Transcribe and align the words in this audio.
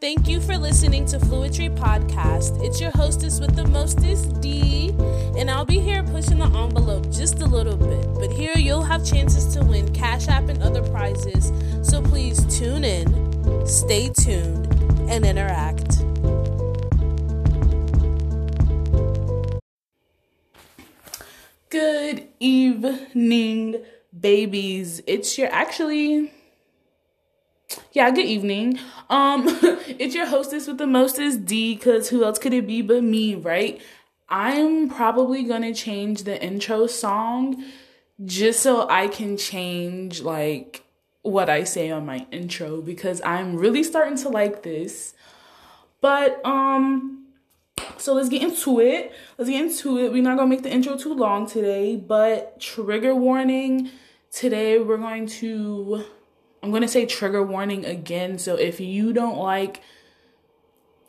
Thank 0.00 0.28
you 0.28 0.40
for 0.40 0.56
listening 0.56 1.04
to 1.08 1.18
Fluidry 1.18 1.76
Podcast. 1.76 2.64
It's 2.64 2.80
your 2.80 2.90
hostess 2.92 3.38
with 3.38 3.54
the 3.54 3.66
mostest, 3.66 4.40
D, 4.40 4.94
and 5.36 5.50
I'll 5.50 5.66
be 5.66 5.78
here 5.78 6.02
pushing 6.02 6.38
the 6.38 6.46
envelope 6.46 7.10
just 7.12 7.42
a 7.42 7.44
little 7.44 7.76
bit. 7.76 8.06
But 8.14 8.32
here 8.32 8.54
you'll 8.56 8.80
have 8.82 9.04
chances 9.04 9.52
to 9.52 9.62
win 9.62 9.92
Cash 9.92 10.28
App 10.28 10.48
and 10.48 10.62
other 10.62 10.82
prizes. 10.84 11.52
So 11.86 12.00
please 12.00 12.42
tune 12.46 12.82
in, 12.82 13.66
stay 13.66 14.08
tuned, 14.08 14.72
and 15.10 15.26
interact. 15.26 15.98
Good 21.68 22.26
evening, 22.40 23.84
babies. 24.18 25.02
It's 25.06 25.36
your 25.36 25.52
actually 25.52 26.32
yeah, 27.92 28.10
good 28.10 28.26
evening. 28.26 28.78
Um, 29.08 29.44
it's 29.98 30.14
your 30.14 30.26
hostess 30.26 30.66
with 30.66 30.78
the 30.78 30.86
mostest 30.86 31.44
D, 31.44 31.76
cause 31.76 32.08
who 32.08 32.24
else 32.24 32.38
could 32.38 32.54
it 32.54 32.66
be 32.66 32.82
but 32.82 33.02
me, 33.02 33.34
right? 33.34 33.80
I'm 34.28 34.88
probably 34.88 35.42
gonna 35.42 35.74
change 35.74 36.22
the 36.22 36.40
intro 36.42 36.86
song 36.86 37.64
just 38.24 38.60
so 38.60 38.88
I 38.88 39.08
can 39.08 39.36
change 39.36 40.22
like 40.22 40.84
what 41.22 41.50
I 41.50 41.64
say 41.64 41.90
on 41.90 42.06
my 42.06 42.26
intro 42.30 42.80
because 42.80 43.20
I'm 43.24 43.56
really 43.56 43.82
starting 43.82 44.16
to 44.18 44.28
like 44.28 44.62
this. 44.62 45.14
But 46.00 46.44
um 46.46 47.26
so 47.98 48.14
let's 48.14 48.28
get 48.28 48.42
into 48.42 48.80
it. 48.80 49.12
Let's 49.36 49.50
get 49.50 49.62
into 49.62 49.98
it. 49.98 50.12
We're 50.12 50.22
not 50.22 50.36
gonna 50.36 50.48
make 50.48 50.62
the 50.62 50.70
intro 50.70 50.96
too 50.96 51.14
long 51.14 51.46
today, 51.46 51.96
but 51.96 52.60
trigger 52.60 53.14
warning. 53.14 53.90
Today 54.30 54.78
we're 54.78 54.96
going 54.96 55.26
to 55.26 56.04
I'm 56.62 56.70
going 56.70 56.82
to 56.82 56.88
say 56.88 57.06
trigger 57.06 57.42
warning 57.42 57.84
again. 57.84 58.38
So 58.38 58.56
if 58.56 58.80
you 58.80 59.12
don't 59.12 59.38
like 59.38 59.82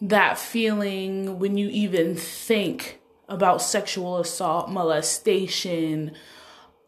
that 0.01 0.37
feeling 0.37 1.39
when 1.39 1.57
you 1.57 1.69
even 1.69 2.15
think 2.15 2.99
about 3.27 3.61
sexual 3.61 4.17
assault, 4.17 4.69
molestation, 4.69 6.13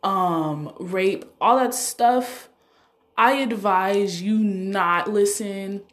um, 0.04 0.74
rape, 0.80 1.26
all 1.40 1.58
that 1.58 1.74
stuff, 1.74 2.50
I 3.18 3.34
advise 3.34 4.22
you 4.22 4.38
not 4.38 5.10
listen 5.10 5.84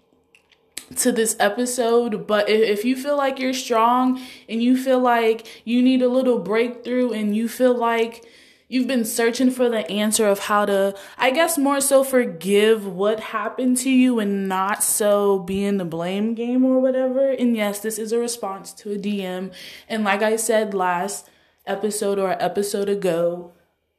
to 0.96 1.12
this 1.12 1.36
episode. 1.38 2.26
But 2.26 2.48
if, 2.48 2.84
you 2.84 2.96
feel 2.96 3.16
like 3.16 3.38
you're 3.38 3.54
strong 3.54 4.20
and 4.48 4.62
you 4.62 4.76
feel 4.76 5.00
like 5.00 5.46
you 5.64 5.82
need 5.82 6.02
a 6.02 6.08
little 6.08 6.38
breakthrough 6.38 7.12
and 7.12 7.36
you 7.36 7.48
feel 7.48 7.74
like 7.74 8.24
you've 8.70 8.86
been 8.86 9.04
searching 9.04 9.50
for 9.50 9.68
the 9.68 9.90
answer 9.90 10.28
of 10.28 10.38
how 10.38 10.64
to, 10.64 10.96
I 11.18 11.32
guess, 11.32 11.58
more 11.58 11.80
so 11.80 12.04
forgive 12.04 12.86
what 12.86 13.18
happened 13.18 13.76
to 13.78 13.90
you 13.90 14.20
and 14.20 14.48
not 14.48 14.84
so 14.84 15.40
be 15.40 15.64
in 15.64 15.76
the 15.76 15.84
blame 15.84 16.34
game 16.34 16.64
or 16.64 16.80
whatever. 16.80 17.30
And 17.30 17.56
yes, 17.56 17.80
this 17.80 17.98
is 17.98 18.12
a 18.12 18.18
response 18.18 18.72
to 18.74 18.92
a 18.92 18.96
DM. 18.96 19.52
And 19.88 20.04
like 20.04 20.22
I 20.22 20.36
said 20.36 20.72
last 20.72 21.28
episode 21.66 22.20
or 22.20 22.40
episode 22.40 22.88
ago, 22.88 23.52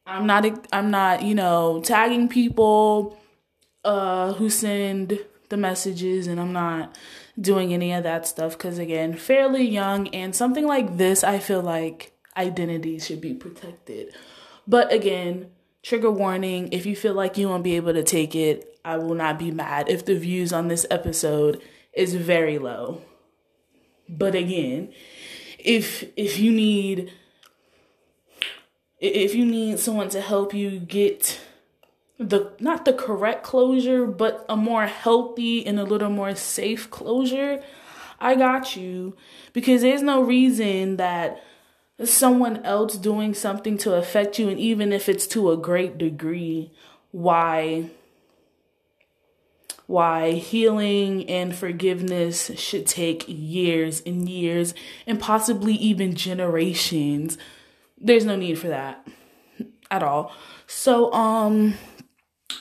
I'm 0.06 0.26
not, 0.26 0.66
I'm 0.72 0.90
not, 0.90 1.22
you 1.22 1.34
know, 1.34 1.80
tagging 1.84 2.28
people 2.28 3.18
uh 3.84 4.32
who 4.34 4.48
send 4.48 5.18
the 5.48 5.56
messages 5.56 6.28
and 6.28 6.40
I'm 6.40 6.52
not 6.52 6.96
doing 7.38 7.74
any 7.74 7.92
of 7.92 8.04
that 8.04 8.26
stuff 8.26 8.56
because 8.56 8.78
again, 8.78 9.14
fairly 9.14 9.68
young 9.68 10.08
and 10.08 10.34
something 10.34 10.66
like 10.66 10.96
this, 10.96 11.22
I 11.22 11.40
feel 11.40 11.60
like 11.60 12.12
identity 12.36 12.98
should 12.98 13.20
be 13.20 13.34
protected. 13.34 14.14
But 14.66 14.92
again, 14.92 15.50
trigger 15.82 16.10
warning 16.10 16.68
if 16.72 16.86
you 16.86 16.94
feel 16.94 17.14
like 17.14 17.36
you 17.36 17.48
won't 17.48 17.64
be 17.64 17.76
able 17.76 17.92
to 17.92 18.02
take 18.02 18.34
it, 18.34 18.78
I 18.84 18.96
will 18.96 19.14
not 19.14 19.38
be 19.38 19.50
mad 19.50 19.88
if 19.88 20.04
the 20.04 20.18
views 20.18 20.52
on 20.52 20.68
this 20.68 20.86
episode 20.90 21.62
is 21.92 22.14
very 22.14 22.58
low. 22.58 23.00
But 24.08 24.34
again, 24.34 24.92
if 25.58 26.04
if 26.16 26.38
you 26.38 26.50
need 26.50 27.12
if 28.98 29.34
you 29.34 29.44
need 29.44 29.78
someone 29.78 30.08
to 30.10 30.20
help 30.20 30.54
you 30.54 30.78
get 30.78 31.40
the 32.18 32.52
not 32.60 32.84
the 32.84 32.92
correct 32.92 33.42
closure, 33.42 34.06
but 34.06 34.44
a 34.48 34.56
more 34.56 34.86
healthy 34.86 35.66
and 35.66 35.78
a 35.78 35.84
little 35.84 36.10
more 36.10 36.34
safe 36.34 36.90
closure, 36.90 37.62
I 38.20 38.34
got 38.34 38.76
you 38.76 39.16
because 39.52 39.82
there's 39.82 40.02
no 40.02 40.22
reason 40.22 40.96
that 40.96 41.42
someone 42.08 42.64
else 42.64 42.96
doing 42.96 43.34
something 43.34 43.78
to 43.78 43.94
affect 43.94 44.38
you 44.38 44.48
and 44.48 44.58
even 44.58 44.92
if 44.92 45.08
it's 45.08 45.26
to 45.28 45.50
a 45.50 45.56
great 45.56 45.98
degree 45.98 46.70
why 47.10 47.90
why 49.86 50.30
healing 50.32 51.28
and 51.28 51.54
forgiveness 51.54 52.50
should 52.54 52.86
take 52.86 53.24
years 53.26 54.02
and 54.06 54.28
years 54.28 54.72
and 55.06 55.20
possibly 55.20 55.74
even 55.74 56.14
generations. 56.14 57.36
There's 57.98 58.24
no 58.24 58.36
need 58.36 58.58
for 58.58 58.68
that 58.68 59.06
at 59.90 60.02
all. 60.02 60.32
So 60.66 61.12
um 61.12 61.74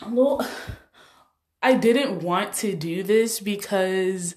i 1.64 1.76
didn't 1.76 2.24
want 2.24 2.54
to 2.54 2.76
do 2.76 3.04
this 3.04 3.40
because 3.40 4.36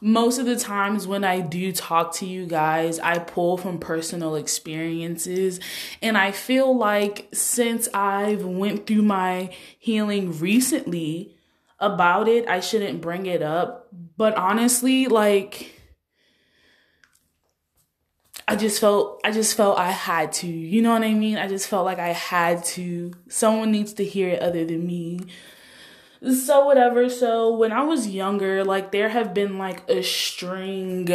most 0.00 0.38
of 0.38 0.46
the 0.46 0.56
times 0.56 1.06
when 1.06 1.24
I 1.24 1.40
do 1.40 1.72
talk 1.72 2.14
to 2.16 2.26
you 2.26 2.46
guys, 2.46 2.98
I 2.98 3.18
pull 3.18 3.56
from 3.56 3.78
personal 3.78 4.34
experiences 4.34 5.60
and 6.02 6.18
I 6.18 6.32
feel 6.32 6.76
like 6.76 7.28
since 7.32 7.88
I've 7.94 8.44
went 8.44 8.86
through 8.86 9.02
my 9.02 9.54
healing 9.78 10.38
recently 10.38 11.36
about 11.78 12.28
it, 12.28 12.48
I 12.48 12.60
shouldn't 12.60 13.00
bring 13.00 13.26
it 13.26 13.42
up. 13.42 13.88
But 14.16 14.34
honestly, 14.34 15.06
like 15.06 15.72
I 18.48 18.56
just 18.56 18.80
felt 18.80 19.20
I 19.24 19.30
just 19.30 19.56
felt 19.56 19.78
I 19.78 19.90
had 19.90 20.32
to. 20.34 20.48
You 20.48 20.82
know 20.82 20.92
what 20.92 21.02
I 21.02 21.14
mean? 21.14 21.36
I 21.38 21.46
just 21.46 21.68
felt 21.68 21.84
like 21.84 21.98
I 21.98 22.12
had 22.12 22.64
to. 22.64 23.12
Someone 23.28 23.70
needs 23.70 23.92
to 23.94 24.04
hear 24.04 24.28
it 24.30 24.42
other 24.42 24.64
than 24.64 24.86
me 24.86 25.20
so 26.22 26.64
whatever. 26.64 27.08
So 27.08 27.56
when 27.56 27.72
i 27.72 27.82
was 27.82 28.08
younger 28.08 28.64
like 28.64 28.92
there 28.92 29.08
have 29.08 29.34
been 29.34 29.58
like 29.58 29.88
a 29.88 30.02
string 30.02 31.08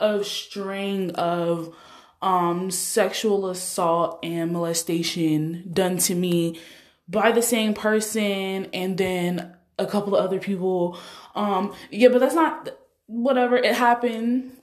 of 0.00 0.26
string 0.26 1.10
of 1.12 1.74
um 2.20 2.70
sexual 2.70 3.48
assault 3.50 4.18
and 4.22 4.52
molestation 4.52 5.68
done 5.72 5.98
to 5.98 6.14
me 6.14 6.60
by 7.08 7.32
the 7.32 7.42
same 7.42 7.74
person 7.74 8.66
and 8.72 8.96
then 8.98 9.54
a 9.78 9.86
couple 9.86 10.14
of 10.16 10.24
other 10.24 10.38
people. 10.38 10.98
Um 11.34 11.74
yeah 11.90 12.08
but 12.08 12.18
that's 12.18 12.34
not 12.34 12.70
whatever. 13.06 13.56
It 13.56 13.74
happened. 13.74 14.56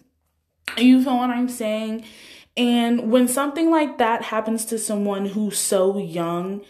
You 0.77 1.03
feel 1.03 1.17
what 1.17 1.29
i'm 1.31 1.49
saying? 1.49 2.05
And 2.55 3.11
when 3.11 3.27
something 3.27 3.71
like 3.71 3.99
that 3.99 4.23
happens 4.23 4.65
to 4.65 4.77
someone 4.77 5.27
who's 5.27 5.57
so 5.57 5.97
young 5.97 6.61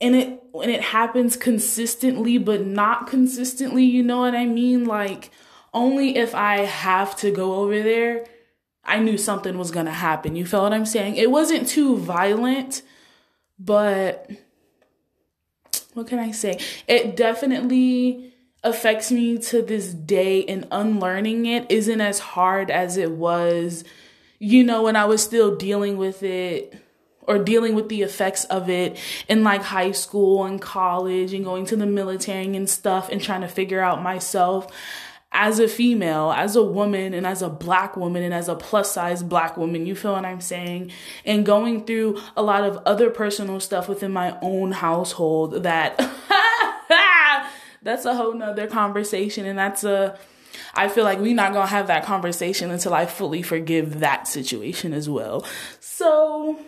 and 0.00 0.14
it 0.14 0.42
when 0.52 0.70
it 0.70 0.80
happens 0.82 1.36
consistently 1.36 2.38
but 2.38 2.64
not 2.64 3.06
consistently 3.06 3.84
you 3.84 4.02
know 4.02 4.18
what 4.18 4.34
i 4.34 4.46
mean? 4.46 4.84
Like 4.84 5.30
only 5.72 6.16
if 6.16 6.34
i 6.34 6.60
have 6.60 7.16
to 7.16 7.30
go 7.30 7.56
over 7.56 7.82
there 7.82 8.26
i 8.84 8.98
knew 8.98 9.18
something 9.18 9.58
was 9.58 9.70
gonna 9.70 9.92
happen. 9.92 10.36
You 10.36 10.46
feel 10.46 10.62
what 10.62 10.72
i'm 10.72 10.86
saying? 10.86 11.16
It 11.16 11.30
wasn't 11.30 11.68
too 11.68 11.96
violent 11.96 12.82
but 13.58 14.30
what 15.94 16.06
can 16.06 16.18
i 16.18 16.30
say? 16.30 16.58
It 16.86 17.16
definitely 17.16 18.34
affects 18.66 19.12
me 19.12 19.38
to 19.38 19.62
this 19.62 19.94
day 19.94 20.44
and 20.44 20.66
unlearning 20.72 21.46
it 21.46 21.70
isn't 21.70 22.00
as 22.00 22.18
hard 22.18 22.70
as 22.70 22.96
it 22.96 23.12
was 23.12 23.84
you 24.40 24.64
know 24.64 24.82
when 24.82 24.96
i 24.96 25.04
was 25.04 25.22
still 25.22 25.54
dealing 25.54 25.96
with 25.96 26.22
it 26.22 26.74
or 27.26 27.38
dealing 27.38 27.74
with 27.74 27.88
the 27.88 28.02
effects 28.02 28.44
of 28.44 28.68
it 28.68 28.98
in 29.28 29.44
like 29.44 29.62
high 29.62 29.92
school 29.92 30.44
and 30.44 30.60
college 30.60 31.32
and 31.32 31.44
going 31.44 31.66
to 31.66 31.76
the 31.76 31.86
military 31.86 32.56
and 32.56 32.68
stuff 32.68 33.08
and 33.08 33.22
trying 33.22 33.40
to 33.40 33.48
figure 33.48 33.80
out 33.80 34.02
myself 34.02 34.72
as 35.32 35.58
a 35.58 35.68
female, 35.68 36.32
as 36.34 36.56
a 36.56 36.62
woman, 36.62 37.12
and 37.12 37.26
as 37.26 37.42
a 37.42 37.50
black 37.50 37.94
woman, 37.96 38.22
and 38.22 38.32
as 38.32 38.48
a 38.48 38.54
plus 38.54 38.92
size 38.92 39.22
black 39.22 39.56
woman. 39.56 39.84
You 39.84 39.94
feel 39.94 40.12
what 40.12 40.24
I'm 40.24 40.40
saying? 40.40 40.92
And 41.26 41.44
going 41.44 41.84
through 41.84 42.18
a 42.36 42.42
lot 42.42 42.64
of 42.64 42.78
other 42.86 43.10
personal 43.10 43.60
stuff 43.60 43.88
within 43.88 44.12
my 44.12 44.38
own 44.40 44.72
household 44.72 45.64
that 45.64 45.98
that's 47.82 48.04
a 48.06 48.14
whole 48.14 48.32
nother 48.32 48.66
conversation. 48.66 49.44
And 49.44 49.58
that's 49.58 49.84
a, 49.84 50.18
I 50.74 50.88
feel 50.88 51.04
like 51.04 51.18
we're 51.18 51.34
not 51.34 51.52
gonna 51.52 51.66
have 51.66 51.88
that 51.88 52.04
conversation 52.04 52.70
until 52.70 52.94
I 52.94 53.04
fully 53.04 53.42
forgive 53.42 54.00
that 54.00 54.26
situation 54.26 54.94
as 54.94 55.08
well. 55.08 55.44
So, 55.80 56.58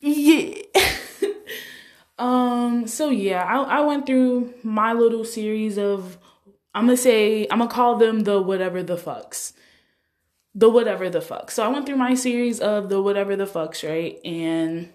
yeah. 0.00 0.62
um, 2.18 2.86
so 2.86 3.10
yeah, 3.10 3.42
I, 3.42 3.78
I 3.78 3.80
went 3.80 4.06
through 4.06 4.54
my 4.62 4.92
little 4.92 5.24
series 5.24 5.78
of 5.78 6.18
I'm 6.74 6.86
gonna 6.86 6.96
say 6.96 7.46
I'm 7.50 7.58
gonna 7.58 7.70
call 7.70 7.96
them 7.96 8.20
the 8.20 8.40
whatever 8.40 8.82
the 8.82 8.96
fucks. 8.96 9.52
The 10.54 10.68
whatever 10.68 11.10
the 11.10 11.20
fuck. 11.20 11.50
So 11.50 11.64
I 11.64 11.68
went 11.68 11.86
through 11.86 11.96
my 11.96 12.14
series 12.14 12.60
of 12.60 12.88
the 12.88 13.02
whatever 13.02 13.36
the 13.36 13.46
fucks, 13.46 13.88
right? 13.88 14.18
And 14.24 14.88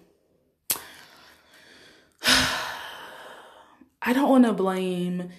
I 4.02 4.12
don't 4.12 4.28
want 4.28 4.44
to 4.44 4.52
blame 4.52 5.30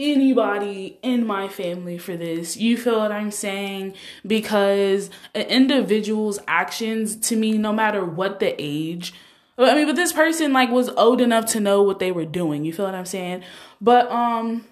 anybody 0.00 0.98
in 1.02 1.26
my 1.26 1.48
family 1.48 1.98
for 1.98 2.16
this. 2.16 2.56
You 2.56 2.76
feel 2.76 2.98
what 2.98 3.12
I'm 3.12 3.30
saying? 3.30 3.94
Because 4.26 5.10
an 5.34 5.42
individual's 5.42 6.38
actions 6.48 7.16
to 7.28 7.36
me, 7.36 7.58
no 7.58 7.72
matter 7.72 8.04
what 8.04 8.40
the 8.40 8.54
age, 8.58 9.12
I 9.58 9.74
mean, 9.74 9.86
but 9.86 9.96
this 9.96 10.12
person 10.12 10.52
like 10.52 10.70
was 10.70 10.88
old 10.90 11.20
enough 11.20 11.46
to 11.46 11.60
know 11.60 11.82
what 11.82 11.98
they 11.98 12.12
were 12.12 12.24
doing. 12.24 12.64
You 12.64 12.72
feel 12.72 12.86
what 12.86 12.94
I'm 12.94 13.04
saying? 13.04 13.42
But 13.80 14.10
um 14.10 14.64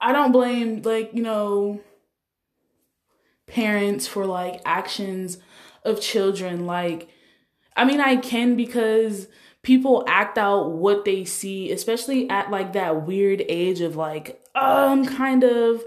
I 0.00 0.12
don't 0.12 0.32
blame 0.32 0.82
like, 0.82 1.10
you 1.12 1.22
know, 1.22 1.80
parents 3.46 4.06
for 4.06 4.24
like 4.26 4.60
actions 4.64 5.38
of 5.84 6.00
children 6.00 6.66
like 6.66 7.08
I 7.76 7.84
mean, 7.84 8.00
I 8.00 8.16
can 8.16 8.56
because 8.56 9.28
people 9.66 10.04
act 10.06 10.38
out 10.38 10.70
what 10.70 11.04
they 11.04 11.24
see, 11.24 11.72
especially 11.72 12.30
at 12.30 12.52
like 12.52 12.74
that 12.74 13.04
weird 13.04 13.42
age 13.48 13.80
of 13.80 13.96
like, 13.96 14.40
oh, 14.54 14.92
I'm 14.92 15.04
kind 15.04 15.42
of 15.42 15.82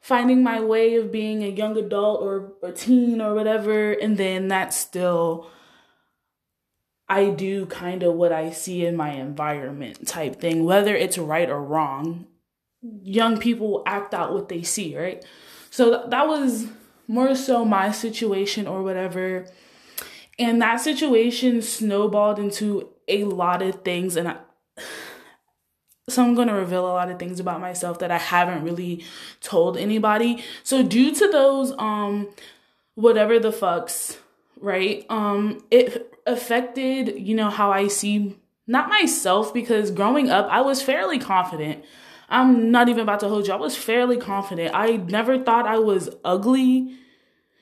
finding 0.00 0.42
my 0.42 0.60
way 0.60 0.96
of 0.96 1.12
being 1.12 1.44
a 1.44 1.46
young 1.46 1.76
adult 1.76 2.22
or 2.22 2.54
a 2.60 2.72
teen 2.72 3.20
or 3.20 3.32
whatever. 3.32 3.92
And 3.92 4.16
then 4.16 4.48
that's 4.48 4.76
still, 4.76 5.48
I 7.08 7.30
do 7.30 7.66
kind 7.66 8.02
of 8.02 8.14
what 8.14 8.32
I 8.32 8.50
see 8.50 8.84
in 8.84 8.96
my 8.96 9.12
environment 9.12 10.08
type 10.08 10.40
thing, 10.40 10.64
whether 10.64 10.96
it's 10.96 11.16
right 11.16 11.48
or 11.48 11.62
wrong. 11.62 12.26
Young 12.82 13.38
people 13.38 13.84
act 13.86 14.12
out 14.12 14.32
what 14.32 14.48
they 14.48 14.64
see, 14.64 14.98
right? 14.98 15.24
So 15.70 16.04
that 16.08 16.26
was 16.26 16.66
more 17.06 17.36
so 17.36 17.64
my 17.64 17.92
situation 17.92 18.66
or 18.66 18.82
whatever. 18.82 19.46
And 20.36 20.60
that 20.62 20.80
situation 20.80 21.62
snowballed 21.62 22.40
into 22.40 22.88
a 23.10 23.24
lot 23.24 23.62
of 23.62 23.82
things 23.82 24.16
and 24.16 24.28
I, 24.28 24.36
so 26.08 26.24
I'm 26.24 26.34
going 26.34 26.48
to 26.48 26.54
reveal 26.54 26.86
a 26.86 26.92
lot 26.92 27.10
of 27.10 27.18
things 27.18 27.40
about 27.40 27.60
myself 27.60 28.00
that 28.00 28.10
I 28.10 28.18
haven't 28.18 28.64
really 28.64 29.04
told 29.40 29.76
anybody. 29.76 30.42
So 30.62 30.82
due 30.82 31.14
to 31.14 31.28
those 31.30 31.72
um 31.78 32.28
whatever 32.94 33.38
the 33.38 33.50
fucks, 33.52 34.18
right? 34.60 35.06
Um 35.08 35.64
it 35.70 36.18
affected, 36.26 37.18
you 37.18 37.34
know, 37.34 37.50
how 37.50 37.70
I 37.70 37.88
see 37.88 38.36
not 38.66 38.88
myself 38.88 39.54
because 39.54 39.90
growing 39.90 40.30
up 40.30 40.46
I 40.50 40.60
was 40.60 40.82
fairly 40.82 41.18
confident. 41.18 41.84
I'm 42.28 42.70
not 42.70 42.88
even 42.88 43.02
about 43.02 43.20
to 43.20 43.28
hold 43.28 43.48
you. 43.48 43.52
I 43.52 43.56
was 43.56 43.76
fairly 43.76 44.16
confident. 44.16 44.72
I 44.74 44.96
never 44.96 45.42
thought 45.42 45.66
I 45.66 45.78
was 45.78 46.08
ugly. 46.24 46.96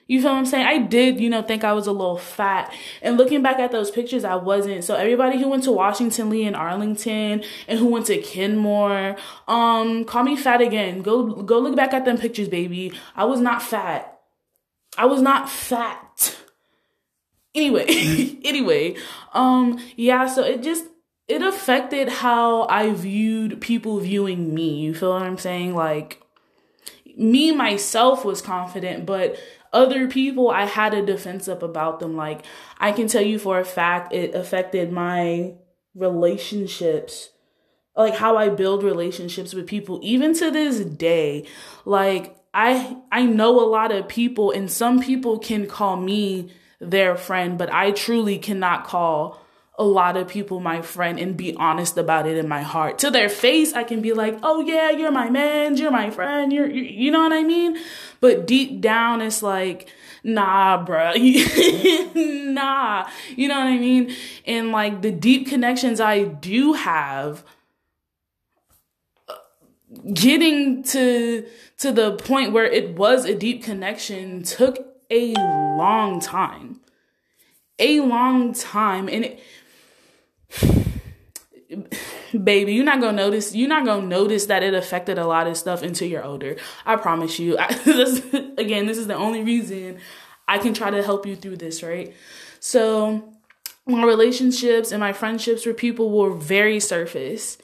You 0.08 0.22
feel 0.22 0.32
what 0.32 0.38
I'm 0.38 0.46
saying? 0.46 0.66
I 0.66 0.78
did, 0.78 1.20
you 1.20 1.28
know, 1.28 1.42
think 1.42 1.64
I 1.64 1.74
was 1.74 1.86
a 1.86 1.92
little 1.92 2.16
fat. 2.16 2.72
And 3.02 3.18
looking 3.18 3.42
back 3.42 3.58
at 3.58 3.72
those 3.72 3.90
pictures, 3.90 4.24
I 4.24 4.36
wasn't. 4.36 4.82
So 4.84 4.94
everybody 4.94 5.38
who 5.38 5.50
went 5.50 5.64
to 5.64 5.72
Washington 5.72 6.30
Lee 6.30 6.46
and 6.46 6.56
Arlington 6.56 7.44
and 7.68 7.78
who 7.78 7.88
went 7.88 8.06
to 8.06 8.16
Kenmore, 8.16 9.16
um, 9.46 10.06
call 10.06 10.22
me 10.22 10.34
fat 10.34 10.62
again. 10.62 11.02
Go 11.02 11.42
go 11.42 11.58
look 11.58 11.76
back 11.76 11.92
at 11.92 12.06
them 12.06 12.16
pictures, 12.16 12.48
baby. 12.48 12.94
I 13.14 13.26
was 13.26 13.40
not 13.40 13.62
fat. 13.62 14.18
I 14.96 15.04
was 15.04 15.20
not 15.20 15.50
fat. 15.50 16.36
Anyway, 17.54 17.84
anyway, 18.44 18.96
um, 19.34 19.78
yeah, 19.94 20.26
so 20.26 20.42
it 20.42 20.62
just 20.62 20.86
it 21.28 21.42
affected 21.42 22.08
how 22.08 22.66
I 22.68 22.92
viewed 22.94 23.60
people 23.60 24.00
viewing 24.00 24.54
me. 24.54 24.80
You 24.80 24.94
feel 24.94 25.12
what 25.12 25.22
I'm 25.22 25.36
saying? 25.36 25.74
Like 25.74 26.22
me 27.18 27.52
myself 27.52 28.24
was 28.24 28.40
confident, 28.40 29.04
but 29.04 29.36
other 29.72 30.08
people 30.08 30.50
I 30.50 30.64
had 30.64 30.94
a 30.94 31.04
defense 31.04 31.48
up 31.48 31.62
about 31.62 32.00
them. 32.00 32.16
Like 32.16 32.44
I 32.78 32.92
can 32.92 33.08
tell 33.08 33.22
you 33.22 33.38
for 33.38 33.58
a 33.58 33.64
fact 33.64 34.12
it 34.12 34.34
affected 34.34 34.92
my 34.92 35.54
relationships 35.94 37.30
like 37.96 38.14
how 38.14 38.36
I 38.36 38.48
build 38.48 38.84
relationships 38.84 39.52
with 39.52 39.66
people 39.66 39.98
even 40.02 40.32
to 40.34 40.50
this 40.50 40.78
day 40.80 41.46
like 41.84 42.36
I 42.54 42.96
I 43.10 43.26
know 43.26 43.60
a 43.60 43.66
lot 43.66 43.92
of 43.92 44.08
people 44.08 44.52
and 44.52 44.70
some 44.70 45.02
people 45.02 45.38
can 45.38 45.66
call 45.66 45.96
me 45.96 46.52
their 46.80 47.16
friend 47.16 47.58
but 47.58 47.72
I 47.72 47.90
truly 47.90 48.38
cannot 48.38 48.84
call 48.84 49.40
a 49.78 49.84
lot 49.84 50.16
of 50.16 50.26
people 50.26 50.58
my 50.58 50.82
friend 50.82 51.20
and 51.20 51.36
be 51.36 51.54
honest 51.54 51.96
about 51.96 52.26
it 52.26 52.36
in 52.36 52.48
my 52.48 52.62
heart. 52.62 52.98
To 52.98 53.10
their 53.10 53.28
face, 53.28 53.72
I 53.72 53.84
can 53.84 54.02
be 54.02 54.12
like, 54.12 54.36
oh 54.42 54.60
yeah, 54.60 54.90
you're 54.90 55.12
my 55.12 55.30
man, 55.30 55.76
you're 55.76 55.92
my 55.92 56.10
friend, 56.10 56.52
you're, 56.52 56.68
you, 56.68 56.82
you 56.82 57.10
know 57.12 57.20
what 57.20 57.32
I 57.32 57.44
mean? 57.44 57.78
But 58.20 58.44
deep 58.44 58.80
down, 58.80 59.22
it's 59.22 59.40
like, 59.40 59.88
nah, 60.24 60.84
bruh, 60.84 61.14
nah, 62.52 63.08
you 63.36 63.46
know 63.46 63.58
what 63.58 63.68
I 63.68 63.78
mean? 63.78 64.12
And 64.44 64.72
like 64.72 65.00
the 65.00 65.12
deep 65.12 65.46
connections 65.46 66.00
I 66.00 66.24
do 66.24 66.72
have, 66.72 67.44
uh, 69.28 69.34
getting 70.12 70.82
to 70.84 71.46
to 71.78 71.92
the 71.92 72.16
point 72.16 72.52
where 72.52 72.64
it 72.64 72.96
was 72.96 73.24
a 73.24 73.34
deep 73.36 73.62
connection 73.62 74.42
took 74.42 74.84
a 75.08 75.34
long 75.34 76.20
time 76.20 76.80
a 77.78 78.00
long 78.00 78.52
time 78.52 79.08
and 79.08 79.24
it 79.24 79.40
baby 82.42 82.74
you're 82.74 82.84
not 82.84 83.00
gonna 83.00 83.16
notice 83.16 83.54
you're 83.54 83.68
not 83.68 83.84
gonna 83.84 84.06
notice 84.06 84.46
that 84.46 84.62
it 84.62 84.74
affected 84.74 85.18
a 85.18 85.26
lot 85.26 85.46
of 85.46 85.56
stuff 85.56 85.82
until 85.82 86.08
you're 86.08 86.24
older. 86.24 86.56
I 86.86 86.96
promise 86.96 87.38
you. 87.38 87.58
I, 87.58 87.72
this, 87.84 88.24
again 88.56 88.86
this 88.86 88.98
is 88.98 89.06
the 89.06 89.14
only 89.14 89.42
reason 89.42 89.98
i 90.46 90.58
can 90.58 90.72
try 90.74 90.90
to 90.90 91.02
help 91.02 91.26
you 91.26 91.36
through 91.36 91.56
this 91.56 91.82
right? 91.82 92.14
So 92.60 93.32
my 93.86 94.04
relationships 94.04 94.92
and 94.92 95.00
my 95.00 95.12
friendships 95.12 95.64
with 95.64 95.76
people 95.76 96.10
were 96.10 96.34
very 96.34 96.80
surface. 96.80 97.58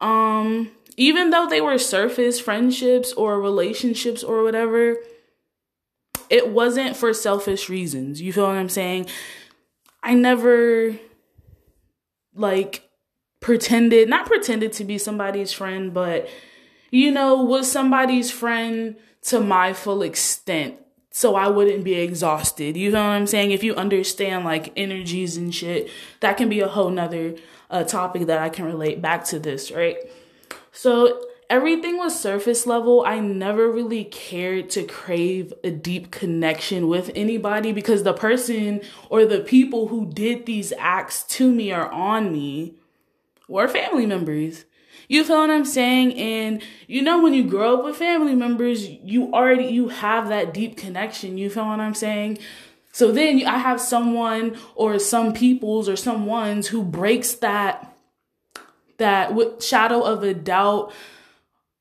Um 0.00 0.70
even 0.96 1.30
though 1.30 1.46
they 1.46 1.60
were 1.60 1.78
surface 1.78 2.40
friendships 2.40 3.12
or 3.12 3.40
relationships 3.40 4.22
or 4.22 4.42
whatever 4.42 4.96
it 6.28 6.48
wasn't 6.48 6.96
for 6.96 7.12
selfish 7.12 7.68
reasons. 7.68 8.20
You 8.20 8.32
feel 8.32 8.46
what 8.46 8.56
i'm 8.56 8.68
saying? 8.68 9.06
I 10.02 10.14
never 10.14 10.98
like 12.34 12.88
pretended, 13.40 14.08
not 14.08 14.26
pretended 14.26 14.72
to 14.74 14.84
be 14.84 14.98
somebody's 14.98 15.52
friend, 15.52 15.92
but 15.94 16.28
you 16.90 17.10
know, 17.10 17.42
was 17.42 17.70
somebody's 17.70 18.30
friend 18.30 18.96
to 19.22 19.40
my 19.40 19.72
full 19.72 20.02
extent 20.02 20.76
so 21.12 21.34
I 21.34 21.48
wouldn't 21.48 21.84
be 21.84 21.94
exhausted. 21.94 22.76
You 22.76 22.92
know 22.92 23.02
what 23.02 23.10
I'm 23.10 23.26
saying? 23.26 23.50
If 23.50 23.64
you 23.64 23.74
understand 23.74 24.44
like 24.44 24.72
energies 24.76 25.36
and 25.36 25.54
shit, 25.54 25.90
that 26.20 26.36
can 26.36 26.48
be 26.48 26.60
a 26.60 26.68
whole 26.68 26.90
nother 26.90 27.34
uh, 27.68 27.84
topic 27.84 28.26
that 28.26 28.38
I 28.38 28.48
can 28.48 28.64
relate 28.64 29.02
back 29.02 29.24
to 29.26 29.38
this, 29.38 29.72
right? 29.72 29.96
So 30.72 31.20
everything 31.50 31.98
was 31.98 32.18
surface 32.18 32.64
level. 32.64 33.02
I 33.04 33.18
never 33.18 33.70
really 33.70 34.04
cared 34.04 34.70
to 34.70 34.84
crave 34.84 35.52
a 35.64 35.70
deep 35.70 36.12
connection 36.12 36.86
with 36.88 37.10
anybody 37.16 37.72
because 37.72 38.04
the 38.04 38.14
person 38.14 38.80
or 39.10 39.26
the 39.26 39.40
people 39.40 39.88
who 39.88 40.06
did 40.06 40.46
these 40.46 40.72
acts 40.78 41.24
to 41.24 41.52
me 41.52 41.72
or 41.72 41.90
on 41.90 42.32
me 42.32 42.76
were 43.48 43.66
family 43.68 44.06
members. 44.06 44.64
You 45.08 45.24
feel 45.24 45.38
what 45.38 45.50
I'm 45.50 45.64
saying? 45.64 46.14
And 46.14 46.62
you 46.86 47.02
know, 47.02 47.20
when 47.20 47.34
you 47.34 47.42
grow 47.42 47.78
up 47.78 47.84
with 47.84 47.96
family 47.96 48.36
members, 48.36 48.88
you 48.88 49.34
already, 49.34 49.64
you 49.64 49.88
have 49.88 50.28
that 50.28 50.54
deep 50.54 50.76
connection. 50.76 51.36
You 51.36 51.50
feel 51.50 51.66
what 51.66 51.80
I'm 51.80 51.94
saying? 51.94 52.38
So 52.92 53.10
then 53.10 53.44
I 53.44 53.58
have 53.58 53.80
someone 53.80 54.56
or 54.76 55.00
some 55.00 55.32
peoples 55.32 55.88
or 55.88 55.96
some 55.96 56.26
ones 56.26 56.68
who 56.68 56.84
breaks 56.84 57.34
that, 57.34 57.96
that 58.98 59.62
shadow 59.62 60.02
of 60.02 60.22
a 60.22 60.32
doubt 60.34 60.92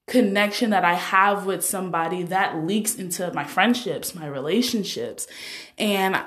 connection 0.09 0.71
that 0.71 0.83
I 0.83 0.95
have 0.95 1.45
with 1.45 1.63
somebody 1.63 2.23
that 2.23 2.65
leaks 2.65 2.95
into 2.95 3.31
my 3.33 3.45
friendships, 3.45 4.15
my 4.15 4.27
relationships. 4.27 5.27
And 5.77 6.19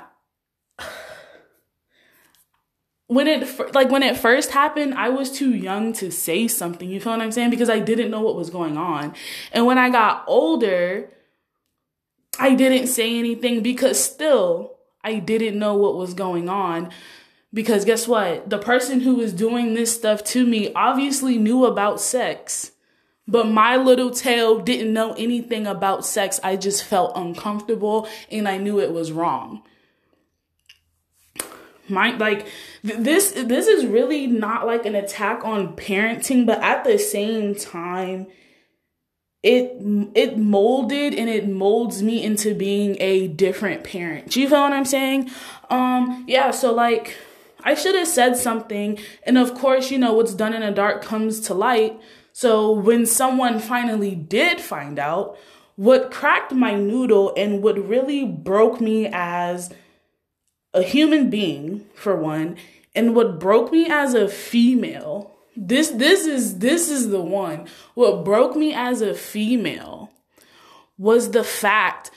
when 3.07 3.27
it 3.27 3.75
like 3.75 3.91
when 3.91 4.01
it 4.01 4.17
first 4.17 4.51
happened, 4.51 4.95
I 4.95 5.09
was 5.09 5.29
too 5.29 5.53
young 5.53 5.93
to 5.93 6.11
say 6.11 6.47
something. 6.47 6.89
You 6.89 6.99
feel 6.99 7.11
what 7.11 7.21
I'm 7.21 7.31
saying? 7.31 7.49
Because 7.49 7.69
I 7.69 7.79
didn't 7.79 8.09
know 8.09 8.21
what 8.21 8.35
was 8.35 8.49
going 8.49 8.77
on. 8.77 9.13
And 9.51 9.65
when 9.65 9.77
I 9.77 9.89
got 9.89 10.23
older, 10.27 11.09
I 12.39 12.55
didn't 12.55 12.87
say 12.87 13.19
anything 13.19 13.61
because 13.61 14.01
still 14.01 14.77
I 15.03 15.19
didn't 15.19 15.59
know 15.59 15.75
what 15.75 15.95
was 15.95 16.13
going 16.13 16.49
on. 16.49 16.89
Because 17.53 17.85
guess 17.85 18.07
what? 18.07 18.49
The 18.49 18.57
person 18.57 19.01
who 19.01 19.15
was 19.15 19.31
doing 19.33 19.73
this 19.73 19.93
stuff 19.93 20.23
to 20.25 20.45
me 20.45 20.73
obviously 20.73 21.37
knew 21.37 21.65
about 21.65 22.01
sex. 22.01 22.72
But 23.27 23.47
my 23.47 23.77
little 23.77 24.11
tail 24.11 24.59
didn't 24.59 24.91
know 24.91 25.13
anything 25.13 25.65
about 25.65 26.05
sex. 26.05 26.39
I 26.43 26.57
just 26.57 26.83
felt 26.83 27.13
uncomfortable 27.15 28.07
and 28.29 28.47
I 28.47 28.57
knew 28.57 28.79
it 28.79 28.91
was 28.91 29.11
wrong. 29.11 29.63
My 31.87 32.15
like 32.15 32.47
th- 32.85 32.99
this 32.99 33.31
this 33.31 33.67
is 33.67 33.85
really 33.85 34.27
not 34.27 34.65
like 34.65 34.85
an 34.85 34.95
attack 34.95 35.43
on 35.45 35.75
parenting, 35.75 36.45
but 36.45 36.61
at 36.61 36.83
the 36.83 36.97
same 36.97 37.55
time 37.55 38.27
it 39.41 39.75
it 40.15 40.37
molded 40.37 41.13
and 41.13 41.29
it 41.29 41.47
molds 41.47 42.01
me 42.01 42.23
into 42.23 42.55
being 42.55 42.97
a 43.01 43.27
different 43.27 43.83
parent. 43.83 44.31
Do 44.31 44.41
you 44.41 44.49
feel 44.49 44.61
what 44.61 44.73
I'm 44.73 44.85
saying? 44.85 45.29
Um 45.69 46.25
yeah, 46.27 46.51
so 46.51 46.73
like 46.73 47.15
I 47.63 47.73
should 47.73 47.95
have 47.95 48.07
said 48.07 48.35
something 48.37 48.97
and 49.23 49.37
of 49.37 49.53
course, 49.53 49.91
you 49.91 49.97
know, 49.97 50.13
what's 50.13 50.33
done 50.33 50.53
in 50.53 50.61
the 50.61 50.71
dark 50.71 51.01
comes 51.01 51.41
to 51.41 51.53
light. 51.53 51.99
So 52.33 52.71
when 52.71 53.05
someone 53.05 53.59
finally 53.59 54.15
did 54.15 54.59
find 54.59 54.99
out, 54.99 55.37
what 55.75 56.11
cracked 56.11 56.51
my 56.51 56.75
noodle 56.75 57.33
and 57.35 57.63
what 57.63 57.87
really 57.87 58.25
broke 58.25 58.81
me 58.81 59.07
as 59.11 59.71
a 60.73 60.83
human 60.83 61.29
being, 61.29 61.85
for 61.95 62.15
one, 62.15 62.57
and 62.93 63.15
what 63.15 63.39
broke 63.39 63.71
me 63.71 63.87
as 63.89 64.13
a 64.13 64.27
female 64.27 65.33
this 65.55 65.89
this 65.89 66.25
is 66.25 66.59
this 66.59 66.89
is 66.89 67.09
the 67.09 67.21
one. 67.21 67.67
What 67.93 68.25
broke 68.25 68.55
me 68.55 68.73
as 68.73 69.01
a 69.01 69.13
female 69.13 70.11
was 70.97 71.31
the 71.31 71.43
fact 71.43 72.11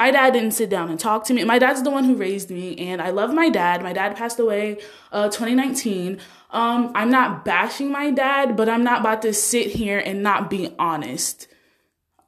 my 0.00 0.10
dad 0.10 0.32
didn't 0.32 0.52
sit 0.52 0.70
down 0.70 0.88
and 0.88 0.98
talk 0.98 1.24
to 1.24 1.34
me. 1.34 1.44
My 1.44 1.58
dad's 1.58 1.82
the 1.82 1.90
one 1.90 2.04
who 2.04 2.14
raised 2.14 2.50
me 2.50 2.74
and 2.78 3.02
i 3.02 3.10
love 3.10 3.34
my 3.34 3.50
dad. 3.50 3.82
My 3.82 3.92
dad 3.92 4.16
passed 4.16 4.38
away 4.40 4.78
uh 5.12 5.28
2019 5.28 6.18
um 6.52 6.90
i'm 6.94 7.10
not 7.10 7.44
bashing 7.44 7.92
my 7.92 8.10
dad 8.10 8.56
but 8.56 8.66
i'm 8.66 8.82
not 8.82 9.00
about 9.00 9.20
to 9.22 9.34
sit 9.34 9.66
here 9.66 9.98
and 9.98 10.22
not 10.22 10.48
be 10.48 10.74
honest 10.78 11.48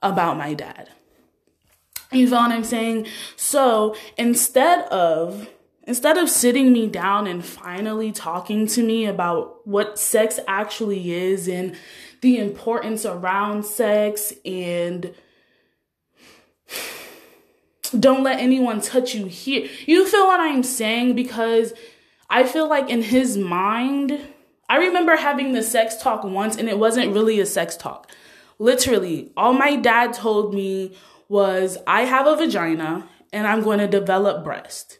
about 0.02 0.36
my 0.36 0.52
dad. 0.52 0.90
You 2.10 2.28
feel 2.28 2.40
what 2.40 2.52
i'm 2.52 2.62
saying? 2.64 3.06
So 3.36 3.96
instead 4.18 4.80
of 4.88 5.48
Instead 5.84 6.16
of 6.16 6.28
sitting 6.30 6.72
me 6.72 6.86
down 6.86 7.26
and 7.26 7.44
finally 7.44 8.12
talking 8.12 8.68
to 8.68 8.84
me 8.84 9.04
about 9.04 9.66
what 9.66 9.98
sex 9.98 10.38
actually 10.46 11.12
is 11.12 11.48
and 11.48 11.74
the 12.20 12.38
importance 12.38 13.04
around 13.04 13.64
sex 13.64 14.32
and 14.44 15.12
don't 17.98 18.22
let 18.22 18.40
anyone 18.40 18.80
touch 18.80 19.14
you 19.14 19.26
here. 19.26 19.68
You 19.86 20.06
feel 20.06 20.26
what 20.26 20.40
I'm 20.40 20.62
saying? 20.62 21.14
Because 21.14 21.72
I 22.28 22.44
feel 22.44 22.68
like 22.68 22.88
in 22.88 23.02
his 23.02 23.36
mind, 23.36 24.18
I 24.68 24.76
remember 24.76 25.16
having 25.16 25.52
the 25.52 25.62
sex 25.62 25.96
talk 25.96 26.24
once 26.24 26.56
and 26.56 26.68
it 26.68 26.78
wasn't 26.78 27.12
really 27.12 27.40
a 27.40 27.46
sex 27.46 27.76
talk. 27.76 28.10
Literally, 28.58 29.30
all 29.36 29.52
my 29.52 29.76
dad 29.76 30.14
told 30.14 30.54
me 30.54 30.96
was, 31.28 31.78
I 31.86 32.02
have 32.02 32.26
a 32.26 32.36
vagina 32.36 33.08
and 33.32 33.46
I'm 33.46 33.62
going 33.62 33.78
to 33.78 33.88
develop 33.88 34.44
breast. 34.44 34.98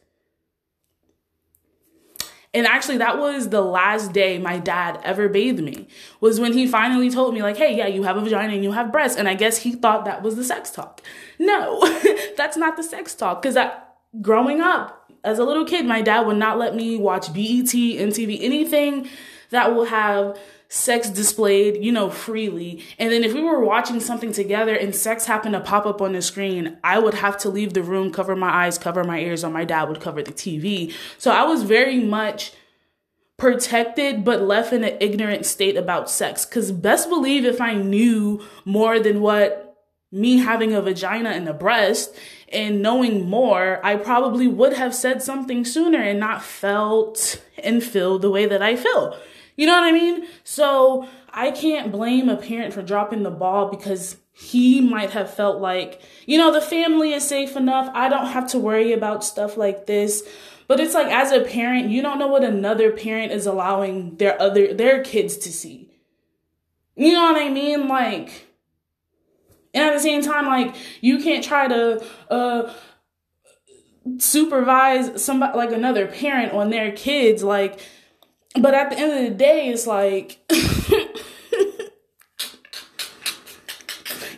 And 2.55 2.67
actually, 2.67 2.99
that 2.99 3.19
was 3.19 3.49
the 3.49 3.63
last 3.63 4.13
day 4.13 4.39
my 4.39 4.59
dad 4.59 5.01
ever 5.05 5.29
bathed 5.29 5.63
me, 5.63 5.89
was 6.21 6.39
when 6.39 6.53
he 6.53 6.67
finally 6.67 7.11
told 7.11 7.33
me, 7.33 7.43
like, 7.43 7.57
hey, 7.57 7.75
yeah, 7.75 7.87
you 7.87 8.03
have 8.03 8.19
a 8.19 8.21
vagina 8.21 8.53
and 8.53 8.63
you 8.63 8.73
have 8.73 8.93
breasts. 8.93 9.17
And 9.17 9.27
I 9.27 9.35
guess 9.35 9.57
he 9.57 9.73
thought 9.73 10.05
that 10.05 10.23
was 10.23 10.37
the 10.37 10.45
sex 10.45 10.71
talk. 10.71 11.01
No, 11.39 11.81
that's 12.37 12.59
not 12.59 12.77
the 12.77 12.83
sex 12.83 13.15
talk. 13.15 13.41
Because 13.41 13.57
growing 14.21 14.61
up 14.61 15.11
as 15.25 15.39
a 15.39 15.45
little 15.45 15.65
kid, 15.65 15.87
my 15.87 16.03
dad 16.03 16.27
would 16.27 16.37
not 16.37 16.59
let 16.59 16.75
me 16.75 16.97
watch 16.97 17.33
BET, 17.33 17.73
MTV, 17.73 18.39
anything 18.43 19.09
that 19.49 19.75
will 19.75 19.87
have 19.87 20.39
sex 20.73 21.11
displayed, 21.11 21.85
you 21.85 21.93
know, 21.93 22.09
freely. 22.09 22.83
And 22.99 23.13
then 23.13 23.25
if 23.25 23.35
we 23.35 23.43
were 23.43 23.63
watching 23.63 24.01
something 24.01 24.33
together 24.33 24.75
and 24.75 24.97
sex 24.97 25.27
happened 25.27 25.53
to 25.53 25.61
pop 25.61 25.85
up 25.85 26.01
on 26.01 26.15
the 26.15 26.23
screen, 26.23 26.79
I 26.83 26.99
would 26.99 27.13
have 27.13 27.37
to 27.41 27.51
leave 27.51 27.75
the 27.75 27.83
room, 27.83 28.11
cover 28.11 28.35
my 28.35 28.49
eyes, 28.49 28.79
cover 28.79 29.05
my 29.05 29.19
ears, 29.19 29.45
or 29.45 29.51
my 29.51 29.67
dad 29.67 29.91
would 29.91 30.01
cover 30.01 30.23
the 30.23 30.33
TV. 30.33 30.91
So 31.19 31.31
I 31.31 31.43
was 31.43 31.65
very 31.65 32.01
much 32.01 32.53
protected 33.37 34.25
but 34.25 34.41
left 34.41 34.73
in 34.73 34.83
an 34.83 34.97
ignorant 34.99 35.45
state 35.45 35.77
about 35.77 36.09
sex. 36.09 36.47
Cause 36.47 36.73
best 36.73 37.11
believe 37.11 37.45
if 37.45 37.61
I 37.61 37.75
knew 37.75 38.43
more 38.65 38.99
than 38.99 39.21
what 39.21 39.77
me 40.11 40.39
having 40.39 40.73
a 40.73 40.81
vagina 40.81 41.31
and 41.31 41.47
a 41.51 41.53
breast 41.53 42.17
and 42.49 42.81
knowing 42.81 43.29
more, 43.29 43.79
I 43.85 43.97
probably 43.97 44.49
would 44.49 44.73
have 44.73 44.95
said 44.95 45.23
something 45.23 45.67
sooner 45.67 46.01
and 46.01 46.19
not 46.19 46.43
felt 46.43 47.43
and 47.59 47.85
feel 47.85 48.19
the 48.19 48.31
way 48.31 48.47
that 48.47 48.63
I 48.63 48.77
feel. 48.77 49.19
You 49.57 49.67
know 49.67 49.75
what 49.75 49.85
I 49.85 49.93
mean? 49.93 50.27
So 50.45 51.07
I 51.31 51.51
can't 51.51 51.93
blame 51.93 52.29
a 52.29 52.37
parent 52.37 52.73
for 52.75 52.83
dropping 52.83 53.23
the 53.23 53.31
ball 53.31 53.71
because 53.71 54.17
he 54.33 54.81
might 54.81 55.11
have 55.11 55.33
felt 55.33 55.61
like, 55.61 56.01
you 56.27 56.39
know, 56.39 56.53
the 56.53 56.61
family 56.61 57.13
is 57.13 57.27
safe 57.27 57.57
enough. 57.57 57.91
I 57.95 58.09
don't 58.09 58.27
have 58.27 58.49
to 58.51 58.59
worry 58.59 58.93
about 58.93 59.25
stuff 59.25 59.57
like 59.57 59.87
this. 59.87 60.23
But 60.69 60.81
it's 60.81 60.95
like 60.95 61.09
as 61.09 61.33
a 61.33 61.41
parent, 61.41 61.91
you 61.91 62.01
don't 62.01 62.19
know 62.19 62.29
what 62.29 62.45
another 62.45 62.93
parent 62.93 63.33
is 63.33 63.47
allowing 63.47 64.17
their 64.17 64.41
other 64.41 64.73
their 64.73 65.03
kids 65.03 65.37
to 65.39 65.53
see. 65.53 65.91
You 66.97 67.13
know 67.13 67.25
what 67.25 67.43
I 67.43 67.51
mean? 67.51 67.89
Like 67.89 68.47
and 69.75 69.85
at 69.85 69.95
the 69.95 70.01
same 70.01 70.23
time 70.23 70.47
like 70.47 70.75
you 71.01 71.19
can't 71.19 71.45
try 71.45 71.69
to 71.69 72.05
uh 72.31 72.73
supervise 74.19 75.23
somebody 75.23 75.57
like 75.57 75.73
another 75.73 76.07
parent 76.07 76.53
on 76.53 76.71
their 76.71 76.93
kids 76.93 77.43
like 77.43 77.81
but 78.61 78.75
at 78.75 78.91
the 78.91 78.99
end 78.99 79.13
of 79.13 79.25
the 79.31 79.37
day, 79.37 79.69
it's 79.69 79.87
like 79.87 80.39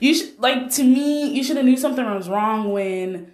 you 0.00 0.14
should 0.14 0.38
like 0.38 0.71
to 0.73 0.85
me. 0.85 1.30
You 1.30 1.42
should 1.42 1.56
have 1.56 1.66
knew 1.66 1.76
something 1.76 2.04
was 2.04 2.28
wrong 2.28 2.73
when 2.73 3.33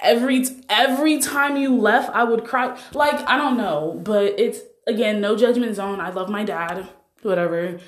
every 0.00 0.44
every 0.68 1.18
time 1.18 1.56
you 1.56 1.76
left, 1.76 2.10
I 2.14 2.24
would 2.24 2.44
cry. 2.44 2.78
Like 2.92 3.26
I 3.28 3.36
don't 3.36 3.56
know, 3.56 4.00
but 4.02 4.38
it's 4.38 4.60
again 4.86 5.20
no 5.20 5.36
judgment 5.36 5.74
zone. 5.76 6.00
I 6.00 6.10
love 6.10 6.28
my 6.28 6.44
dad, 6.44 6.88
whatever. 7.22 7.80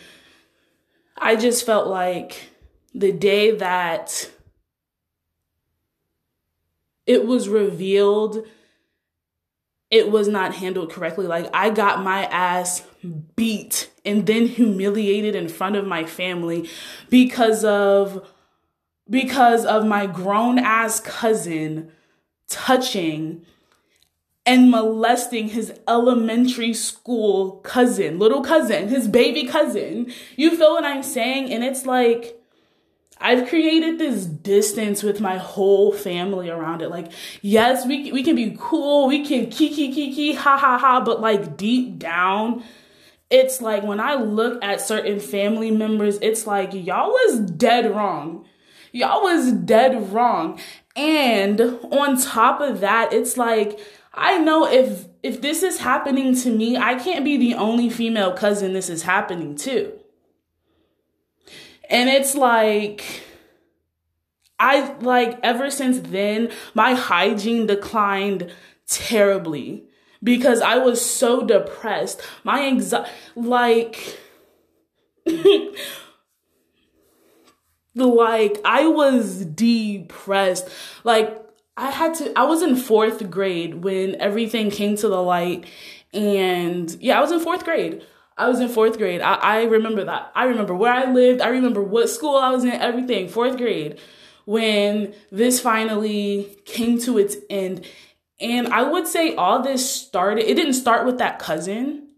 I 1.16 1.36
just 1.36 1.64
felt 1.64 1.86
like 1.86 2.50
the 2.94 3.12
day 3.12 3.52
that 3.56 4.30
it 7.06 7.26
was 7.26 7.48
revealed 7.48 8.46
it 9.92 10.10
was 10.10 10.26
not 10.26 10.54
handled 10.54 10.90
correctly. 10.90 11.26
Like 11.26 11.48
I 11.52 11.68
got 11.68 12.02
my 12.02 12.24
ass 12.24 12.82
beat 13.36 13.90
and 14.04 14.26
then 14.26 14.46
humiliated 14.46 15.36
in 15.36 15.48
front 15.48 15.76
of 15.76 15.86
my 15.86 16.04
family 16.04 16.68
because 17.10 17.62
of 17.62 18.26
because 19.08 19.66
of 19.66 19.84
my 19.86 20.06
grown 20.06 20.58
ass 20.58 20.98
cousin 20.98 21.92
touching 22.48 23.44
and 24.46 24.70
molesting 24.70 25.48
his 25.48 25.78
elementary 25.86 26.72
school 26.72 27.58
cousin, 27.58 28.18
little 28.18 28.42
cousin, 28.42 28.88
his 28.88 29.06
baby 29.06 29.46
cousin. 29.46 30.10
You 30.36 30.56
feel 30.56 30.72
what 30.72 30.84
I'm 30.84 31.02
saying? 31.02 31.52
And 31.52 31.62
it's 31.62 31.84
like 31.84 32.41
I've 33.22 33.48
created 33.48 33.98
this 33.98 34.26
distance 34.26 35.02
with 35.02 35.20
my 35.20 35.38
whole 35.38 35.92
family 35.92 36.50
around 36.50 36.82
it. 36.82 36.90
Like, 36.90 37.12
yes, 37.40 37.86
we 37.86 38.10
we 38.10 38.22
can 38.22 38.34
be 38.34 38.56
cool, 38.58 39.06
we 39.06 39.24
can 39.24 39.48
kiki 39.48 39.92
kiki 39.92 40.34
ha 40.34 40.56
ha 40.56 40.76
ha, 40.76 41.00
but 41.00 41.20
like 41.20 41.56
deep 41.56 41.98
down, 41.98 42.64
it's 43.30 43.62
like 43.62 43.84
when 43.84 44.00
I 44.00 44.16
look 44.16 44.62
at 44.62 44.80
certain 44.80 45.20
family 45.20 45.70
members, 45.70 46.18
it's 46.20 46.46
like 46.46 46.74
y'all 46.74 47.10
was 47.10 47.40
dead 47.40 47.94
wrong. 47.94 48.44
Y'all 48.90 49.22
was 49.22 49.52
dead 49.52 50.12
wrong. 50.12 50.60
And 50.94 51.60
on 51.60 52.20
top 52.20 52.60
of 52.60 52.80
that, 52.80 53.12
it's 53.12 53.36
like 53.36 53.80
I 54.12 54.38
know 54.38 54.66
if 54.66 55.06
if 55.22 55.40
this 55.40 55.62
is 55.62 55.78
happening 55.78 56.34
to 56.36 56.50
me, 56.50 56.76
I 56.76 56.96
can't 56.96 57.24
be 57.24 57.36
the 57.36 57.54
only 57.54 57.88
female 57.88 58.32
cousin 58.32 58.72
this 58.72 58.90
is 58.90 59.02
happening 59.02 59.54
to. 59.58 59.92
And 61.92 62.08
it's 62.08 62.34
like, 62.34 63.04
I 64.58 64.94
like 65.00 65.38
ever 65.42 65.70
since 65.70 66.00
then, 66.00 66.50
my 66.74 66.94
hygiene 66.94 67.66
declined 67.66 68.50
terribly 68.88 69.84
because 70.22 70.62
I 70.62 70.78
was 70.78 71.04
so 71.04 71.44
depressed. 71.44 72.22
My 72.44 72.66
anxiety, 72.66 73.10
like, 73.36 74.18
like 77.94 78.58
I 78.64 78.86
was 78.86 79.44
depressed. 79.44 80.70
Like 81.04 81.44
I 81.76 81.90
had 81.90 82.14
to 82.14 82.32
I 82.38 82.44
was 82.44 82.62
in 82.62 82.74
4th 82.76 83.28
grade 83.28 83.84
when 83.84 84.14
everything 84.14 84.70
came 84.70 84.96
to 84.96 85.08
the 85.08 85.22
light 85.22 85.66
and 86.14 86.90
yeah, 87.02 87.18
I 87.18 87.20
was 87.20 87.32
in 87.32 87.40
4th 87.40 87.64
grade. 87.64 88.02
I 88.36 88.48
was 88.48 88.60
in 88.60 88.68
fourth 88.68 88.98
grade. 88.98 89.20
I, 89.20 89.34
I 89.34 89.62
remember 89.64 90.04
that. 90.04 90.32
I 90.34 90.44
remember 90.44 90.74
where 90.74 90.92
I 90.92 91.10
lived. 91.10 91.40
I 91.40 91.48
remember 91.48 91.82
what 91.82 92.08
school 92.08 92.36
I 92.36 92.50
was 92.50 92.64
in, 92.64 92.70
everything. 92.70 93.28
Fourth 93.28 93.56
grade 93.56 93.98
when 94.44 95.14
this 95.30 95.60
finally 95.60 96.56
came 96.64 96.98
to 97.00 97.18
its 97.18 97.36
end. 97.48 97.86
And 98.40 98.68
I 98.68 98.82
would 98.82 99.06
say 99.06 99.34
all 99.36 99.62
this 99.62 99.88
started, 99.88 100.50
it 100.50 100.54
didn't 100.54 100.74
start 100.74 101.06
with 101.06 101.18
that 101.18 101.38
cousin. 101.38 102.08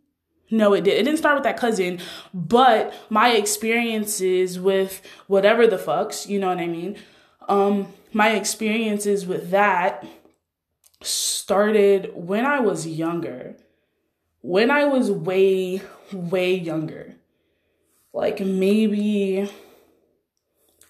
No, 0.51 0.73
it 0.73 0.85
did. 0.85 0.95
It 0.99 1.05
didn't 1.05 1.19
start 1.19 1.35
with 1.35 1.45
that 1.45 1.57
cousin, 1.57 2.01
but 2.33 2.95
my 3.11 3.31
experiences 3.31 4.59
with 4.59 5.03
whatever 5.27 5.67
the 5.67 5.77
fucks, 5.77 6.29
you 6.29 6.39
know 6.39 6.49
what 6.49 6.59
I 6.59 6.67
mean? 6.67 6.97
Um, 7.49 7.89
my 8.13 8.31
experiences 8.31 9.27
with 9.27 9.51
that 9.51 10.07
started 11.03 12.13
when 12.15 12.47
I 12.47 12.61
was 12.61 12.87
younger. 12.87 13.57
When 14.47 14.71
I 14.71 14.85
was 14.85 15.11
way, 15.11 15.81
way 16.13 16.55
younger, 16.55 17.15
like 18.13 18.41
maybe 18.41 19.51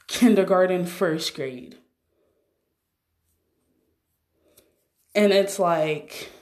kindergarten, 0.08 0.84
first 0.87 1.37
grade. 1.37 1.76
And 5.14 5.32
it's 5.32 5.61
like, 5.61 6.32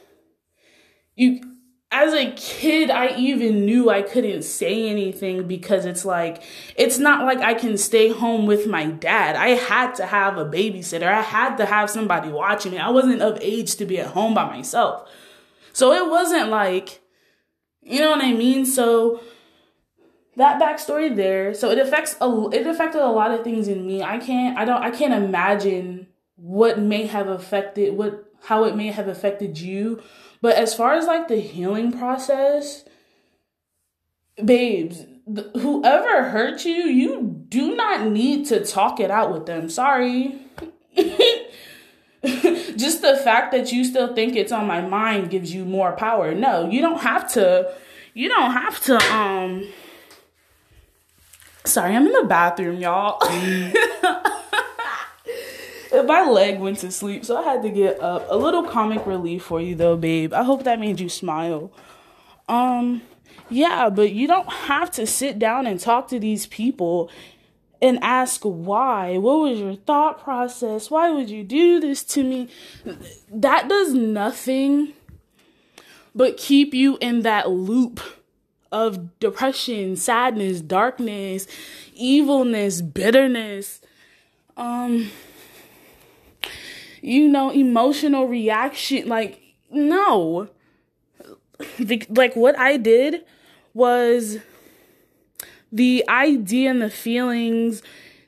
you, 1.14 1.42
as 1.90 2.14
a 2.14 2.32
kid, 2.32 2.90
I 2.90 3.14
even 3.18 3.66
knew 3.66 3.90
I 3.90 4.00
couldn't 4.00 4.44
say 4.44 4.88
anything 4.88 5.46
because 5.46 5.84
it's 5.84 6.06
like, 6.06 6.42
it's 6.76 6.98
not 6.98 7.26
like 7.26 7.40
I 7.40 7.52
can 7.52 7.76
stay 7.76 8.08
home 8.08 8.46
with 8.46 8.66
my 8.66 8.86
dad. 8.86 9.36
I 9.36 9.48
had 9.48 9.94
to 9.96 10.06
have 10.06 10.38
a 10.38 10.46
babysitter. 10.46 11.12
I 11.12 11.20
had 11.20 11.56
to 11.56 11.66
have 11.66 11.90
somebody 11.90 12.30
watching 12.30 12.72
me. 12.72 12.78
I 12.78 12.88
wasn't 12.88 13.20
of 13.20 13.38
age 13.42 13.76
to 13.76 13.84
be 13.84 14.00
at 14.00 14.06
home 14.06 14.32
by 14.32 14.46
myself. 14.46 15.06
So 15.74 15.92
it 15.92 16.10
wasn't 16.10 16.48
like, 16.48 17.00
you 17.82 18.00
know 18.00 18.10
what 18.10 18.24
I 18.24 18.32
mean? 18.32 18.64
So 18.64 19.20
that 20.36 20.60
backstory 20.60 21.14
there. 21.14 21.54
So 21.54 21.70
it 21.70 21.78
affects 21.78 22.16
a, 22.20 22.48
it 22.52 22.66
affected 22.66 23.02
a 23.02 23.08
lot 23.08 23.32
of 23.32 23.44
things 23.44 23.68
in 23.68 23.86
me. 23.86 24.02
I 24.02 24.18
can't, 24.18 24.56
I 24.56 24.64
don't, 24.64 24.82
I 24.82 24.90
can't 24.90 25.12
imagine 25.12 26.06
what 26.36 26.78
may 26.78 27.06
have 27.06 27.28
affected, 27.28 27.96
what, 27.96 28.24
how 28.44 28.64
it 28.64 28.74
may 28.74 28.88
have 28.88 29.08
affected 29.08 29.58
you 29.58 30.02
but 30.42 30.56
as 30.56 30.74
far 30.74 30.94
as 30.94 31.06
like 31.06 31.28
the 31.28 31.36
healing 31.36 31.92
process, 31.92 32.84
babes, 34.44 35.06
th- 35.32 35.46
whoever 35.54 36.24
hurt 36.24 36.64
you, 36.64 36.74
you 36.74 37.44
do 37.48 37.76
not 37.76 38.08
need 38.08 38.46
to 38.46 38.64
talk 38.64 38.98
it 38.98 39.10
out 39.10 39.32
with 39.32 39.46
them. 39.46 39.70
Sorry. 39.70 40.40
Just 42.76 43.02
the 43.02 43.16
fact 43.16 43.52
that 43.52 43.72
you 43.72 43.84
still 43.84 44.14
think 44.14 44.36
it's 44.36 44.52
on 44.52 44.66
my 44.66 44.80
mind 44.80 45.30
gives 45.30 45.52
you 45.54 45.64
more 45.64 45.92
power. 45.92 46.34
No, 46.34 46.70
you 46.70 46.80
don't 46.80 47.00
have 47.00 47.30
to 47.32 47.74
you 48.14 48.28
don't 48.28 48.52
have 48.52 48.80
to 48.84 48.96
um 49.12 49.66
Sorry, 51.64 51.94
I'm 51.94 52.06
in 52.06 52.12
the 52.12 52.24
bathroom, 52.24 52.80
y'all. 52.80 53.18
my 56.06 56.28
leg 56.28 56.58
went 56.58 56.78
to 56.78 56.90
sleep, 56.90 57.24
so 57.24 57.36
I 57.36 57.42
had 57.42 57.62
to 57.62 57.70
get 57.70 58.00
up. 58.00 58.26
A 58.28 58.36
little 58.36 58.64
comic 58.64 59.06
relief 59.06 59.44
for 59.44 59.60
you 59.60 59.74
though, 59.74 59.96
babe. 59.96 60.32
I 60.32 60.42
hope 60.42 60.64
that 60.64 60.80
made 60.80 61.00
you 61.00 61.08
smile. 61.08 61.72
Um, 62.48 63.02
yeah, 63.48 63.90
but 63.90 64.12
you 64.12 64.26
don't 64.26 64.48
have 64.48 64.90
to 64.92 65.06
sit 65.06 65.38
down 65.38 65.66
and 65.66 65.78
talk 65.78 66.08
to 66.08 66.18
these 66.18 66.46
people 66.46 67.10
and 67.82 67.98
ask 68.00 68.42
why. 68.42 69.18
What 69.18 69.40
was 69.40 69.58
your 69.58 69.74
thought 69.74 70.22
process? 70.22 70.90
Why 70.90 71.10
would 71.10 71.28
you 71.28 71.44
do 71.44 71.80
this 71.80 72.04
to 72.04 72.22
me? 72.22 72.48
That 73.30 73.68
does 73.68 73.92
nothing 73.92 74.94
but 76.14 76.36
keep 76.36 76.72
you 76.72 76.96
in 77.00 77.22
that 77.22 77.50
loop 77.50 78.00
of 78.70 79.18
depression, 79.18 79.96
sadness, 79.96 80.60
darkness, 80.60 81.46
evilness, 81.94 82.80
bitterness. 82.80 83.80
Um 84.56 85.10
you 87.02 87.28
know, 87.28 87.50
emotional 87.50 88.26
reaction. 88.26 89.08
Like, 89.08 89.40
no. 89.70 90.48
like, 92.08 92.34
what 92.34 92.58
I 92.58 92.76
did 92.76 93.24
was 93.74 94.38
the 95.72 96.04
idea 96.08 96.70
and 96.70 96.82
the 96.82 96.90
feelings 96.90 97.82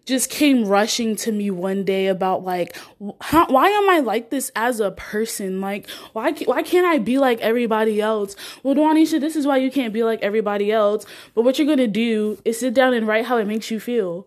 just 0.06 0.28
came 0.28 0.66
rushing 0.66 1.16
to 1.16 1.32
me 1.32 1.50
one 1.50 1.84
day 1.84 2.08
about 2.08 2.44
like 2.44 2.76
how, 3.20 3.46
why 3.46 3.68
am 3.68 3.88
I 3.88 4.00
like 4.00 4.30
this 4.30 4.50
as 4.54 4.80
a 4.80 4.90
person? 4.90 5.60
Like 5.60 5.88
why 6.12 6.32
why 6.32 6.62
can't 6.62 6.86
I 6.86 6.98
be 6.98 7.18
like 7.18 7.40
everybody 7.40 8.00
else? 8.00 8.36
Well, 8.62 8.74
Dwanisha, 8.74 9.20
this 9.20 9.36
is 9.36 9.46
why 9.46 9.58
you 9.58 9.70
can't 9.70 9.92
be 9.92 10.02
like 10.02 10.20
everybody 10.22 10.70
else. 10.72 11.06
But 11.34 11.42
what 11.42 11.58
you're 11.58 11.68
gonna 11.68 11.86
do 11.86 12.38
is 12.44 12.60
sit 12.60 12.74
down 12.74 12.94
and 12.94 13.06
write 13.06 13.26
how 13.26 13.38
it 13.38 13.46
makes 13.46 13.70
you 13.70 13.80
feel. 13.80 14.26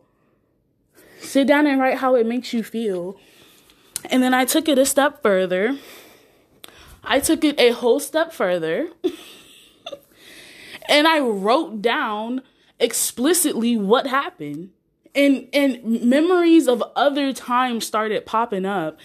Sit 1.19 1.47
down 1.47 1.67
and 1.67 1.79
write 1.79 1.97
how 1.97 2.15
it 2.15 2.25
makes 2.25 2.53
you 2.53 2.63
feel. 2.63 3.17
And 4.05 4.21
then 4.23 4.33
I 4.33 4.45
took 4.45 4.67
it 4.67 4.77
a 4.77 4.85
step 4.85 5.21
further. 5.21 5.77
I 7.03 7.19
took 7.19 7.43
it 7.43 7.59
a 7.59 7.71
whole 7.71 7.99
step 7.99 8.33
further. 8.33 8.89
and 10.89 11.07
I 11.07 11.19
wrote 11.19 11.81
down 11.81 12.41
explicitly 12.79 13.77
what 13.77 14.07
happened. 14.07 14.71
And 15.15 15.47
and 15.51 16.01
memories 16.03 16.67
of 16.67 16.83
other 16.95 17.33
times 17.33 17.87
started 17.87 18.25
popping 18.25 18.65
up. 18.65 18.99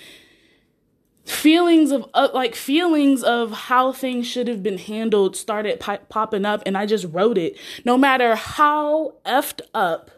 Feelings 1.24 1.90
of 1.92 2.04
uh, 2.12 2.28
like 2.34 2.54
feelings 2.54 3.22
of 3.22 3.52
how 3.52 3.92
things 3.92 4.26
should 4.26 4.48
have 4.48 4.62
been 4.62 4.78
handled 4.78 5.36
started 5.36 5.80
popping 6.08 6.44
up 6.44 6.62
and 6.66 6.76
I 6.76 6.84
just 6.84 7.06
wrote 7.10 7.38
it. 7.38 7.56
No 7.84 7.96
matter 7.96 8.34
how 8.34 9.14
effed 9.24 9.60
up 9.72 10.10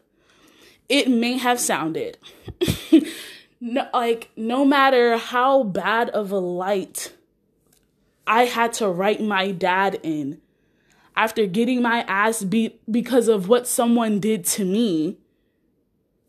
it 0.88 1.08
may 1.08 1.38
have 1.38 1.60
sounded. 1.60 2.18
no, 3.60 3.88
like 3.92 4.30
no 4.36 4.64
matter 4.64 5.16
how 5.16 5.62
bad 5.62 6.10
of 6.10 6.30
a 6.30 6.38
light 6.38 7.12
I 8.26 8.44
had 8.44 8.72
to 8.74 8.88
write 8.88 9.20
my 9.20 9.50
dad 9.50 10.00
in 10.02 10.40
after 11.16 11.46
getting 11.46 11.82
my 11.82 12.00
ass 12.08 12.42
beat 12.42 12.80
because 12.90 13.28
of 13.28 13.48
what 13.48 13.66
someone 13.66 14.20
did 14.20 14.44
to 14.44 14.64
me. 14.64 15.18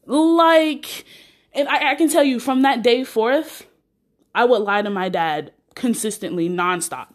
Like, 0.05 1.05
and 1.53 1.67
I, 1.67 1.91
I 1.91 1.95
can 1.95 2.09
tell 2.09 2.23
you 2.23 2.39
from 2.39 2.61
that 2.61 2.83
day 2.83 3.03
forth, 3.03 3.65
I 4.33 4.45
would 4.45 4.61
lie 4.61 4.81
to 4.81 4.89
my 4.89 5.09
dad 5.09 5.51
consistently, 5.73 6.49
nonstop. 6.49 7.07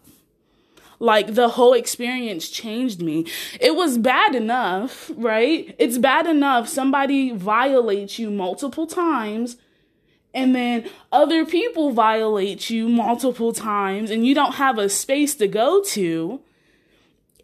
Like 0.99 1.33
the 1.33 1.49
whole 1.49 1.73
experience 1.73 2.47
changed 2.49 3.01
me. 3.01 3.25
It 3.59 3.75
was 3.75 3.97
bad 3.97 4.35
enough, 4.35 5.09
right? 5.15 5.73
It's 5.79 5.97
bad 5.97 6.27
enough 6.27 6.67
somebody 6.67 7.31
violates 7.31 8.19
you 8.19 8.29
multiple 8.29 8.85
times 8.85 9.57
and 10.33 10.55
then 10.55 10.89
other 11.11 11.45
people 11.45 11.91
violate 11.91 12.69
you 12.69 12.87
multiple 12.87 13.51
times 13.51 14.11
and 14.11 14.25
you 14.25 14.35
don't 14.35 14.55
have 14.55 14.77
a 14.77 14.89
space 14.89 15.35
to 15.35 15.47
go 15.47 15.81
to 15.83 16.39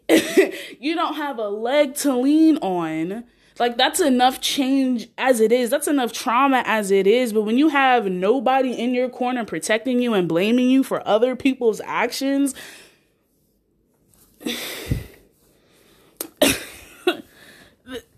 you 0.80 0.94
don't 0.94 1.14
have 1.14 1.38
a 1.38 1.48
leg 1.48 1.94
to 1.96 2.16
lean 2.16 2.56
on. 2.58 3.24
Like 3.58 3.76
that's 3.76 4.00
enough 4.00 4.40
change 4.40 5.08
as 5.18 5.40
it 5.40 5.50
is. 5.50 5.68
That's 5.68 5.88
enough 5.88 6.12
trauma 6.12 6.62
as 6.64 6.90
it 6.90 7.06
is. 7.06 7.32
But 7.32 7.42
when 7.42 7.58
you 7.58 7.68
have 7.68 8.06
nobody 8.06 8.72
in 8.72 8.94
your 8.94 9.08
corner 9.08 9.44
protecting 9.44 10.00
you 10.00 10.14
and 10.14 10.28
blaming 10.28 10.70
you 10.70 10.82
for 10.82 11.06
other 11.06 11.34
people's 11.34 11.80
actions 11.84 12.54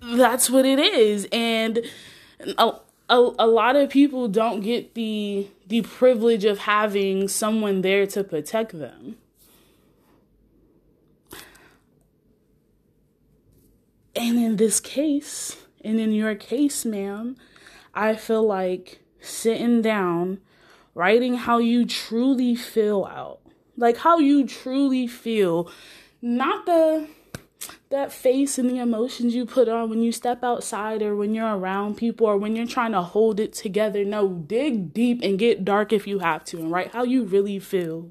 that's 0.02 0.50
what 0.50 0.66
it 0.66 0.78
is. 0.78 1.26
And 1.32 1.80
a, 2.58 2.74
a 3.08 3.30
a 3.38 3.46
lot 3.46 3.76
of 3.76 3.90
people 3.90 4.28
don't 4.28 4.60
get 4.60 4.94
the 4.94 5.48
the 5.66 5.82
privilege 5.82 6.44
of 6.44 6.58
having 6.60 7.28
someone 7.28 7.82
there 7.82 8.06
to 8.08 8.24
protect 8.24 8.78
them. 8.78 9.16
And 14.14 14.38
in 14.38 14.56
this 14.56 14.80
case, 14.80 15.56
and 15.82 16.00
in 16.00 16.12
your 16.12 16.34
case, 16.34 16.84
ma'am, 16.84 17.36
I 17.94 18.16
feel 18.16 18.42
like 18.42 19.00
sitting 19.20 19.82
down, 19.82 20.40
writing 20.94 21.34
how 21.34 21.58
you 21.58 21.86
truly 21.86 22.54
feel 22.54 23.04
out. 23.04 23.40
Like 23.76 23.98
how 23.98 24.18
you 24.18 24.46
truly 24.46 25.06
feel, 25.06 25.70
not 26.20 26.66
the 26.66 27.08
that 27.90 28.12
face 28.12 28.56
and 28.56 28.70
the 28.70 28.78
emotions 28.78 29.34
you 29.34 29.44
put 29.44 29.68
on 29.68 29.90
when 29.90 30.00
you 30.00 30.12
step 30.12 30.44
outside 30.44 31.02
or 31.02 31.16
when 31.16 31.34
you're 31.34 31.56
around 31.56 31.96
people 31.96 32.26
or 32.26 32.36
when 32.36 32.54
you're 32.54 32.66
trying 32.66 32.92
to 32.92 33.02
hold 33.02 33.40
it 33.40 33.52
together. 33.52 34.04
No, 34.04 34.28
dig 34.28 34.94
deep 34.94 35.20
and 35.22 35.38
get 35.38 35.64
dark 35.64 35.92
if 35.92 36.06
you 36.06 36.20
have 36.20 36.44
to 36.44 36.58
and 36.58 36.70
write 36.70 36.92
how 36.92 37.02
you 37.02 37.24
really 37.24 37.58
feel. 37.58 38.10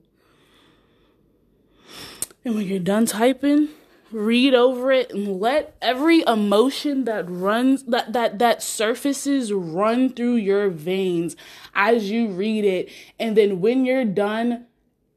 And 2.44 2.56
when 2.56 2.68
you're 2.68 2.80
done 2.80 3.06
typing, 3.06 3.70
read 4.12 4.54
over 4.54 4.92
it 4.92 5.12
and 5.12 5.40
let 5.40 5.76
every 5.82 6.24
emotion 6.26 7.06
that 7.06 7.26
runs 7.30 7.84
that 7.84 8.14
that 8.14 8.40
that 8.40 8.64
surfaces 8.64 9.54
run 9.54 10.10
through 10.10 10.36
your 10.36 10.70
veins 10.70 11.36
as 11.76 12.10
you 12.10 12.28
read 12.28 12.66
it 12.66 12.90
and 13.20 13.38
then 13.38 13.62
when 13.62 13.86
you're 13.86 14.06
done 14.06 14.66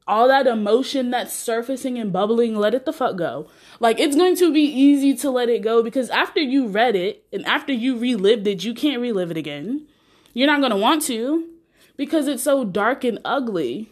all 0.07 0.27
that 0.27 0.47
emotion 0.47 1.11
that's 1.11 1.33
surfacing 1.33 1.97
and 1.97 2.11
bubbling, 2.11 2.55
let 2.55 2.73
it 2.73 2.85
the 2.85 2.93
fuck 2.93 3.15
go. 3.15 3.47
Like 3.79 3.99
it's 3.99 4.15
going 4.15 4.35
to 4.37 4.53
be 4.53 4.61
easy 4.61 5.15
to 5.15 5.31
let 5.31 5.49
it 5.49 5.61
go 5.61 5.81
because 5.81 6.09
after 6.09 6.41
you 6.41 6.67
read 6.67 6.95
it 6.95 7.25
and 7.31 7.45
after 7.45 7.71
you 7.71 7.97
relived 7.97 8.47
it, 8.47 8.63
you 8.63 8.73
can't 8.73 9.01
relive 9.01 9.31
it 9.31 9.37
again. 9.37 9.87
You're 10.33 10.47
not 10.47 10.59
going 10.59 10.71
to 10.71 10.77
want 10.77 11.03
to 11.03 11.47
because 11.95 12.27
it's 12.27 12.43
so 12.43 12.65
dark 12.65 13.03
and 13.03 13.19
ugly. 13.23 13.91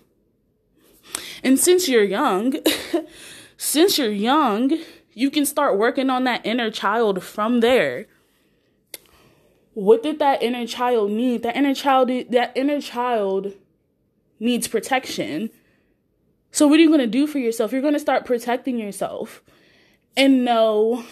And 1.43 1.59
since 1.59 1.87
you're 1.87 2.03
young, 2.03 2.55
since 3.61 3.97
you're 3.97 4.11
young, 4.11 4.71
you 5.13 5.29
can 5.29 5.45
start 5.45 5.77
working 5.77 6.09
on 6.09 6.23
that 6.23 6.45
inner 6.45 6.71
child 6.71 7.23
from 7.23 7.59
there. 7.59 8.07
What 9.73 10.03
did 10.03 10.19
that 10.19 10.41
inner 10.41 10.65
child 10.65 11.11
need? 11.11 11.43
That 11.43 11.55
inner 11.55 11.75
child 11.75 12.09
that 12.09 12.51
inner 12.55 12.81
child 12.81 13.53
needs 14.39 14.67
protection 14.67 15.51
so 16.51 16.67
what 16.67 16.79
are 16.79 16.83
you 16.83 16.89
going 16.89 16.99
to 16.99 17.07
do 17.07 17.27
for 17.27 17.39
yourself? 17.39 17.71
You're 17.71 17.81
going 17.81 17.93
to 17.93 17.99
start 17.99 18.25
protecting 18.25 18.77
yourself. 18.77 19.41
And 20.17 20.43
no, 20.43 21.05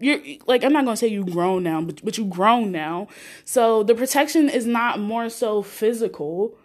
you're 0.00 0.18
like 0.46 0.64
I'm 0.64 0.72
not 0.72 0.84
going 0.84 0.94
to 0.94 1.00
say 1.00 1.06
you 1.06 1.24
grown 1.24 1.62
now, 1.62 1.80
but 1.80 2.04
but 2.04 2.18
you 2.18 2.24
grown 2.24 2.72
now. 2.72 3.06
So 3.44 3.84
the 3.84 3.94
protection 3.94 4.48
is 4.48 4.66
not 4.66 4.98
more 4.98 5.28
so 5.28 5.62
physical. 5.62 6.56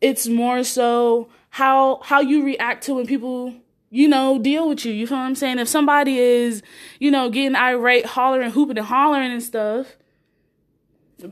It's 0.00 0.28
more 0.28 0.62
so 0.62 1.28
how 1.50 2.00
how 2.04 2.20
you 2.20 2.44
react 2.44 2.84
to 2.84 2.94
when 2.94 3.06
people 3.06 3.54
you 3.92 4.08
know, 4.08 4.38
deal 4.38 4.70
with 4.70 4.86
you. 4.86 4.92
You 4.92 5.06
feel 5.06 5.18
what 5.18 5.24
I'm 5.24 5.34
saying? 5.34 5.58
If 5.58 5.68
somebody 5.68 6.18
is, 6.18 6.62
you 6.98 7.10
know, 7.10 7.28
getting 7.28 7.54
irate, 7.54 8.06
hollering, 8.06 8.50
hooping 8.50 8.78
and 8.78 8.86
hollering 8.86 9.30
and 9.30 9.42
stuff, 9.42 9.98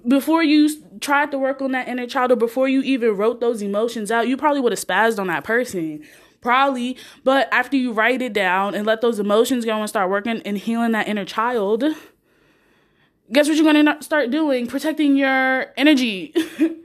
before 0.07 0.42
you 0.42 0.68
tried 1.01 1.31
to 1.31 1.38
work 1.38 1.62
on 1.62 1.73
that 1.73 1.88
inner 1.88 2.07
child 2.07 2.33
or 2.33 2.37
before 2.37 2.68
you 2.68 2.83
even 2.83 3.16
wrote 3.16 3.40
those 3.40 3.62
emotions 3.62 4.11
out, 4.11 4.29
you 4.29 4.37
probably 4.37 4.61
would 4.61 4.73
have 4.73 4.79
spazzed 4.79 5.18
on 5.18 5.27
that 5.29 5.42
person. 5.42 6.07
Probably. 6.42 6.99
But 7.25 7.49
after 7.51 7.79
you 7.79 7.92
write 7.92 8.20
it 8.20 8.35
down 8.35 8.75
and 8.75 8.87
let 8.87 9.01
those 9.01 9.18
emotions 9.18 9.64
go 9.64 9.81
and 9.81 9.88
start 9.88 10.11
working 10.11 10.42
and 10.44 10.59
healing 10.59 10.92
that 10.92 11.09
inner 11.09 11.25
child, 11.25 11.83
guess 13.33 13.49
what 13.49 13.57
you're 13.57 13.73
going 13.73 13.87
to 13.87 14.03
start 14.05 14.31
doing? 14.31 14.66
Protecting 14.66 15.16
your 15.16 15.73
energy. 15.79 16.35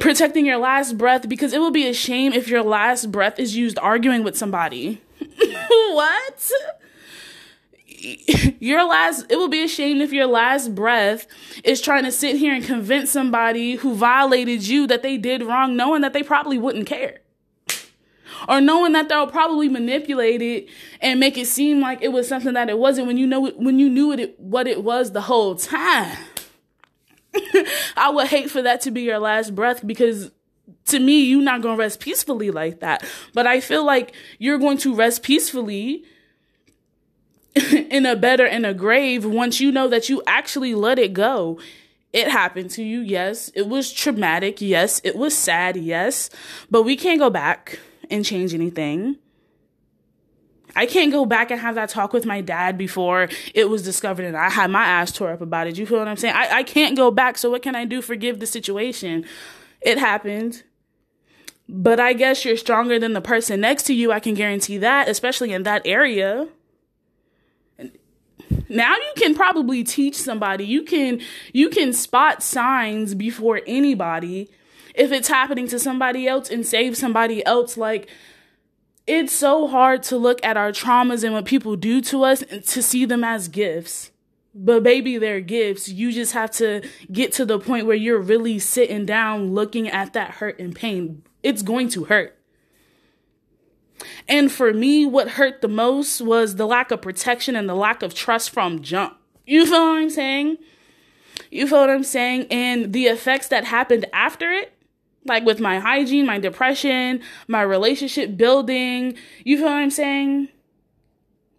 protecting 0.00 0.46
your 0.46 0.58
last 0.58 0.98
breath 0.98 1.28
because 1.28 1.52
it 1.52 1.60
will 1.60 1.70
be 1.70 1.86
a 1.86 1.94
shame 1.94 2.32
if 2.32 2.48
your 2.48 2.62
last 2.62 3.10
breath 3.10 3.38
is 3.38 3.56
used 3.56 3.78
arguing 3.78 4.24
with 4.24 4.36
somebody. 4.36 5.00
what? 5.68 6.50
Your 8.60 8.84
last, 8.84 9.26
it 9.30 9.36
will 9.36 9.48
be 9.48 9.64
a 9.64 9.68
shame 9.68 10.00
if 10.00 10.12
your 10.12 10.26
last 10.26 10.74
breath 10.74 11.26
is 11.64 11.80
trying 11.80 12.04
to 12.04 12.12
sit 12.12 12.36
here 12.36 12.54
and 12.54 12.64
convince 12.64 13.10
somebody 13.10 13.76
who 13.76 13.94
violated 13.94 14.66
you 14.66 14.86
that 14.86 15.02
they 15.02 15.16
did 15.16 15.42
wrong, 15.42 15.76
knowing 15.76 16.02
that 16.02 16.12
they 16.12 16.22
probably 16.22 16.58
wouldn't 16.58 16.86
care. 16.86 17.20
Or 18.48 18.60
knowing 18.60 18.92
that 18.92 19.08
they'll 19.08 19.26
probably 19.26 19.68
manipulate 19.68 20.42
it 20.42 20.68
and 21.00 21.18
make 21.18 21.36
it 21.38 21.46
seem 21.46 21.80
like 21.80 22.02
it 22.02 22.12
was 22.12 22.28
something 22.28 22.52
that 22.52 22.68
it 22.68 22.78
wasn't 22.78 23.06
when 23.06 23.16
you 23.16 23.26
know 23.26 23.48
when 23.50 23.78
you 23.78 23.88
knew 23.88 24.12
it 24.12 24.38
what 24.38 24.68
it 24.68 24.84
was 24.84 25.12
the 25.12 25.22
whole 25.22 25.56
time. 25.56 26.16
I 27.96 28.10
would 28.10 28.28
hate 28.28 28.50
for 28.50 28.62
that 28.62 28.80
to 28.82 28.90
be 28.90 29.02
your 29.02 29.18
last 29.18 29.54
breath 29.54 29.86
because 29.86 30.30
to 30.86 30.98
me, 30.98 31.24
you're 31.24 31.42
not 31.42 31.62
going 31.62 31.76
to 31.76 31.80
rest 31.80 32.00
peacefully 32.00 32.50
like 32.50 32.80
that. 32.80 33.04
But 33.32 33.46
I 33.46 33.60
feel 33.60 33.84
like 33.84 34.14
you're 34.38 34.58
going 34.58 34.78
to 34.78 34.94
rest 34.94 35.22
peacefully 35.22 36.04
in 37.72 38.06
a 38.06 38.16
better 38.16 38.46
in 38.46 38.64
a 38.64 38.74
grave 38.74 39.24
once 39.24 39.60
you 39.60 39.72
know 39.72 39.88
that 39.88 40.08
you 40.08 40.22
actually 40.26 40.74
let 40.74 40.98
it 40.98 41.12
go. 41.12 41.58
It 42.12 42.28
happened 42.28 42.70
to 42.70 42.82
you, 42.82 43.00
yes. 43.00 43.50
It 43.54 43.68
was 43.68 43.92
traumatic, 43.92 44.60
yes. 44.60 45.00
It 45.04 45.16
was 45.16 45.36
sad, 45.36 45.76
yes. 45.76 46.30
But 46.70 46.82
we 46.82 46.96
can't 46.96 47.18
go 47.18 47.30
back 47.30 47.78
and 48.10 48.24
change 48.24 48.54
anything. 48.54 49.18
I 50.76 50.86
can't 50.86 51.10
go 51.10 51.24
back 51.24 51.50
and 51.50 51.60
have 51.60 51.74
that 51.76 51.88
talk 51.88 52.12
with 52.12 52.26
my 52.26 52.40
dad 52.40 52.76
before 52.76 53.28
it 53.54 53.68
was 53.68 53.82
discovered 53.82 54.26
and 54.26 54.36
I 54.36 54.50
had 54.50 54.70
my 54.70 54.84
ass 54.84 55.10
tore 55.10 55.32
up 55.32 55.40
about 55.40 55.66
it. 55.66 55.78
You 55.78 55.86
feel 55.86 55.98
what 55.98 56.08
I'm 56.08 56.16
saying? 56.16 56.34
I, 56.36 56.58
I 56.58 56.62
can't 56.62 56.96
go 56.96 57.10
back. 57.10 57.38
So 57.38 57.50
what 57.50 57.62
can 57.62 57.74
I 57.74 57.84
do? 57.84 58.02
Forgive 58.02 58.38
the 58.38 58.46
situation. 58.46 59.24
It 59.80 59.98
happened. 59.98 60.62
But 61.68 61.98
I 61.98 62.12
guess 62.12 62.44
you're 62.44 62.56
stronger 62.56 62.98
than 62.98 63.12
the 63.12 63.20
person 63.20 63.60
next 63.60 63.84
to 63.84 63.94
you. 63.94 64.12
I 64.12 64.20
can 64.20 64.34
guarantee 64.34 64.78
that, 64.78 65.08
especially 65.08 65.52
in 65.52 65.64
that 65.64 65.82
area. 65.84 66.48
Now 68.68 68.94
you 68.94 69.12
can 69.16 69.34
probably 69.34 69.82
teach 69.82 70.16
somebody. 70.16 70.64
You 70.64 70.82
can 70.82 71.20
you 71.52 71.68
can 71.68 71.92
spot 71.92 72.42
signs 72.42 73.14
before 73.14 73.60
anybody 73.66 74.48
if 74.94 75.12
it's 75.12 75.28
happening 75.28 75.68
to 75.68 75.78
somebody 75.78 76.28
else 76.28 76.50
and 76.50 76.64
save 76.64 76.96
somebody 76.96 77.44
else 77.44 77.76
like 77.76 78.08
it's 79.06 79.32
so 79.32 79.68
hard 79.68 80.02
to 80.04 80.16
look 80.16 80.44
at 80.44 80.56
our 80.56 80.72
traumas 80.72 81.22
and 81.22 81.32
what 81.32 81.44
people 81.44 81.76
do 81.76 82.00
to 82.02 82.24
us 82.24 82.42
and 82.42 82.64
to 82.64 82.82
see 82.82 83.04
them 83.04 83.22
as 83.22 83.48
gifts. 83.48 84.10
But 84.54 84.82
baby, 84.82 85.18
they're 85.18 85.40
gifts. 85.40 85.88
You 85.88 86.10
just 86.12 86.32
have 86.32 86.50
to 86.52 86.82
get 87.12 87.32
to 87.34 87.44
the 87.44 87.58
point 87.58 87.86
where 87.86 87.96
you're 87.96 88.20
really 88.20 88.58
sitting 88.58 89.04
down 89.04 89.52
looking 89.52 89.88
at 89.88 90.14
that 90.14 90.32
hurt 90.32 90.58
and 90.58 90.74
pain. 90.74 91.22
It's 91.42 91.62
going 91.62 91.90
to 91.90 92.04
hurt. 92.04 92.36
And 94.28 94.50
for 94.50 94.72
me, 94.72 95.06
what 95.06 95.30
hurt 95.30 95.60
the 95.60 95.68
most 95.68 96.20
was 96.20 96.56
the 96.56 96.66
lack 96.66 96.90
of 96.90 97.02
protection 97.02 97.54
and 97.54 97.68
the 97.68 97.74
lack 97.74 98.02
of 98.02 98.14
trust 98.14 98.50
from 98.50 98.82
jump. 98.82 99.16
You 99.46 99.66
feel 99.66 99.80
what 99.80 99.98
I'm 99.98 100.10
saying? 100.10 100.58
You 101.50 101.66
feel 101.66 101.80
what 101.80 101.90
I'm 101.90 102.02
saying? 102.02 102.46
And 102.50 102.92
the 102.92 103.06
effects 103.06 103.48
that 103.48 103.64
happened 103.64 104.06
after 104.12 104.50
it 104.50 104.75
like 105.28 105.44
with 105.44 105.60
my 105.60 105.78
hygiene, 105.78 106.26
my 106.26 106.38
depression, 106.38 107.20
my 107.48 107.62
relationship 107.62 108.36
building, 108.36 109.16
you 109.44 109.56
feel 109.58 109.66
what 109.66 109.74
I'm 109.74 109.90
saying? 109.90 110.48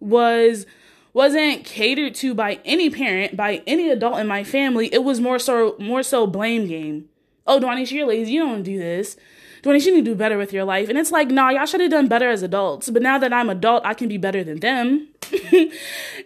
Was 0.00 0.66
wasn't 1.12 1.64
catered 1.64 2.14
to 2.16 2.34
by 2.34 2.60
any 2.64 2.90
parent, 2.90 3.36
by 3.36 3.62
any 3.66 3.90
adult 3.90 4.18
in 4.18 4.26
my 4.26 4.44
family. 4.44 4.92
It 4.92 5.02
was 5.02 5.20
more 5.20 5.38
so 5.38 5.76
more 5.78 6.02
so 6.02 6.26
blame 6.26 6.66
game. 6.66 7.08
Oh, 7.46 7.58
Dwanisha, 7.58 7.92
you're 7.92 8.06
lazy. 8.06 8.32
You 8.32 8.40
don't 8.40 8.62
do 8.62 8.78
this. 8.78 9.16
Dwanisha, 9.62 9.86
you 9.86 9.96
need 9.96 10.04
to 10.04 10.12
do 10.12 10.14
better 10.14 10.38
with 10.38 10.52
your 10.52 10.64
life. 10.64 10.88
And 10.88 10.98
it's 10.98 11.10
like, 11.10 11.28
nah, 11.28 11.50
y'all 11.50 11.66
should 11.66 11.80
have 11.80 11.90
done 11.90 12.08
better 12.08 12.28
as 12.28 12.42
adults. 12.42 12.90
But 12.90 13.02
now 13.02 13.18
that 13.18 13.32
I'm 13.32 13.50
adult, 13.50 13.84
I 13.84 13.94
can 13.94 14.08
be 14.08 14.18
better 14.18 14.44
than 14.44 14.60
them. 14.60 15.08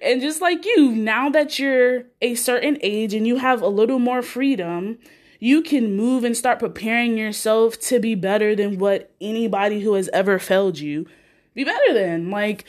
and 0.02 0.20
just 0.20 0.40
like 0.40 0.66
you, 0.66 0.92
now 0.92 1.31
that 1.31 1.59
you're 1.59 2.05
a 2.20 2.35
certain 2.35 2.78
age 2.83 3.14
and 3.14 3.26
you 3.26 3.37
have 3.37 3.62
a 3.62 3.68
little 3.68 3.98
more 3.98 4.20
freedom, 4.20 4.98
you 5.42 5.61
can 5.61 5.96
move 5.96 6.22
and 6.22 6.37
start 6.37 6.61
preparing 6.61 7.18
yourself 7.18 7.76
to 7.81 7.98
be 7.98 8.14
better 8.14 8.55
than 8.55 8.78
what 8.78 9.11
anybody 9.20 9.81
who 9.81 9.94
has 9.94 10.09
ever 10.12 10.38
failed 10.38 10.78
you 10.78 11.05
be 11.52 11.64
better 11.64 11.92
than. 11.92 12.31
Like, 12.31 12.64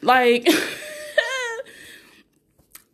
like, 0.00 0.48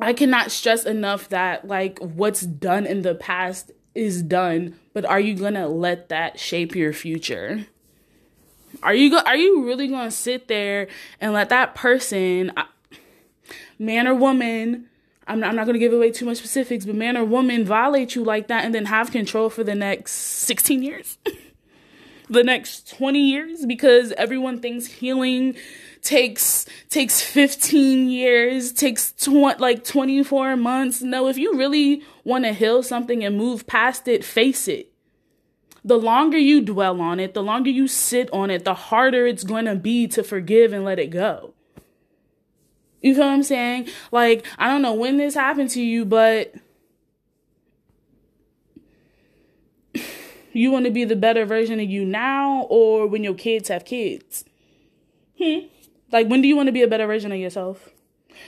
I 0.00 0.12
cannot 0.14 0.50
stress 0.50 0.84
enough 0.84 1.28
that 1.28 1.68
like 1.68 2.00
what's 2.00 2.40
done 2.40 2.86
in 2.86 3.02
the 3.02 3.14
past 3.14 3.70
is 3.94 4.20
done, 4.20 4.80
but 4.94 5.04
are 5.04 5.20
you 5.20 5.36
gonna 5.36 5.68
let 5.68 6.08
that 6.08 6.40
shape 6.40 6.74
your 6.74 6.92
future? 6.92 7.68
Are 8.82 8.94
you 8.94 9.10
go- 9.10 9.22
are 9.24 9.36
you 9.36 9.64
really 9.64 9.86
gonna 9.86 10.10
sit 10.10 10.48
there 10.48 10.88
and 11.20 11.34
let 11.34 11.50
that 11.50 11.76
person, 11.76 12.50
uh, 12.56 12.64
man 13.78 14.08
or 14.08 14.14
woman, 14.16 14.88
I'm 15.26 15.40
not, 15.40 15.50
I'm 15.50 15.56
not 15.56 15.64
going 15.64 15.74
to 15.74 15.78
give 15.78 15.92
away 15.92 16.10
too 16.10 16.26
much 16.26 16.38
specifics, 16.38 16.84
but 16.84 16.94
man 16.94 17.16
or 17.16 17.24
woman 17.24 17.64
violate 17.64 18.14
you 18.14 18.22
like 18.24 18.48
that 18.48 18.64
and 18.64 18.74
then 18.74 18.86
have 18.86 19.10
control 19.10 19.48
for 19.50 19.64
the 19.64 19.74
next 19.74 20.12
16 20.12 20.82
years, 20.82 21.18
the 22.28 22.44
next 22.44 22.96
20 22.96 23.18
years, 23.18 23.64
because 23.66 24.12
everyone 24.12 24.60
thinks 24.60 24.86
healing 24.86 25.56
takes 26.02 26.66
takes 26.90 27.22
15 27.22 28.08
years, 28.10 28.72
takes 28.72 29.12
tw- 29.12 29.58
like 29.58 29.82
24 29.84 30.56
months. 30.56 31.02
No, 31.02 31.28
if 31.28 31.38
you 31.38 31.56
really 31.56 32.02
want 32.22 32.44
to 32.44 32.52
heal 32.52 32.82
something 32.82 33.24
and 33.24 33.36
move 33.36 33.66
past 33.66 34.06
it, 34.06 34.22
face 34.24 34.68
it. 34.68 34.92
The 35.82 35.98
longer 35.98 36.38
you 36.38 36.60
dwell 36.60 37.00
on 37.00 37.20
it, 37.20 37.34
the 37.34 37.42
longer 37.42 37.70
you 37.70 37.88
sit 37.88 38.30
on 38.32 38.50
it, 38.50 38.64
the 38.64 38.74
harder 38.74 39.26
it's 39.26 39.44
going 39.44 39.64
to 39.64 39.74
be 39.74 40.06
to 40.08 40.22
forgive 40.22 40.72
and 40.72 40.84
let 40.84 40.98
it 40.98 41.08
go. 41.08 41.53
You 43.04 43.14
feel 43.14 43.26
what 43.26 43.32
I'm 43.32 43.42
saying? 43.42 43.88
Like, 44.12 44.46
I 44.58 44.66
don't 44.66 44.80
know 44.80 44.94
when 44.94 45.18
this 45.18 45.34
happened 45.34 45.68
to 45.70 45.82
you, 45.82 46.06
but 46.06 46.54
you 50.54 50.70
want 50.70 50.86
to 50.86 50.90
be 50.90 51.04
the 51.04 51.14
better 51.14 51.44
version 51.44 51.78
of 51.80 51.90
you 51.90 52.06
now 52.06 52.62
or 52.70 53.06
when 53.06 53.22
your 53.22 53.34
kids 53.34 53.68
have 53.68 53.84
kids? 53.84 54.46
Hmm. 55.38 55.66
Like, 56.12 56.28
when 56.28 56.40
do 56.40 56.48
you 56.48 56.56
want 56.56 56.68
to 56.68 56.72
be 56.72 56.80
a 56.80 56.88
better 56.88 57.06
version 57.06 57.30
of 57.30 57.36
yourself? 57.36 57.90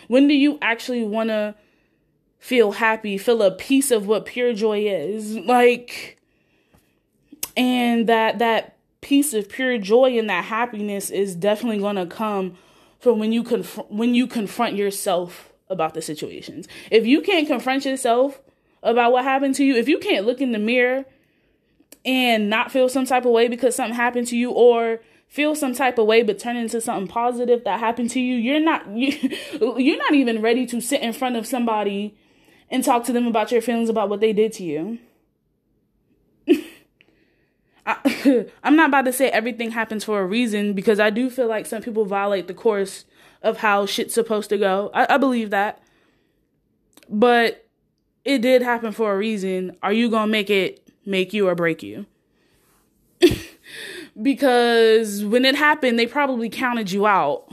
When 0.09 0.27
do 0.27 0.33
you 0.33 0.59
actually 0.63 1.05
want 1.05 1.29
to 1.29 1.55
feel 2.39 2.73
happy, 2.73 3.19
feel 3.19 3.43
a 3.43 3.51
piece 3.51 3.91
of 3.91 4.07
what 4.07 4.25
pure 4.25 4.55
joy 4.55 4.87
is? 4.87 5.37
Like, 5.37 6.19
and 7.59 8.07
that, 8.07 8.39
that 8.39 8.79
piece 9.03 9.35
of 9.35 9.51
pure 9.51 9.77
joy 9.77 10.19
and 10.19 10.31
that 10.31 10.45
happiness 10.45 11.11
is 11.11 11.37
definitely 11.37 11.81
going 11.81 11.97
to 11.97 12.07
come 12.07 12.57
from 13.07 13.21
when 13.21 13.31
you 13.31 13.45
conf- 13.45 13.89
when 13.89 14.17
you 14.17 14.27
confront 14.27 14.75
yourself 14.75 15.53
about 15.71 15.95
the 15.95 16.03
situations. 16.03 16.67
If 16.91 17.07
you 17.07 17.21
can't 17.21 17.47
confront 17.47 17.85
yourself 17.85 18.41
about 18.83 19.13
what 19.13 19.23
happened 19.23 19.55
to 19.57 19.65
you, 19.65 19.77
if 19.77 19.89
you 19.89 19.99
can't 19.99 20.27
look 20.27 20.41
in 20.41 20.51
the 20.51 20.59
mirror 20.59 21.05
and 22.05 22.51
not 22.51 22.73
feel 22.73 22.89
some 22.89 23.07
type 23.07 23.25
of 23.25 23.31
way 23.31 23.47
because 23.47 23.77
something 23.77 23.95
happened 23.95 24.27
to 24.27 24.37
you 24.37 24.51
or 24.51 24.99
feel 25.29 25.55
some 25.55 25.73
type 25.73 25.99
of 25.99 26.07
way 26.07 26.25
but 26.25 26.41
turn 26.41 26.57
into 26.57 26.81
something 26.81 27.07
positive 27.07 27.63
that 27.63 27.79
happened 27.79 28.11
to 28.11 28.21
you, 28.21 28.35
you're 28.35 28.59
not 28.59 28.89
you, 28.91 29.13
you're 29.79 29.99
not 29.99 30.15
even 30.15 30.43
ready 30.43 30.67
to 30.67 30.81
sit 30.81 31.01
in 31.01 31.13
front 31.13 31.37
of 31.37 31.47
somebody 31.47 32.13
and 32.73 32.83
talk 32.83 33.05
to 33.05 33.13
them 33.13 33.29
about 33.29 33.53
your 33.53 33.63
feelings 33.63 33.89
about 33.89 34.09
what 34.09 34.19
they 34.19 34.33
did 34.33 34.53
to 34.53 34.65
you. 34.65 34.99
I, 37.87 38.47
I'm 38.65 38.77
not 38.77 38.89
about 38.91 39.05
to 39.05 39.13
say 39.13 39.31
everything 39.31 39.71
happens 39.71 40.05
for 40.05 40.21
a 40.21 40.27
reason 40.27 40.73
because 40.75 41.01
I 41.01 41.11
do 41.11 41.31
feel 41.31 41.47
like 41.47 41.67
some 41.67 41.83
people 41.83 42.05
violate 42.05 42.49
the 42.49 42.55
course 42.55 43.05
of 43.43 43.59
how 43.59 43.87
shit's 43.87 44.15
supposed 44.15 44.51
to 44.51 44.59
go. 44.59 44.91
I, 44.93 45.15
I 45.15 45.19
believe 45.19 45.51
that. 45.51 45.81
But 47.09 47.67
it 48.25 48.43
did 48.43 48.63
happen 48.63 48.91
for 48.93 49.15
a 49.15 49.17
reason. 49.17 49.77
Are 49.83 49.93
you 49.93 50.11
going 50.11 50.27
to 50.27 50.33
make 50.33 50.51
it 50.51 50.83
make 51.05 51.33
you 51.33 51.47
or 51.47 51.55
break 51.55 51.83
you? 51.83 52.07
because 54.21 55.25
when 55.25 55.45
it 55.45 55.55
happened, 55.55 55.99
they 55.99 56.07
probably 56.07 56.49
counted 56.49 56.91
you 56.91 57.07
out. 57.07 57.49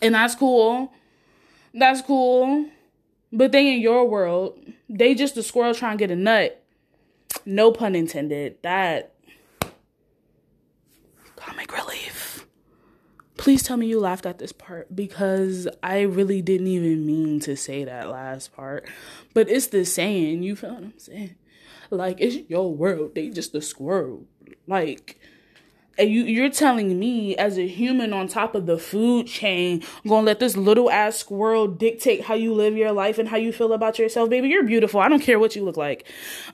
And 0.00 0.14
that's 0.14 0.36
cool. 0.36 0.92
That's 1.74 2.00
cool. 2.00 2.66
But 3.32 3.50
they 3.50 3.74
in 3.74 3.80
your 3.80 4.08
world, 4.08 4.58
they 4.88 5.14
just 5.14 5.36
a 5.36 5.42
squirrel 5.42 5.74
trying 5.74 5.98
to 5.98 6.02
get 6.02 6.12
a 6.12 6.16
nut. 6.16 6.62
No 7.44 7.72
pun 7.72 7.96
intended. 7.96 8.62
That 8.62 9.15
comic 11.46 11.72
relief. 11.72 12.46
Please 13.36 13.62
tell 13.62 13.76
me 13.76 13.86
you 13.86 14.00
laughed 14.00 14.26
at 14.26 14.38
this 14.38 14.52
part 14.52 14.94
because 14.96 15.68
I 15.82 16.00
really 16.02 16.42
didn't 16.42 16.66
even 16.66 17.06
mean 17.06 17.38
to 17.40 17.56
say 17.56 17.84
that 17.84 18.10
last 18.10 18.54
part. 18.54 18.88
But 19.34 19.48
it's 19.48 19.68
the 19.68 19.84
saying, 19.84 20.42
you 20.42 20.56
feel 20.56 20.74
what 20.74 20.82
I'm 20.82 20.98
saying? 20.98 21.36
Like, 21.90 22.20
it's 22.20 22.48
your 22.50 22.74
world, 22.74 23.14
they 23.14 23.28
just 23.28 23.54
a 23.54 23.60
squirrel. 23.60 24.24
Like, 24.66 25.20
and 25.98 26.10
you 26.10 26.24
you're 26.24 26.50
telling 26.50 26.98
me 26.98 27.36
as 27.36 27.58
a 27.58 27.66
human 27.66 28.12
on 28.12 28.28
top 28.28 28.54
of 28.54 28.66
the 28.66 28.78
food 28.78 29.26
chain 29.26 29.82
gonna 30.06 30.26
let 30.26 30.40
this 30.40 30.56
little 30.56 30.90
ass 30.90 31.16
squirrel 31.16 31.66
dictate 31.66 32.22
how 32.22 32.34
you 32.34 32.52
live 32.52 32.76
your 32.76 32.92
life 32.92 33.18
and 33.18 33.28
how 33.28 33.36
you 33.36 33.52
feel 33.52 33.72
about 33.72 33.98
yourself 33.98 34.30
baby? 34.30 34.48
You're 34.48 34.64
beautiful. 34.64 35.00
I 35.00 35.08
don't 35.08 35.22
care 35.22 35.38
what 35.38 35.56
you 35.56 35.64
look 35.64 35.76
like. 35.76 36.06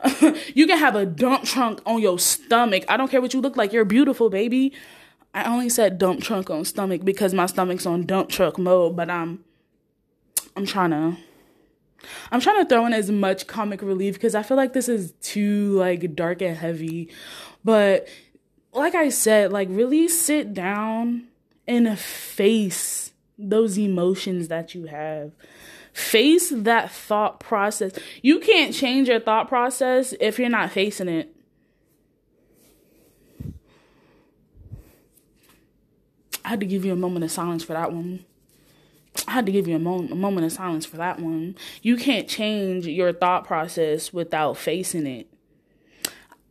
You 0.54 0.66
can 0.66 0.78
have 0.78 0.94
a 0.94 1.06
dump 1.06 1.44
trunk 1.44 1.80
on 1.86 2.00
your 2.00 2.18
stomach. 2.18 2.84
I 2.88 2.96
don't 2.96 3.10
care 3.10 3.20
what 3.20 3.32
you 3.32 3.40
look 3.40 3.56
like. 3.56 3.72
You're 3.72 3.84
beautiful 3.84 4.28
baby. 4.28 4.72
I 5.34 5.44
only 5.44 5.68
said 5.68 5.98
dump 5.98 6.22
trunk 6.22 6.50
on 6.50 6.64
stomach 6.64 7.04
because 7.04 7.32
my 7.32 7.46
stomach's 7.46 7.86
on 7.86 8.04
dump 8.04 8.28
truck 8.28 8.58
mode 8.58 8.96
but 8.96 9.08
i'm 9.08 9.42
i'm 10.56 10.66
trying 10.66 10.90
to 10.90 11.16
I'm 12.30 12.40
trying 12.40 12.62
to 12.62 12.68
throw 12.68 12.86
in 12.86 12.92
as 12.92 13.10
much 13.10 13.46
comic 13.46 13.82
relief 13.82 14.14
because 14.14 14.34
I 14.34 14.42
feel 14.42 14.56
like 14.56 14.72
this 14.72 14.88
is 14.88 15.12
too 15.22 15.72
like 15.78 16.14
dark 16.14 16.42
and 16.42 16.56
heavy. 16.56 17.10
But 17.64 18.08
like 18.72 18.94
I 18.94 19.10
said, 19.10 19.52
like 19.52 19.68
really 19.70 20.08
sit 20.08 20.54
down 20.54 21.24
and 21.66 21.98
face 21.98 23.12
those 23.38 23.78
emotions 23.78 24.48
that 24.48 24.74
you 24.74 24.86
have. 24.86 25.32
Face 25.92 26.50
that 26.54 26.90
thought 26.90 27.38
process. 27.38 27.92
You 28.22 28.40
can't 28.40 28.74
change 28.74 29.08
your 29.08 29.20
thought 29.20 29.48
process 29.48 30.14
if 30.20 30.38
you're 30.38 30.48
not 30.48 30.70
facing 30.70 31.08
it. 31.08 31.34
I 36.44 36.48
had 36.48 36.60
to 36.60 36.66
give 36.66 36.84
you 36.84 36.92
a 36.92 36.96
moment 36.96 37.24
of 37.24 37.30
silence 37.30 37.62
for 37.62 37.74
that 37.74 37.92
one. 37.92 38.24
I 39.28 39.32
had 39.32 39.46
to 39.46 39.52
give 39.52 39.68
you 39.68 39.76
a, 39.76 39.78
mo- 39.78 40.08
a 40.10 40.14
moment 40.14 40.46
of 40.46 40.52
silence 40.52 40.86
for 40.86 40.96
that 40.96 41.20
one. 41.20 41.56
You 41.82 41.96
can't 41.96 42.26
change 42.26 42.86
your 42.86 43.12
thought 43.12 43.46
process 43.46 44.12
without 44.12 44.56
facing 44.56 45.06
it. 45.06 45.31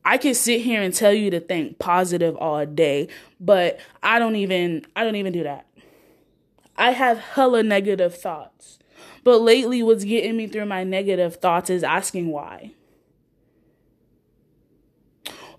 I 0.04 0.18
can 0.18 0.34
sit 0.34 0.62
here 0.62 0.82
and 0.82 0.94
tell 0.94 1.14
you 1.14 1.30
to 1.32 1.40
think 1.40 1.80
positive 1.80 2.36
all 2.38 2.66
day, 2.66 3.08
but 3.40 3.80
I 4.02 4.20
don't 4.20 4.36
even 4.36 4.86
I 4.96 5.04
don't 5.04 5.16
even 5.16 5.34
do 5.34 5.44
that. 5.44 5.68
I 6.76 6.92
have 6.92 7.20
hella 7.20 7.64
negative 7.64 8.16
thoughts. 8.16 8.80
But 9.24 9.40
lately 9.40 9.84
what's 9.84 10.04
getting 10.04 10.36
me 10.36 10.48
through 10.48 10.66
my 10.66 10.84
negative 10.84 11.36
thoughts 11.36 11.70
is 11.70 11.84
asking 11.84 12.30
why. 12.30 12.72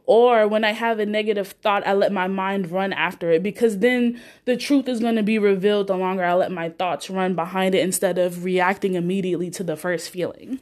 Or 0.04 0.48
when 0.48 0.64
I 0.64 0.72
have 0.72 0.98
a 0.98 1.06
negative 1.06 1.54
thought, 1.62 1.86
I 1.86 1.92
let 1.92 2.12
my 2.12 2.26
mind 2.26 2.72
run 2.72 2.92
after 2.92 3.30
it 3.30 3.42
because 3.42 3.78
then 3.78 4.20
the 4.46 4.56
truth 4.56 4.88
is 4.88 4.98
going 4.98 5.14
to 5.14 5.22
be 5.22 5.38
revealed 5.38 5.86
the 5.86 5.96
longer 5.96 6.24
I 6.24 6.34
let 6.34 6.50
my 6.50 6.70
thoughts 6.70 7.08
run 7.08 7.36
behind 7.36 7.76
it 7.76 7.84
instead 7.84 8.18
of 8.18 8.44
reacting 8.44 8.94
immediately 8.94 9.48
to 9.52 9.62
the 9.62 9.76
first 9.76 10.10
feeling 10.10 10.58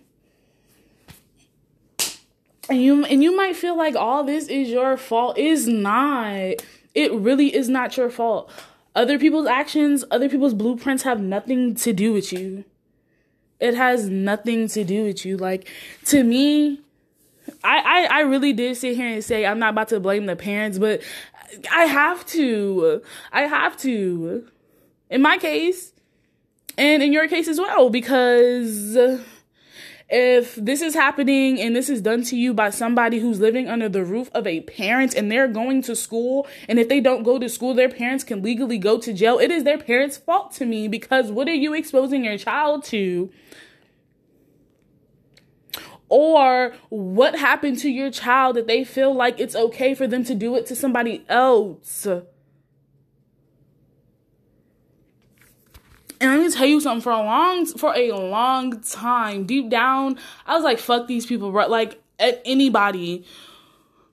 and 2.70 2.82
you 2.82 3.04
and 3.04 3.22
you 3.22 3.36
might 3.36 3.56
feel 3.56 3.76
like 3.76 3.96
all 3.96 4.24
this 4.24 4.48
is 4.48 4.68
your 4.68 4.96
fault. 4.96 5.36
Is 5.36 5.66
not. 5.66 6.62
It 6.94 7.12
really 7.12 7.54
is 7.54 7.68
not 7.68 7.96
your 7.96 8.10
fault. 8.10 8.50
Other 8.94 9.18
people's 9.18 9.46
actions 9.46 10.04
other 10.10 10.28
people's 10.28 10.54
blueprints 10.54 11.02
have 11.04 11.20
nothing 11.20 11.74
to 11.76 11.92
do 11.92 12.12
with 12.12 12.32
you. 12.32 12.64
It 13.60 13.74
has 13.74 14.08
nothing 14.08 14.68
to 14.68 14.84
do 14.84 15.04
with 15.04 15.24
you. 15.24 15.36
Like 15.36 15.68
to 16.06 16.24
me 16.24 16.80
I, 17.62 17.78
I, 17.78 18.18
I 18.18 18.20
really 18.22 18.52
did 18.52 18.76
sit 18.76 18.96
here 18.96 19.14
and 19.14 19.24
say 19.24 19.46
I'm 19.46 19.58
not 19.58 19.70
about 19.70 19.88
to 19.88 20.00
blame 20.00 20.26
the 20.26 20.36
parents, 20.36 20.78
but 20.78 21.02
I 21.70 21.84
have 21.84 22.24
to. 22.26 23.02
I 23.32 23.42
have 23.42 23.76
to. 23.78 24.46
In 25.08 25.22
my 25.22 25.38
case, 25.38 25.92
and 26.78 27.02
in 27.02 27.12
your 27.12 27.28
case 27.28 27.48
as 27.48 27.58
well, 27.58 27.90
because 27.90 28.96
if 30.10 30.56
this 30.56 30.82
is 30.82 30.94
happening 30.94 31.60
and 31.60 31.74
this 31.74 31.88
is 31.88 32.00
done 32.00 32.22
to 32.24 32.36
you 32.36 32.52
by 32.52 32.70
somebody 32.70 33.20
who's 33.20 33.38
living 33.38 33.68
under 33.68 33.88
the 33.88 34.04
roof 34.04 34.28
of 34.34 34.44
a 34.44 34.60
parent 34.62 35.14
and 35.14 35.30
they're 35.30 35.46
going 35.46 35.82
to 35.82 35.94
school 35.94 36.48
and 36.68 36.80
if 36.80 36.88
they 36.88 37.00
don't 37.00 37.22
go 37.22 37.38
to 37.38 37.48
school 37.48 37.74
their 37.74 37.88
parents 37.88 38.24
can 38.24 38.42
legally 38.42 38.76
go 38.76 38.98
to 38.98 39.12
jail. 39.12 39.38
It 39.38 39.52
is 39.52 39.62
their 39.62 39.78
parents 39.78 40.16
fault 40.16 40.52
to 40.54 40.66
me 40.66 40.88
because 40.88 41.30
what 41.30 41.48
are 41.48 41.54
you 41.54 41.74
exposing 41.74 42.24
your 42.24 42.36
child 42.36 42.84
to? 42.86 43.30
Or 46.08 46.74
what 46.88 47.38
happened 47.38 47.78
to 47.78 47.88
your 47.88 48.10
child 48.10 48.56
that 48.56 48.66
they 48.66 48.82
feel 48.82 49.14
like 49.14 49.38
it's 49.38 49.54
okay 49.54 49.94
for 49.94 50.08
them 50.08 50.24
to 50.24 50.34
do 50.34 50.56
it 50.56 50.66
to 50.66 50.74
somebody 50.74 51.24
else 51.28 52.08
And 56.20 56.30
let 56.30 56.40
me 56.40 56.50
tell 56.52 56.66
you 56.66 56.80
something 56.80 57.02
for 57.02 57.12
a 57.12 57.22
long 57.22 57.64
for 57.64 57.94
a 57.96 58.12
long 58.12 58.80
time, 58.82 59.46
deep 59.46 59.70
down, 59.70 60.18
I 60.46 60.54
was 60.54 60.64
like, 60.64 60.78
fuck 60.78 61.06
these 61.06 61.24
people, 61.24 61.50
bro. 61.50 61.66
Like 61.68 62.00
anybody 62.18 63.24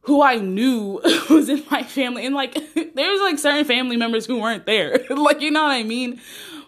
who 0.07 0.21
I 0.21 0.37
knew 0.37 1.01
was 1.29 1.49
in 1.49 1.63
my 1.69 1.83
family. 1.83 2.25
And 2.25 2.33
like 2.33 2.53
there's 2.95 3.19
like 3.19 3.37
certain 3.37 3.65
family 3.65 3.97
members 3.97 4.25
who 4.25 4.39
weren't 4.39 4.65
there. 4.65 5.05
like, 5.09 5.41
you 5.41 5.51
know 5.51 5.63
what 5.63 5.71
I 5.71 5.83
mean? 5.83 6.21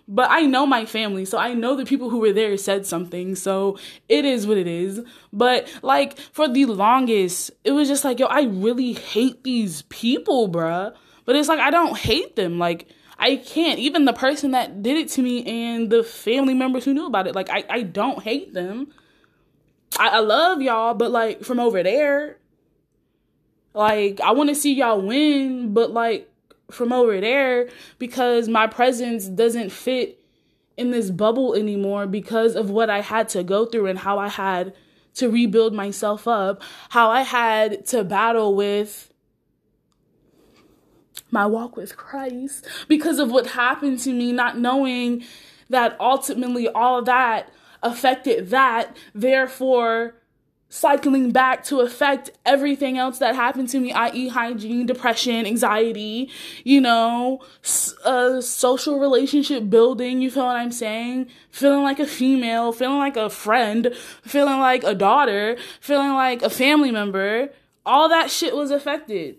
But 0.10 0.30
I 0.32 0.42
know 0.42 0.66
my 0.66 0.86
family, 0.86 1.24
so 1.24 1.38
I 1.38 1.54
know 1.54 1.76
the 1.76 1.86
people 1.86 2.10
who 2.10 2.18
were 2.18 2.34
there 2.34 2.58
said 2.58 2.86
something. 2.86 3.36
So 3.36 3.78
it 4.10 4.26
is 4.26 4.46
what 4.46 4.58
it 4.58 4.68
is. 4.68 5.02
But 5.32 5.70
like 5.84 6.18
for 6.20 6.50
the 6.50 6.66
longest, 6.66 7.52
it 7.64 7.72
was 7.72 7.88
just 7.88 8.04
like, 8.04 8.20
yo, 8.20 8.26
I 8.26 8.44
really 8.44 8.94
hate 8.94 9.44
these 9.44 9.84
people, 9.84 10.50
bruh. 10.50 10.94
But 11.26 11.36
it's 11.36 11.48
like 11.48 11.60
I 11.60 11.70
don't 11.70 11.96
hate 11.96 12.36
them. 12.36 12.58
Like 12.58 12.88
I 13.20 13.36
can't. 13.36 13.80
Even 13.80 14.06
the 14.06 14.14
person 14.14 14.52
that 14.52 14.82
did 14.82 14.98
it 14.98 15.10
to 15.10 15.22
me 15.22 15.46
and 15.46 15.90
the 15.90 16.04
family 16.04 16.54
members 16.54 16.86
who 16.86 16.94
knew 16.94 17.06
about 17.06 17.28
it, 17.28 17.36
like 17.36 17.50
I, 17.50 17.66
I 17.70 17.82
don't 17.84 18.24
hate 18.24 18.54
them. 18.54 18.88
I, 20.00 20.08
I 20.08 20.20
love 20.20 20.62
y'all, 20.62 20.94
but 20.94 21.12
like 21.12 21.44
from 21.44 21.60
over 21.60 21.84
there, 21.84 22.38
like 23.74 24.22
I 24.22 24.32
want 24.32 24.50
to 24.50 24.56
see 24.56 24.74
y'all 24.74 25.02
win, 25.02 25.74
but 25.74 25.92
like 25.92 26.32
from 26.72 26.94
over 26.94 27.20
there 27.20 27.70
because 27.98 28.48
my 28.48 28.68
presence 28.68 29.26
doesn't 29.26 29.72
fit 29.72 30.24
in 30.78 30.92
this 30.92 31.12
bubble 31.12 31.56
anymore 31.56 32.08
because 32.08 32.56
of 32.56 32.70
what 32.70 32.90
I 32.90 33.02
had 33.02 33.28
to 33.30 33.44
go 33.44 33.66
through 33.66 33.88
and 33.88 34.00
how 34.00 34.18
I 34.18 34.30
had 34.30 34.74
to 35.16 35.30
rebuild 35.30 35.74
myself 35.74 36.28
up, 36.28 36.62
how 36.90 37.10
I 37.10 37.24
had 37.24 37.86
to 37.88 38.06
battle 38.06 38.56
with 38.56 39.09
my 41.32 41.46
walk 41.46 41.76
with 41.76 41.98
Christ 41.98 42.68
because 42.88 43.20
of 43.20 43.32
what 43.32 43.48
happened 43.48 44.00
to 44.00 44.14
me, 44.14 44.32
not 44.32 44.58
knowing 44.58 45.24
that 45.70 45.96
ultimately 46.00 46.68
all 46.68 47.02
that 47.04 47.50
affected 47.82 48.50
that, 48.50 48.96
therefore 49.14 50.16
cycling 50.70 51.32
back 51.32 51.64
to 51.64 51.80
affect 51.80 52.30
everything 52.46 52.98
else 52.98 53.18
that 53.18 53.36
happened 53.36 53.68
to 53.70 53.80
me, 53.80 53.92
i.e., 53.92 54.28
hygiene, 54.28 54.86
depression, 54.86 55.48
anxiety, 55.48 56.30
you 56.64 56.80
know, 56.80 57.40
uh, 58.06 58.40
social 58.40 59.00
relationship 59.00 59.68
building. 59.70 60.22
You 60.22 60.30
feel 60.30 60.46
what 60.46 60.58
I'm 60.58 60.72
saying? 60.72 61.28
Feeling 61.50 61.84
like 61.84 62.00
a 62.00 62.06
female, 62.06 62.72
feeling 62.72 63.00
like 63.00 63.18
a 63.18 63.30
friend, 63.32 63.96
feeling 64.22 64.60
like 64.60 64.84
a 64.84 64.94
daughter, 64.94 65.58
feeling 65.82 66.14
like 66.14 66.44
a 66.44 66.50
family 66.50 66.92
member. 66.92 67.50
All 67.86 68.08
that 68.10 68.30
shit 68.30 68.56
was 68.56 68.70
affected 68.70 69.38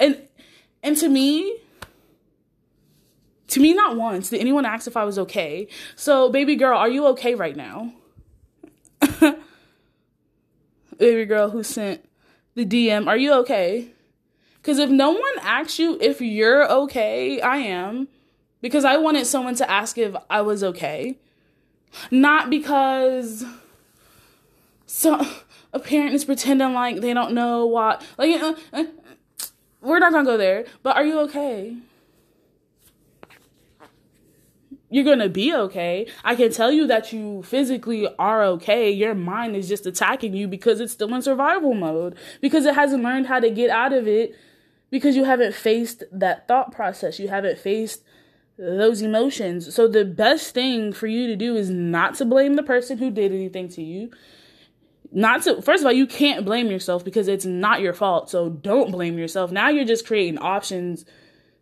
and 0.00 0.20
and 0.82 0.96
to 0.96 1.08
me 1.08 1.58
to 3.48 3.60
me 3.60 3.74
not 3.74 3.96
once 3.96 4.30
did 4.30 4.40
anyone 4.40 4.64
ask 4.64 4.86
if 4.86 4.96
i 4.96 5.04
was 5.04 5.18
okay. 5.18 5.68
So 5.96 6.30
baby 6.30 6.56
girl 6.56 6.78
are 6.78 6.88
you 6.88 7.06
okay 7.08 7.34
right 7.34 7.56
now? 7.56 7.92
Baby 10.98 11.24
girl 11.24 11.50
who 11.50 11.62
sent 11.62 12.08
the 12.54 12.64
dm 12.64 13.06
are 13.08 13.16
you 13.16 13.32
okay? 13.40 13.88
Because 14.56 14.78
if 14.78 14.88
no 14.90 15.10
one 15.10 15.38
asks 15.40 15.78
you 15.78 15.98
if 16.00 16.20
you're 16.20 16.70
okay 16.70 17.40
i 17.40 17.56
am. 17.56 18.08
Because 18.60 18.84
i 18.84 18.96
wanted 18.96 19.26
someone 19.26 19.54
to 19.56 19.70
ask 19.70 19.98
if 19.98 20.14
i 20.30 20.40
was 20.40 20.62
okay. 20.62 21.18
Not 22.10 22.48
because 22.48 23.44
so 24.86 25.26
a 25.72 25.78
parent 25.78 26.14
is 26.14 26.24
pretending 26.24 26.72
like 26.72 27.00
they 27.00 27.14
don't 27.14 27.32
know 27.32 27.66
what 27.66 28.02
like 28.18 28.40
uh, 28.40 28.54
uh 28.72 28.84
we're 29.82 29.98
not 29.98 30.12
gonna 30.12 30.24
go 30.24 30.36
there, 30.36 30.64
but 30.82 30.96
are 30.96 31.04
you 31.04 31.18
okay? 31.20 31.76
You're 34.88 35.04
gonna 35.04 35.28
be 35.28 35.54
okay. 35.54 36.06
I 36.22 36.34
can 36.34 36.52
tell 36.52 36.70
you 36.70 36.86
that 36.86 37.12
you 37.12 37.42
physically 37.42 38.06
are 38.18 38.44
okay. 38.44 38.90
Your 38.90 39.14
mind 39.14 39.56
is 39.56 39.68
just 39.68 39.86
attacking 39.86 40.34
you 40.34 40.46
because 40.46 40.80
it's 40.80 40.92
still 40.92 41.12
in 41.14 41.22
survival 41.22 41.74
mode, 41.74 42.16
because 42.40 42.66
it 42.66 42.74
hasn't 42.74 43.02
learned 43.02 43.26
how 43.26 43.40
to 43.40 43.50
get 43.50 43.70
out 43.70 43.92
of 43.92 44.06
it, 44.06 44.34
because 44.90 45.16
you 45.16 45.24
haven't 45.24 45.54
faced 45.54 46.04
that 46.12 46.46
thought 46.46 46.72
process. 46.72 47.18
You 47.18 47.28
haven't 47.28 47.58
faced 47.58 48.04
those 48.58 49.00
emotions. 49.00 49.74
So 49.74 49.88
the 49.88 50.04
best 50.04 50.52
thing 50.52 50.92
for 50.92 51.06
you 51.06 51.26
to 51.26 51.36
do 51.36 51.56
is 51.56 51.70
not 51.70 52.14
to 52.16 52.26
blame 52.26 52.54
the 52.54 52.62
person 52.62 52.98
who 52.98 53.10
did 53.10 53.32
anything 53.32 53.68
to 53.70 53.82
you 53.82 54.10
not 55.12 55.42
to 55.42 55.60
first 55.62 55.82
of 55.82 55.86
all 55.86 55.92
you 55.92 56.06
can't 56.06 56.44
blame 56.44 56.68
yourself 56.68 57.04
because 57.04 57.28
it's 57.28 57.44
not 57.44 57.80
your 57.80 57.92
fault 57.92 58.30
so 58.30 58.48
don't 58.48 58.90
blame 58.90 59.18
yourself 59.18 59.52
now 59.52 59.68
you're 59.68 59.84
just 59.84 60.06
creating 60.06 60.38
options 60.38 61.04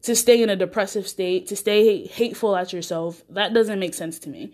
to 0.03 0.17
stay 0.17 0.43
in 0.43 0.49
a 0.49 0.57
depressive 0.57 1.07
state, 1.07 1.47
to 1.49 1.57
stay 1.57 2.07
hateful 2.07 2.57
at 2.57 2.73
yourself. 2.73 3.23
That 3.29 3.53
doesn't 3.53 3.79
make 3.79 3.95
sense 3.95 4.19
to 4.21 4.31
me. 4.31 4.53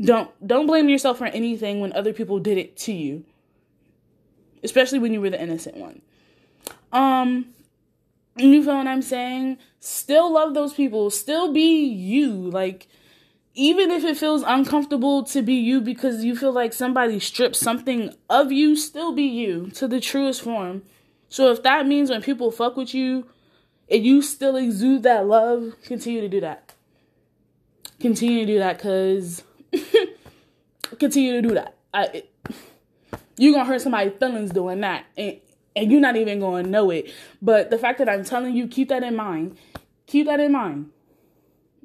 Don't 0.00 0.30
don't 0.46 0.66
blame 0.66 0.88
yourself 0.88 1.18
for 1.18 1.26
anything 1.26 1.80
when 1.80 1.92
other 1.92 2.12
people 2.12 2.38
did 2.38 2.58
it 2.58 2.76
to 2.78 2.92
you. 2.92 3.24
Especially 4.62 4.98
when 4.98 5.12
you 5.12 5.20
were 5.20 5.30
the 5.30 5.40
innocent 5.40 5.76
one. 5.76 6.02
Um 6.92 7.46
you 8.36 8.64
feel 8.64 8.76
what 8.76 8.88
I'm 8.88 9.02
saying? 9.02 9.58
Still 9.78 10.32
love 10.32 10.54
those 10.54 10.74
people. 10.74 11.08
Still 11.10 11.52
be 11.52 11.86
you. 11.86 12.32
Like 12.32 12.88
even 13.54 13.90
if 13.90 14.04
it 14.04 14.16
feels 14.16 14.42
uncomfortable 14.44 15.22
to 15.22 15.40
be 15.40 15.54
you 15.54 15.80
because 15.80 16.24
you 16.24 16.34
feel 16.34 16.52
like 16.52 16.72
somebody 16.72 17.20
stripped 17.20 17.56
something 17.56 18.12
of 18.28 18.50
you, 18.50 18.74
still 18.74 19.12
be 19.12 19.22
you 19.22 19.70
to 19.70 19.86
the 19.86 20.00
truest 20.00 20.42
form. 20.42 20.82
So 21.28 21.50
if 21.50 21.62
that 21.62 21.86
means 21.86 22.10
when 22.10 22.22
people 22.22 22.50
fuck 22.50 22.76
with 22.76 22.94
you 22.94 23.26
and 23.88 24.04
you 24.04 24.22
still 24.22 24.56
exude 24.56 25.04
that 25.04 25.26
love, 25.26 25.74
continue 25.84 26.20
to 26.20 26.28
do 26.28 26.40
that. 26.40 26.74
Continue 28.00 28.40
to 28.40 28.52
do 28.52 28.58
that 28.58 28.78
because 28.78 29.44
continue 30.98 31.40
to 31.40 31.48
do 31.48 31.54
that. 31.54 31.76
I, 31.92 32.24
you're 33.36 33.52
gonna 33.52 33.64
hurt 33.64 33.80
somebody's 33.80 34.18
feelings 34.18 34.50
doing 34.50 34.80
that, 34.80 35.04
and 35.16 35.38
and 35.76 35.90
you're 35.90 36.00
not 36.00 36.16
even 36.16 36.40
gonna 36.40 36.68
know 36.68 36.90
it. 36.90 37.12
But 37.40 37.70
the 37.70 37.78
fact 37.78 37.98
that 37.98 38.08
I'm 38.08 38.24
telling 38.24 38.54
you, 38.56 38.66
keep 38.66 38.88
that 38.88 39.02
in 39.02 39.16
mind. 39.16 39.56
Keep 40.06 40.26
that 40.26 40.40
in 40.40 40.52
mind. 40.52 40.90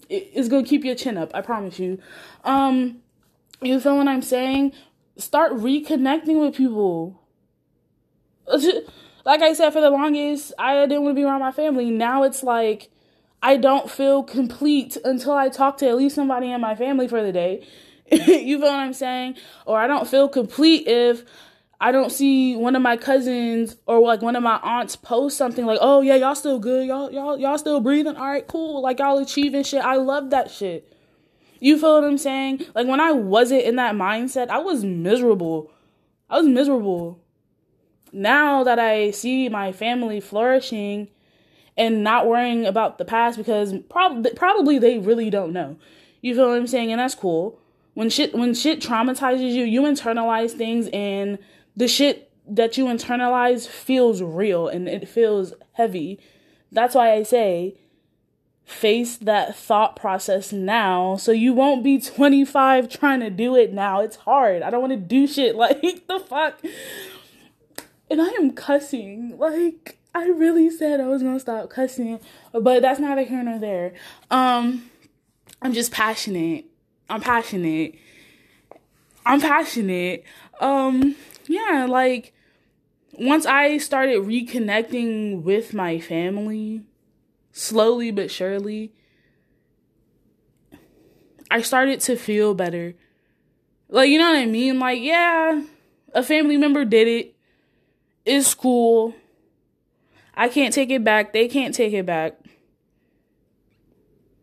It, 0.08 0.32
it's 0.34 0.48
gonna 0.48 0.66
keep 0.66 0.84
your 0.84 0.96
chin 0.96 1.18
up. 1.18 1.32
I 1.34 1.42
promise 1.42 1.80
you. 1.80 2.00
Um, 2.44 3.00
you 3.62 3.80
feel 3.80 3.98
what 3.98 4.08
I'm 4.08 4.22
saying? 4.22 4.74
Start 5.18 5.54
reconnecting 5.54 6.40
with 6.40 6.56
people. 6.56 7.20
Like 9.26 9.42
I 9.42 9.54
said, 9.54 9.72
for 9.72 9.82
the 9.82 9.90
longest, 9.90 10.54
I 10.58 10.86
didn't 10.88 11.04
want 11.04 11.16
to 11.16 11.20
be 11.20 11.24
around 11.24 11.42
my 11.42 11.52
family. 11.52 11.90
Now 11.92 12.24
it's 12.24 12.42
like 12.42 12.90
I 13.42 13.58
don't 13.58 13.90
feel 13.90 14.24
complete 14.24 14.98
until 15.04 15.34
I 15.34 15.50
talk 15.50 15.78
to 15.78 15.88
at 15.88 15.98
least 15.98 16.16
somebody 16.16 16.52
in 16.52 16.60
my 16.62 16.76
family 16.76 17.08
for 17.08 17.24
the 17.24 17.32
day. 17.32 17.66
you 18.12 18.58
feel 18.58 18.68
what 18.68 18.80
I'm 18.80 18.94
saying? 18.94 19.36
Or 19.66 19.78
I 19.80 19.88
don't 19.88 20.08
feel 20.08 20.28
complete 20.28 20.88
if 20.88 21.24
I 21.82 21.92
don't 21.94 22.12
see 22.12 22.56
one 22.58 22.76
of 22.76 22.82
my 22.82 22.98
cousins 22.98 23.78
or 23.86 24.00
like 24.02 24.22
one 24.22 24.36
of 24.36 24.44
my 24.44 24.60
aunts 24.62 24.96
post 24.98 25.38
something 25.38 25.66
like, 25.66 25.80
"Oh 25.82 26.02
yeah, 26.02 26.16
y'all 26.16 26.36
still 26.36 26.60
good. 26.60 26.86
Y'all 26.88 27.12
y'all 27.12 27.38
y'all 27.38 27.58
still 27.58 27.80
breathing. 27.80 28.18
All 28.18 28.28
right, 28.28 28.46
cool. 28.46 28.82
Like 28.82 29.00
y'all 29.00 29.18
achieving 29.18 29.64
shit. 29.64 29.84
I 29.84 29.96
love 29.96 30.30
that 30.32 30.52
shit." 30.52 30.94
You 31.62 31.78
feel 31.78 31.96
what 31.96 32.04
I'm 32.04 32.18
saying? 32.18 32.66
Like 32.76 32.88
when 32.88 33.00
I 33.00 33.12
wasn't 33.12 33.64
in 33.64 33.76
that 33.78 33.96
mindset, 33.96 34.50
I 34.50 34.60
was 34.60 34.84
miserable. 34.84 35.72
I 36.30 36.38
was 36.38 36.48
miserable. 36.48 37.20
Now 38.12 38.64
that 38.64 38.80
I 38.80 39.12
see 39.12 39.50
my 39.50 39.72
family 39.72 40.20
flourishing 40.20 41.10
and 41.78 42.04
not 42.04 42.28
worrying 42.28 42.66
about 42.66 42.98
the 42.98 43.06
past 43.06 43.38
because 43.38 43.74
probably 43.90 44.34
probably 44.34 44.80
they 44.80 45.00
really 45.00 45.30
don't 45.30 45.54
know. 45.54 45.78
You 46.22 46.36
feel 46.36 46.50
what 46.50 46.58
I'm 46.58 46.68
saying? 46.68 46.92
And 46.92 47.00
that's 47.00 47.16
cool 47.16 47.60
when 47.94 48.10
shit 48.10 48.34
when 48.34 48.54
shit 48.54 48.80
traumatizes 48.80 49.52
you, 49.52 49.66
you 49.66 49.82
internalize 49.82 50.52
things 50.52 50.88
and 50.94 51.38
the 51.76 51.88
shit 51.88 52.32
that 52.48 52.78
you 52.78 52.86
internalize 52.86 53.68
feels 53.68 54.22
real 54.22 54.68
and 54.68 54.88
it 54.88 55.08
feels 55.08 55.54
heavy. 55.74 56.20
That's 56.72 56.96
why 56.96 57.14
I 57.14 57.24
say 57.24 57.76
face 58.66 59.18
that 59.18 59.56
thought 59.56 59.96
process 59.96 60.54
now 60.54 61.16
so 61.16 61.32
you 61.32 61.54
won't 61.54 61.84
be 61.84 62.00
25 62.00 62.88
trying 62.90 63.20
to 63.20 63.30
do 63.30 63.56
it 63.56 63.74
now. 63.74 64.02
It's 64.02 64.18
hard. 64.18 64.62
I 64.62 64.70
don't 64.70 64.82
want 64.82 64.94
to 64.94 64.98
do 64.98 65.28
shit 65.28 65.56
like 65.58 66.08
the 66.08 66.20
fuck. 66.20 66.60
And 68.10 68.22
I 68.22 68.28
am 68.40 68.52
cussing. 68.54 69.38
Like 69.38 69.98
I 70.14 70.28
really 70.28 70.70
said 70.70 71.00
I 71.00 71.08
was 71.08 71.22
going 71.22 71.36
to 71.36 71.40
stop 71.40 71.70
cussing, 71.70 72.20
but 72.52 72.82
that's 72.82 73.00
neither 73.00 73.24
here 73.24 73.44
nor 73.44 73.60
there. 73.60 73.94
Um 74.30 74.90
I'm 75.62 75.74
just 75.74 75.92
passionate 75.92 76.66
I'm 77.10 77.22
passionate. 77.22 77.96
I'm 79.26 79.42
passionate. 79.42 80.24
Um, 80.62 81.16
yeah, 81.50 81.88
like 81.90 82.34
once 83.14 83.46
I 83.48 83.78
started 83.80 84.20
reconnecting 84.20 85.42
with 85.42 85.74
my 85.74 86.00
family, 86.00 86.84
slowly 87.52 88.12
but 88.12 88.30
surely, 88.30 88.94
I 91.50 91.64
started 91.64 92.02
to 92.02 92.16
feel 92.16 92.54
better. 92.54 92.94
Like, 93.90 94.10
you 94.10 94.20
know 94.20 94.30
what 94.30 94.38
I 94.38 94.46
mean? 94.46 94.78
Like, 94.78 95.02
yeah, 95.02 95.64
a 96.14 96.22
family 96.22 96.56
member 96.56 96.86
did 96.86 97.08
it. 97.08 97.36
It's 98.26 98.54
cool. 98.54 99.16
I 100.36 100.50
can't 100.50 100.72
take 100.74 100.92
it 100.92 101.04
back. 101.04 101.34
They 101.34 101.48
can't 101.48 101.74
take 101.74 101.94
it 101.94 102.06
back. 102.06 102.40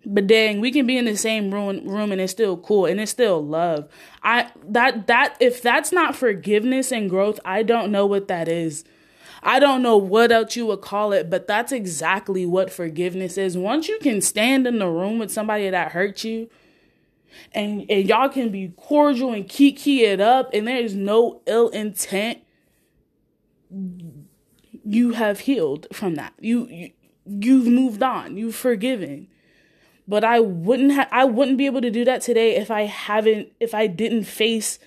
But 0.08 0.28
dang, 0.28 0.60
we 0.60 0.70
can 0.70 0.86
be 0.86 0.96
in 0.96 1.04
the 1.04 1.16
same 1.16 1.52
room 1.52 1.84
room 1.84 2.12
and 2.12 2.20
it's 2.20 2.30
still 2.30 2.56
cool 2.56 2.86
and 2.86 3.00
it's 3.00 3.10
still 3.10 3.44
love. 3.44 3.88
I 4.22 4.52
that 4.68 5.08
that 5.08 5.36
if 5.40 5.60
that's 5.60 5.90
not 5.90 6.14
forgiveness 6.14 6.92
and 6.92 7.10
growth, 7.10 7.40
I 7.44 7.64
don't 7.64 7.90
know 7.90 8.06
what 8.06 8.28
that 8.28 8.46
is. 8.46 8.84
I 9.42 9.58
don't 9.58 9.82
know 9.82 9.96
what 9.96 10.30
else 10.30 10.54
you 10.54 10.66
would 10.66 10.80
call 10.80 11.12
it, 11.12 11.28
but 11.28 11.48
that's 11.48 11.72
exactly 11.72 12.46
what 12.46 12.72
forgiveness 12.72 13.36
is. 13.36 13.58
Once 13.58 13.88
you 13.88 13.98
can 13.98 14.20
stand 14.20 14.66
in 14.68 14.78
the 14.78 14.88
room 14.88 15.18
with 15.18 15.32
somebody 15.32 15.68
that 15.68 15.90
hurt 15.90 16.22
you 16.22 16.48
and 17.50 17.84
and 17.90 18.08
y'all 18.08 18.28
can 18.28 18.50
be 18.50 18.72
cordial 18.76 19.32
and 19.32 19.48
kiki 19.48 20.04
it 20.04 20.20
up 20.20 20.50
and 20.54 20.68
there 20.68 20.78
is 20.78 20.94
no 20.94 21.42
ill 21.46 21.68
intent, 21.70 22.38
you 24.84 25.14
have 25.14 25.40
healed 25.40 25.88
from 25.92 26.14
that. 26.14 26.32
You, 26.38 26.68
you 26.68 26.90
you've 27.26 27.66
moved 27.66 28.04
on. 28.04 28.36
You've 28.36 28.54
forgiven 28.54 29.26
but 30.08 30.24
I 30.24 30.40
wouldn't 30.40 30.92
ha- 30.92 31.08
I 31.10 31.24
wouldn't 31.24 31.58
be 31.58 31.66
able 31.66 31.80
to 31.80 31.90
do 31.90 32.04
that 32.04 32.22
today 32.22 32.56
if 32.56 32.70
I 32.70 32.82
haven't 32.82 33.52
if 33.60 33.74
I 33.74 33.86
didn't 33.86 34.24
face 34.24 34.78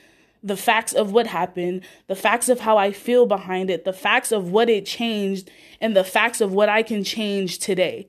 the 0.41 0.57
facts 0.57 0.93
of 0.93 1.11
what 1.11 1.27
happened, 1.27 1.81
the 2.07 2.15
facts 2.15 2.47
of 2.47 2.61
how 2.61 2.77
I 2.77 2.91
feel 2.91 3.25
behind 3.25 3.69
it, 3.69 3.83
the 3.83 3.93
facts 3.93 4.31
of 4.31 4.51
what 4.51 4.69
it 4.69 4.85
changed, 4.85 5.51
and 5.81 5.95
the 5.95 6.03
facts 6.03 6.39
of 6.39 6.53
what 6.53 6.69
I 6.69 6.81
can 6.81 7.03
change 7.03 7.59
today. 7.59 8.07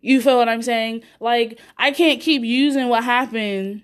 You 0.00 0.20
feel 0.20 0.36
what 0.36 0.48
I'm 0.48 0.62
saying? 0.62 1.02
Like, 1.18 1.58
I 1.76 1.90
can't 1.90 2.20
keep 2.20 2.42
using 2.42 2.88
what 2.88 3.02
happened 3.02 3.82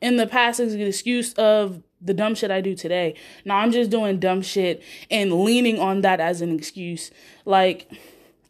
in 0.00 0.16
the 0.16 0.26
past 0.26 0.60
as 0.60 0.72
an 0.72 0.80
excuse 0.80 1.34
of 1.34 1.82
the 2.00 2.14
dumb 2.14 2.34
shit 2.34 2.50
I 2.50 2.62
do 2.62 2.74
today. 2.74 3.14
Now 3.44 3.58
I'm 3.58 3.72
just 3.72 3.90
doing 3.90 4.18
dumb 4.18 4.40
shit 4.40 4.82
and 5.10 5.44
leaning 5.44 5.78
on 5.78 6.00
that 6.00 6.20
as 6.20 6.40
an 6.40 6.54
excuse. 6.56 7.10
Like, 7.44 7.90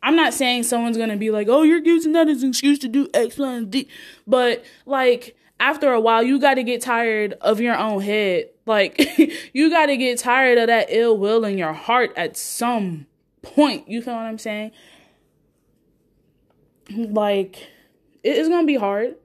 I'm 0.03 0.17
not 0.17 0.33
saying 0.33 0.63
someone's 0.65 0.97
gonna 0.97 1.17
be 1.17 1.31
like, 1.31 1.49
oh, 1.49 1.63
you're 1.63 1.83
using 1.83 2.13
that 2.13 2.29
as 2.29 2.43
an 2.43 2.51
excuse 2.51 2.79
to 2.81 2.89
do 2.89 3.09
X, 3.13 3.39
Y, 3.39 3.53
and 3.53 3.71
D. 3.71 3.89
But 4.27 4.65
like 4.87 5.37
after 5.59 5.93
a 5.93 6.01
while, 6.01 6.23
you 6.23 6.39
gotta 6.39 6.63
get 6.63 6.81
tired 6.81 7.35
of 7.41 7.61
your 7.61 7.77
own 7.77 8.01
head. 8.01 8.49
Like 8.67 9.01
you 9.53 9.69
gotta 9.69 9.97
get 9.97 10.21
tired 10.21 10.57
of 10.57 10.69
that 10.69 10.87
ill 10.91 11.19
will 11.19 11.45
in 11.45 11.59
your 11.59 11.73
heart 11.73 12.13
at 12.15 12.37
some 12.37 13.07
point. 13.43 13.89
You 13.89 14.01
feel 14.01 14.15
what 14.15 14.27
I'm 14.27 14.39
saying? 14.39 14.71
Like 16.89 17.69
it's 18.23 18.49
gonna 18.49 18.67
be 18.67 18.77
hard. 18.77 19.17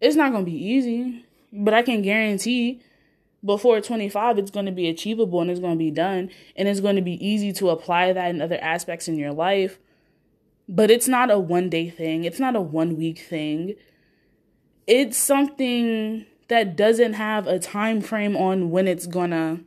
It's 0.00 0.16
not 0.16 0.32
gonna 0.32 0.46
be 0.46 0.56
easy, 0.56 1.26
but 1.52 1.74
I 1.74 1.82
can 1.82 2.00
guarantee 2.00 2.80
before 3.44 3.80
25 3.80 4.38
it's 4.38 4.50
going 4.50 4.66
to 4.66 4.72
be 4.72 4.88
achievable 4.88 5.40
and 5.40 5.50
it's 5.50 5.60
going 5.60 5.74
to 5.74 5.78
be 5.78 5.90
done 5.90 6.30
and 6.56 6.68
it's 6.68 6.80
going 6.80 6.96
to 6.96 7.02
be 7.02 7.24
easy 7.26 7.52
to 7.52 7.70
apply 7.70 8.12
that 8.12 8.30
in 8.30 8.40
other 8.40 8.58
aspects 8.62 9.08
in 9.08 9.18
your 9.18 9.32
life 9.32 9.78
but 10.68 10.90
it's 10.90 11.08
not 11.08 11.30
a 11.30 11.38
one 11.38 11.68
day 11.68 11.90
thing, 11.90 12.24
it's 12.24 12.40
not 12.40 12.56
a 12.56 12.60
one 12.60 12.96
week 12.96 13.18
thing. 13.18 13.74
It's 14.86 15.16
something 15.16 16.26
that 16.48 16.76
doesn't 16.76 17.14
have 17.14 17.46
a 17.46 17.58
time 17.58 18.00
frame 18.00 18.36
on 18.36 18.70
when 18.70 18.86
it's 18.86 19.06
gonna 19.06 19.60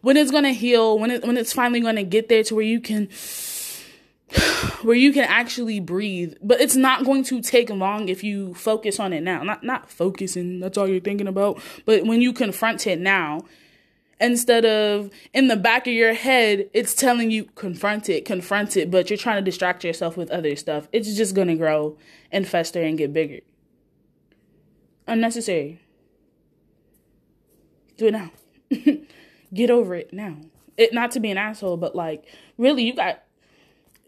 when 0.00 0.16
it's 0.16 0.30
gonna 0.30 0.52
heal, 0.52 0.98
when 0.98 1.10
it 1.10 1.24
when 1.24 1.36
it's 1.36 1.52
finally 1.52 1.80
gonna 1.80 2.02
get 2.02 2.28
there 2.28 2.42
to 2.44 2.54
where 2.54 2.64
you 2.64 2.80
can 2.80 3.08
where 4.82 4.96
you 4.96 5.12
can 5.12 5.24
actually 5.24 5.80
breathe. 5.80 6.34
But 6.42 6.60
it's 6.60 6.76
not 6.76 7.04
going 7.04 7.24
to 7.24 7.40
take 7.40 7.70
long 7.70 8.08
if 8.08 8.24
you 8.24 8.54
focus 8.54 9.00
on 9.00 9.12
it 9.12 9.22
now. 9.22 9.42
Not 9.42 9.62
not 9.62 9.90
focusing, 9.90 10.60
that's 10.60 10.76
all 10.76 10.88
you're 10.88 11.00
thinking 11.00 11.28
about. 11.28 11.60
But 11.84 12.04
when 12.04 12.20
you 12.20 12.32
confront 12.32 12.86
it 12.86 12.98
now 12.98 13.42
instead 14.22 14.64
of 14.64 15.10
in 15.34 15.48
the 15.48 15.56
back 15.56 15.86
of 15.86 15.92
your 15.92 16.14
head, 16.14 16.70
it's 16.72 16.94
telling 16.94 17.30
you 17.30 17.44
confront 17.56 18.08
it, 18.08 18.24
confront 18.24 18.76
it, 18.76 18.90
but 18.90 19.10
you're 19.10 19.16
trying 19.16 19.36
to 19.36 19.42
distract 19.42 19.84
yourself 19.84 20.16
with 20.16 20.30
other 20.30 20.54
stuff. 20.56 20.88
It's 20.92 21.14
just 21.14 21.34
going 21.34 21.48
to 21.48 21.56
grow 21.56 21.98
and 22.30 22.46
fester 22.46 22.80
and 22.80 22.96
get 22.96 23.12
bigger. 23.12 23.40
Unnecessary. 25.06 25.80
Do 27.96 28.06
it 28.06 28.12
now. 28.12 28.30
get 29.52 29.70
over 29.70 29.94
it 29.96 30.12
now. 30.12 30.36
It 30.76 30.94
not 30.94 31.10
to 31.12 31.20
be 31.20 31.30
an 31.30 31.36
asshole, 31.36 31.76
but 31.76 31.94
like 31.94 32.24
really 32.56 32.84
you 32.84 32.94
got 32.94 33.22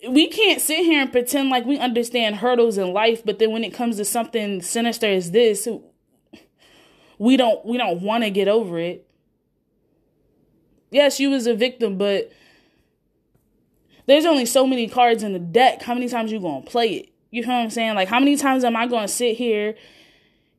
we 0.09 0.29
can't 0.29 0.61
sit 0.61 0.81
here 0.81 1.03
and 1.03 1.13
pretend 1.13 1.51
like 1.51 1.65
we 1.65 1.79
understand 1.79 2.37
hurdles 2.37 2.79
in 2.79 2.93
life, 2.93 3.25
but 3.25 3.39
then 3.39 3.53
when 3.53 3.65
it 3.65 3.75
comes 3.75 3.97
to 3.97 4.05
something 4.05 4.63
sinister 4.63 5.07
as 5.07 5.33
this, 5.33 5.69
we 7.19 7.37
don't 7.37 7.65
we 7.67 7.77
don't 7.77 8.01
want 8.01 8.25
to 8.25 8.31
get 8.31 8.49
over 8.49 8.79
it 8.79 9.04
yes, 10.95 11.19
you 11.19 11.29
was 11.31 11.47
a 11.47 11.55
victim, 11.55 11.99
but 11.99 12.33
there's 14.07 14.25
only 14.25 14.47
so 14.47 14.67
many 14.67 14.89
cards 14.89 15.23
in 15.23 15.33
the 15.33 15.39
deck. 15.39 15.83
How 15.83 15.93
many 15.93 16.09
times 16.09 16.31
you 16.31 16.41
gonna 16.41 16.65
play 16.65 16.89
it? 16.95 17.09
You 17.31 17.43
know 17.43 17.49
what 17.49 17.63
I'm 17.65 17.71
saying? 17.71 17.95
Like 17.97 18.09
how 18.09 18.21
many 18.21 18.37
times 18.37 18.65
am 18.65 18.77
I 18.77 18.87
gonna 18.87 19.09
sit 19.09 19.37
here 19.37 19.75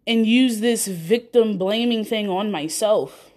and 0.06 0.28
use 0.28 0.60
this 0.60 0.88
victim 0.88 1.58
blaming 1.58 2.04
thing 2.04 2.30
on 2.30 2.52
myself? 2.52 3.32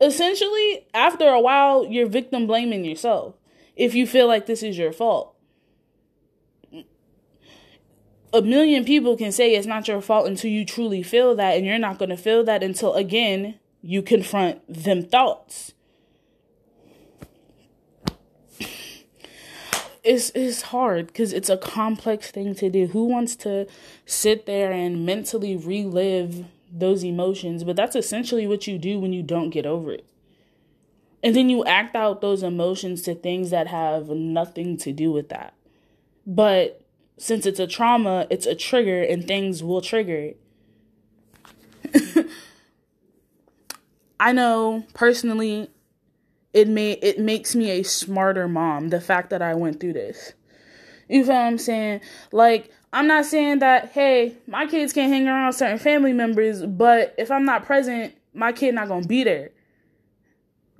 Essentially, 0.00 0.86
after 0.92 1.28
a 1.28 1.40
while, 1.40 1.84
you're 1.84 2.08
victim 2.08 2.46
blaming 2.46 2.84
yourself 2.84 3.36
if 3.76 3.94
you 3.94 4.06
feel 4.06 4.26
like 4.26 4.46
this 4.46 4.62
is 4.62 4.76
your 4.76 4.92
fault. 4.92 5.36
A 8.32 8.42
million 8.42 8.84
people 8.84 9.16
can 9.16 9.32
say 9.32 9.54
it's 9.54 9.66
not 9.66 9.88
your 9.88 10.02
fault 10.02 10.26
until 10.26 10.50
you 10.50 10.64
truly 10.64 11.02
feel 11.02 11.34
that, 11.36 11.56
and 11.56 11.64
you're 11.64 11.78
not 11.78 11.98
to 11.98 12.16
feel 12.16 12.44
that 12.44 12.62
until, 12.62 12.92
again, 12.94 13.58
you 13.80 14.02
confront 14.02 14.60
them 14.68 15.02
thoughts. 15.02 15.72
It's 20.08 20.30
it's 20.34 20.62
hard 20.62 21.08
because 21.08 21.34
it's 21.34 21.50
a 21.50 21.58
complex 21.58 22.30
thing 22.30 22.54
to 22.54 22.70
do. 22.70 22.86
Who 22.86 23.04
wants 23.04 23.36
to 23.36 23.66
sit 24.06 24.46
there 24.46 24.72
and 24.72 25.04
mentally 25.04 25.54
relive 25.54 26.46
those 26.72 27.04
emotions? 27.04 27.62
But 27.62 27.76
that's 27.76 27.94
essentially 27.94 28.46
what 28.46 28.66
you 28.66 28.78
do 28.78 28.98
when 28.98 29.12
you 29.12 29.22
don't 29.22 29.50
get 29.50 29.66
over 29.66 29.92
it. 29.92 30.06
And 31.22 31.36
then 31.36 31.50
you 31.50 31.62
act 31.66 31.94
out 31.94 32.22
those 32.22 32.42
emotions 32.42 33.02
to 33.02 33.14
things 33.14 33.50
that 33.50 33.66
have 33.66 34.08
nothing 34.08 34.78
to 34.78 34.92
do 34.92 35.12
with 35.12 35.28
that. 35.28 35.52
But 36.26 36.80
since 37.18 37.44
it's 37.44 37.60
a 37.60 37.66
trauma, 37.66 38.26
it's 38.30 38.46
a 38.46 38.54
trigger 38.54 39.02
and 39.02 39.26
things 39.26 39.62
will 39.62 39.82
trigger 39.82 40.32
it. 41.92 42.26
I 44.20 44.32
know 44.32 44.84
personally 44.94 45.68
it 46.58 46.66
may 46.66 46.92
it 46.92 47.20
makes 47.20 47.54
me 47.54 47.70
a 47.70 47.84
smarter 47.84 48.48
mom 48.48 48.88
the 48.88 49.00
fact 49.00 49.30
that 49.30 49.42
I 49.42 49.54
went 49.54 49.78
through 49.78 49.92
this. 49.92 50.32
You 51.08 51.24
feel 51.24 51.34
what 51.34 51.40
I'm 51.40 51.58
saying? 51.58 52.00
Like 52.32 52.72
I'm 52.92 53.06
not 53.06 53.26
saying 53.26 53.60
that 53.60 53.92
hey, 53.92 54.36
my 54.48 54.66
kids 54.66 54.92
can't 54.92 55.12
hang 55.12 55.28
around 55.28 55.52
certain 55.52 55.78
family 55.78 56.12
members, 56.12 56.66
but 56.66 57.14
if 57.16 57.30
I'm 57.30 57.44
not 57.44 57.64
present, 57.64 58.12
my 58.34 58.50
kid 58.52 58.74
not 58.74 58.88
to 58.88 59.06
be 59.06 59.22
there. 59.22 59.50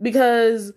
Because 0.02 0.72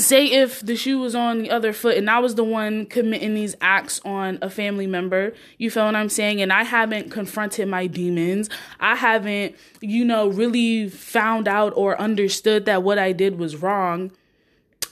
say 0.00 0.26
if 0.26 0.60
the 0.60 0.76
shoe 0.76 0.98
was 0.98 1.14
on 1.14 1.38
the 1.38 1.50
other 1.50 1.72
foot 1.72 1.96
and 1.96 2.10
I 2.10 2.18
was 2.18 2.34
the 2.34 2.44
one 2.44 2.86
committing 2.86 3.34
these 3.34 3.56
acts 3.60 4.00
on 4.04 4.38
a 4.42 4.50
family 4.50 4.86
member, 4.86 5.32
you 5.58 5.70
feel 5.70 5.86
what 5.86 5.96
I'm 5.96 6.08
saying? 6.08 6.40
And 6.40 6.52
I 6.52 6.64
haven't 6.64 7.10
confronted 7.10 7.68
my 7.68 7.86
demons. 7.86 8.48
I 8.78 8.96
haven't, 8.96 9.56
you 9.80 10.04
know, 10.04 10.28
really 10.28 10.88
found 10.88 11.48
out 11.48 11.72
or 11.76 12.00
understood 12.00 12.64
that 12.66 12.82
what 12.82 12.98
I 12.98 13.12
did 13.12 13.38
was 13.38 13.56
wrong. 13.56 14.12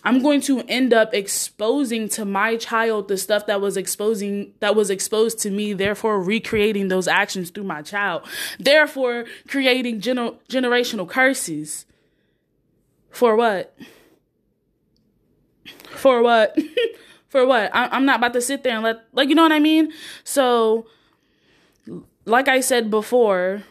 I'm 0.04 0.22
going 0.22 0.40
to 0.42 0.60
end 0.68 0.94
up 0.94 1.12
exposing 1.12 2.08
to 2.10 2.24
my 2.24 2.56
child 2.56 3.08
the 3.08 3.16
stuff 3.16 3.46
that 3.46 3.60
was 3.60 3.76
exposing 3.76 4.54
that 4.60 4.76
was 4.76 4.90
exposed 4.90 5.40
to 5.40 5.50
me, 5.50 5.72
therefore 5.72 6.22
recreating 6.22 6.88
those 6.88 7.08
actions 7.08 7.50
through 7.50 7.64
my 7.64 7.82
child, 7.82 8.22
therefore 8.58 9.24
creating 9.48 10.00
gener- 10.00 10.36
generational 10.48 11.08
curses. 11.08 11.84
For 13.10 13.34
what? 13.34 13.76
For 15.90 16.22
what? 16.22 16.56
For 17.28 17.46
what? 17.46 17.74
I, 17.74 17.88
I'm 17.88 18.04
not 18.04 18.18
about 18.18 18.32
to 18.34 18.40
sit 18.40 18.62
there 18.64 18.74
and 18.74 18.82
let, 18.82 19.04
like, 19.12 19.28
you 19.28 19.34
know 19.34 19.42
what 19.42 19.52
I 19.52 19.58
mean? 19.58 19.92
So, 20.24 20.86
like 22.24 22.48
I 22.48 22.60
said 22.60 22.90
before, 22.90 23.64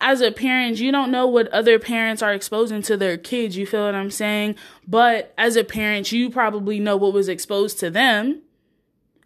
as 0.00 0.20
a 0.20 0.32
parent, 0.32 0.78
you 0.78 0.92
don't 0.92 1.10
know 1.10 1.26
what 1.26 1.48
other 1.48 1.78
parents 1.78 2.22
are 2.22 2.32
exposing 2.32 2.82
to 2.82 2.96
their 2.96 3.16
kids. 3.16 3.56
You 3.56 3.66
feel 3.66 3.86
what 3.86 3.94
I'm 3.94 4.10
saying? 4.10 4.56
But 4.86 5.32
as 5.38 5.56
a 5.56 5.64
parent, 5.64 6.12
you 6.12 6.28
probably 6.30 6.80
know 6.80 6.96
what 6.96 7.12
was 7.12 7.28
exposed 7.28 7.78
to 7.80 7.90
them 7.90 8.42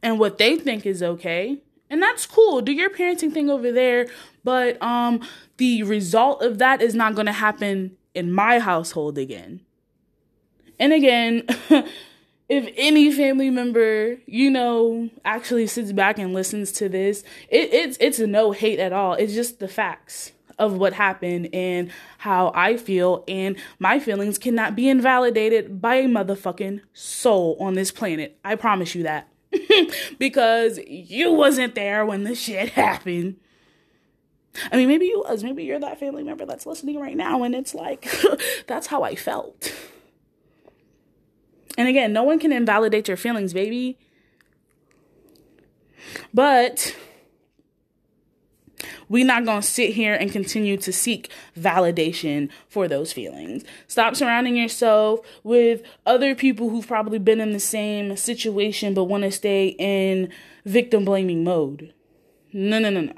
and 0.03 0.19
what 0.19 0.39
they 0.39 0.57
think 0.57 0.87
is 0.87 1.03
okay. 1.03 1.59
And 1.89 2.03
that's 2.03 2.27
cool. 2.27 2.61
Do 2.61 2.73
your 2.73 2.91
parenting 2.91 3.33
thing 3.33 3.49
over 3.49 3.73
there. 3.73 4.07
But 4.45 4.81
um 4.83 5.21
the 5.57 5.83
result 5.83 6.43
of 6.43 6.59
that 6.59 6.83
is 6.83 6.95
not 6.95 7.15
going 7.15 7.27
to 7.27 7.33
happen 7.33 7.97
in 8.15 8.31
my 8.31 8.59
household 8.59 9.17
again. 9.19 9.61
And 10.79 10.93
again, 10.93 11.45
if 12.49 12.73
any 12.77 13.13
family 13.13 13.51
member, 13.51 14.19
you 14.27 14.51
know, 14.51 15.11
actually 15.25 15.67
sits 15.67 15.93
back 15.93 16.19
and 16.19 16.33
listens 16.33 16.73
to 16.73 16.89
this, 16.89 17.25
it, 17.49 17.73
it's 17.73 17.97
it's 18.01 18.19
no 18.19 18.53
hate 18.53 18.79
at 18.79 18.93
all. 18.93 19.15
It's 19.15 19.35
just 19.35 19.59
the 19.59 19.69
facts 19.69 20.33
of 20.59 20.75
what 20.75 20.95
happened 20.95 21.51
and 21.53 21.91
how 22.19 22.51
I 22.55 22.77
feel, 22.77 23.25
and 23.29 23.57
my 23.79 23.99
feelings 23.99 24.39
cannot 24.39 24.75
be 24.75 24.89
invalidated 24.89 25.81
by 25.81 25.97
a 25.97 26.07
motherfucking 26.07 26.81
soul 26.93 27.57
on 27.61 27.75
this 27.75 27.91
planet. 27.91 28.39
I 28.45 28.55
promise 28.55 28.95
you 28.95 29.03
that. 29.03 29.29
because 30.19 30.79
you 30.87 31.33
wasn't 31.33 31.75
there 31.75 32.05
when 32.05 32.25
the 32.25 32.35
shit 32.35 32.71
happened. 32.71 33.37
I 34.73 34.77
mean, 34.77 34.89
maybe 34.89 35.07
you 35.07 35.23
was. 35.29 35.45
Maybe 35.45 35.65
you're 35.65 35.79
that 35.81 36.01
family 36.01 36.23
member 36.23 36.47
that's 36.47 36.65
listening 36.65 36.99
right 36.99 37.17
now, 37.17 37.43
and 37.43 37.55
it's 37.55 37.75
like, 37.75 38.09
that's 38.67 38.87
how 38.87 39.03
I 39.03 39.15
felt. 39.15 39.73
And 41.77 41.89
again, 41.89 42.13
no 42.13 42.23
one 42.23 42.39
can 42.39 42.53
invalidate 42.53 43.09
your 43.09 43.17
feelings, 43.17 43.53
baby. 43.53 43.99
But 46.33 46.97
we're 49.09 49.27
not 49.27 49.45
going 49.45 49.61
to 49.61 49.67
sit 49.67 49.95
here 49.95 50.15
and 50.15 50.33
continue 50.33 50.77
to 50.79 50.93
seek 50.93 51.31
validation 51.59 52.51
for 52.69 52.89
those 52.89 53.13
feelings. 53.13 53.65
Stop 53.87 54.17
surrounding 54.17 54.57
yourself 54.57 55.21
with 55.43 55.83
other 56.05 56.35
people 56.35 56.71
who've 56.71 56.87
probably 56.87 57.19
been 57.19 57.41
in 57.41 57.53
the 57.53 57.61
same 57.61 58.17
situation 58.17 58.95
but 58.95 59.05
want 59.05 59.25
to 59.25 59.31
stay 59.31 59.69
in 59.79 60.31
victim 60.65 61.05
blaming 61.05 61.45
mode. 61.45 61.93
No, 62.53 62.79
no, 62.79 62.91
no, 62.91 63.01
no. 63.03 63.13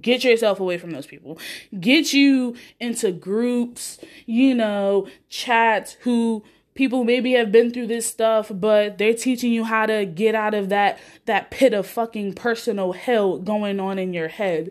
Get 0.00 0.22
yourself 0.22 0.60
away 0.60 0.76
from 0.76 0.90
those 0.90 1.06
people. 1.06 1.38
Get 1.80 2.12
you 2.12 2.54
into 2.78 3.10
groups, 3.10 3.98
you 4.26 4.54
know, 4.54 5.08
chats 5.30 5.96
who 6.00 6.44
people 6.78 7.02
maybe 7.02 7.32
have 7.32 7.50
been 7.50 7.72
through 7.72 7.88
this 7.88 8.06
stuff 8.06 8.52
but 8.54 8.98
they're 8.98 9.12
teaching 9.12 9.50
you 9.50 9.64
how 9.64 9.84
to 9.84 10.06
get 10.06 10.32
out 10.32 10.54
of 10.54 10.68
that 10.68 10.96
that 11.24 11.50
pit 11.50 11.74
of 11.74 11.84
fucking 11.84 12.32
personal 12.32 12.92
hell 12.92 13.36
going 13.36 13.80
on 13.80 13.98
in 13.98 14.14
your 14.14 14.28
head. 14.28 14.70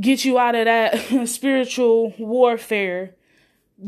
Get 0.00 0.24
you 0.24 0.38
out 0.38 0.54
of 0.54 0.64
that 0.64 1.28
spiritual 1.28 2.14
warfare. 2.18 3.16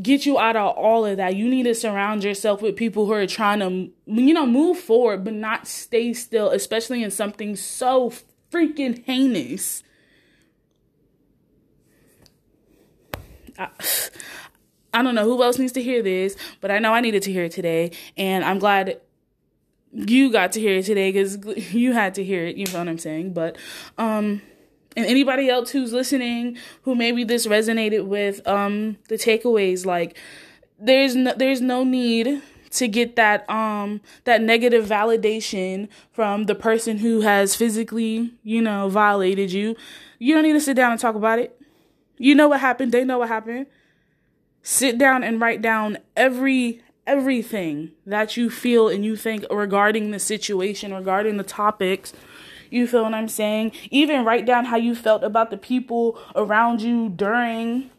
Get 0.03 0.26
you 0.26 0.38
out 0.38 0.57
of 0.57 0.76
all 0.76 1.07
of 1.07 1.16
that. 1.16 1.36
You 1.36 1.49
need 1.49 1.62
to 1.62 1.74
surround 1.74 2.22
yourself 2.22 2.61
with 2.61 2.76
people 2.76 3.07
who 3.07 3.12
are 3.12 3.26
trying 3.26 3.61
to 3.61 3.91
you 4.05 4.34
know 4.34 4.45
move 4.45 4.78
forward 4.78 5.24
but 5.24 5.32
not 5.32 5.66
stay 5.66 6.12
still 6.12 6.51
especially 6.51 7.03
in 7.03 7.11
something 7.11 7.57
so 7.57 8.12
freaking 8.53 9.03
heinous. 9.07 9.82
I, 13.59 13.70
I 14.93 15.03
don't 15.03 15.14
know 15.14 15.24
who 15.24 15.43
else 15.43 15.59
needs 15.59 15.72
to 15.72 15.82
hear 15.82 16.03
this, 16.03 16.36
but 16.61 16.70
I 16.70 16.78
know 16.78 16.93
I 16.93 17.01
needed 17.01 17.22
to 17.24 17.32
hear 17.32 17.45
it 17.45 17.53
today, 17.53 17.93
and 18.16 18.45
I'm 18.45 18.59
glad 18.59 19.01
you 19.93 20.30
got 20.30 20.53
to 20.53 20.61
hear 20.61 20.76
it 20.76 20.84
today 20.84 21.12
because 21.12 21.38
you 21.72 21.93
had 21.93 22.14
to 22.14 22.24
hear 22.24 22.47
it. 22.47 22.57
You 22.57 22.66
know 22.66 22.78
what 22.78 22.88
I'm 22.88 22.99
saying? 22.99 23.32
But 23.32 23.57
um, 23.99 24.43
and 24.97 25.07
anybody 25.07 25.49
else 25.49 25.70
who's 25.70 25.93
listening 25.93 26.57
who 26.82 26.95
maybe 26.95 27.24
this 27.24 27.47
resonated 27.47 28.07
with 28.07 28.47
um 28.47 28.99
the 29.09 29.16
takeaways, 29.16 29.86
like 29.86 30.16
there's 30.78 31.14
no 31.14 31.34
there's 31.34 31.61
no 31.61 31.84
need 31.84 32.43
to 32.70 32.86
get 32.88 33.16
that 33.16 33.49
um 33.51 34.01
that 34.24 34.41
negative 34.41 34.86
validation 34.86 35.88
from 36.12 36.45
the 36.45 36.55
person 36.55 36.99
who 36.99 37.20
has 37.20 37.57
physically 37.57 38.32
you 38.43 38.61
know 38.61 38.88
violated 38.88 39.53
you. 39.53 39.76
You 40.18 40.34
don't 40.34 40.43
need 40.43 40.53
to 40.53 40.61
sit 40.61 40.74
down 40.74 40.93
and 40.93 41.01
talk 41.01 41.14
about 41.14 41.38
it. 41.38 41.61
You 42.18 42.34
know 42.34 42.49
what 42.49 42.61
happened. 42.61 42.93
They 42.93 43.05
know 43.05 43.18
what 43.18 43.28
happened 43.28 43.66
sit 44.62 44.98
down 44.98 45.22
and 45.22 45.40
write 45.40 45.62
down 45.62 45.98
every 46.16 46.82
everything 47.06 47.90
that 48.06 48.36
you 48.36 48.48
feel 48.48 48.88
and 48.88 49.04
you 49.04 49.16
think 49.16 49.44
regarding 49.50 50.11
the 50.11 50.18
situation, 50.18 50.94
regarding 50.94 51.36
the 51.38 51.44
topics. 51.44 52.12
You 52.70 52.86
feel 52.86 53.02
what 53.02 53.14
I'm 53.14 53.28
saying? 53.28 53.72
Even 53.90 54.24
write 54.24 54.46
down 54.46 54.66
how 54.66 54.76
you 54.76 54.94
felt 54.94 55.24
about 55.24 55.50
the 55.50 55.56
people 55.56 56.20
around 56.36 56.82
you 56.82 57.08
during 57.08 57.90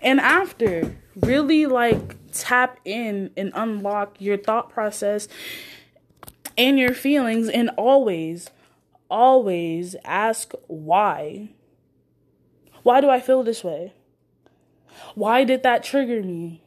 and 0.00 0.18
after. 0.20 0.96
Really 1.14 1.66
like 1.66 2.16
tap 2.32 2.78
in 2.84 3.30
and 3.36 3.52
unlock 3.54 4.16
your 4.18 4.38
thought 4.38 4.70
process 4.70 5.28
and 6.56 6.78
your 6.78 6.94
feelings 6.94 7.48
and 7.48 7.70
always 7.76 8.50
always 9.10 9.96
ask 10.04 10.52
why. 10.66 11.50
Why 12.82 13.00
do 13.00 13.10
I 13.10 13.20
feel 13.20 13.42
this 13.42 13.64
way? 13.64 13.92
Why 15.14 15.44
did 15.44 15.62
that 15.62 15.84
trigger 15.84 16.22
me? 16.22 16.62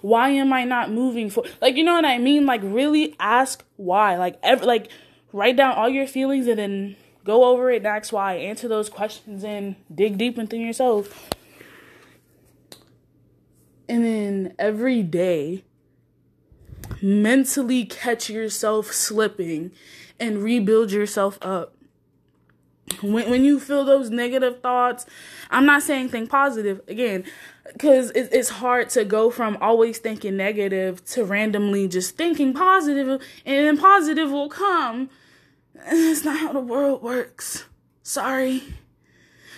Why 0.00 0.30
am 0.30 0.52
I 0.52 0.64
not 0.64 0.90
moving 0.90 1.30
for 1.30 1.44
like 1.60 1.76
you 1.76 1.84
know 1.84 1.94
what 1.94 2.04
I 2.04 2.18
mean? 2.18 2.46
Like 2.46 2.60
really 2.64 3.14
ask 3.20 3.64
why. 3.76 4.16
Like 4.16 4.38
ever 4.42 4.64
like 4.64 4.90
write 5.32 5.56
down 5.56 5.74
all 5.74 5.88
your 5.88 6.06
feelings 6.06 6.46
and 6.46 6.58
then 6.58 6.96
go 7.24 7.44
over 7.44 7.70
it 7.70 7.78
and 7.78 7.86
ask 7.86 8.12
why. 8.12 8.34
Answer 8.34 8.68
those 8.68 8.88
questions 8.88 9.44
and 9.44 9.76
dig 9.94 10.18
deep 10.18 10.36
within 10.36 10.60
yourself. 10.60 11.30
and 13.88 14.04
then 14.04 14.54
every 14.58 15.02
day 15.02 15.64
mentally 17.02 17.84
catch 17.84 18.30
yourself 18.30 18.92
slipping 18.92 19.70
and 20.18 20.42
rebuild 20.42 20.90
yourself 20.90 21.38
up. 21.42 21.75
When, 23.00 23.30
when 23.30 23.44
you 23.44 23.60
feel 23.60 23.84
those 23.84 24.10
negative 24.10 24.60
thoughts, 24.60 25.06
I'm 25.50 25.66
not 25.66 25.82
saying 25.82 26.08
think 26.08 26.30
positive 26.30 26.80
again, 26.88 27.24
because 27.72 28.10
it, 28.10 28.28
it's 28.32 28.48
hard 28.48 28.90
to 28.90 29.04
go 29.04 29.30
from 29.30 29.58
always 29.60 29.98
thinking 29.98 30.36
negative 30.36 31.04
to 31.06 31.24
randomly 31.24 31.88
just 31.88 32.16
thinking 32.16 32.52
positive, 32.54 33.08
and 33.08 33.20
then 33.44 33.76
positive 33.76 34.30
will 34.30 34.48
come. 34.48 35.10
And 35.78 35.98
that's 35.98 36.24
not 36.24 36.38
how 36.38 36.54
the 36.54 36.60
world 36.60 37.02
works. 37.02 37.66
Sorry 38.02 38.62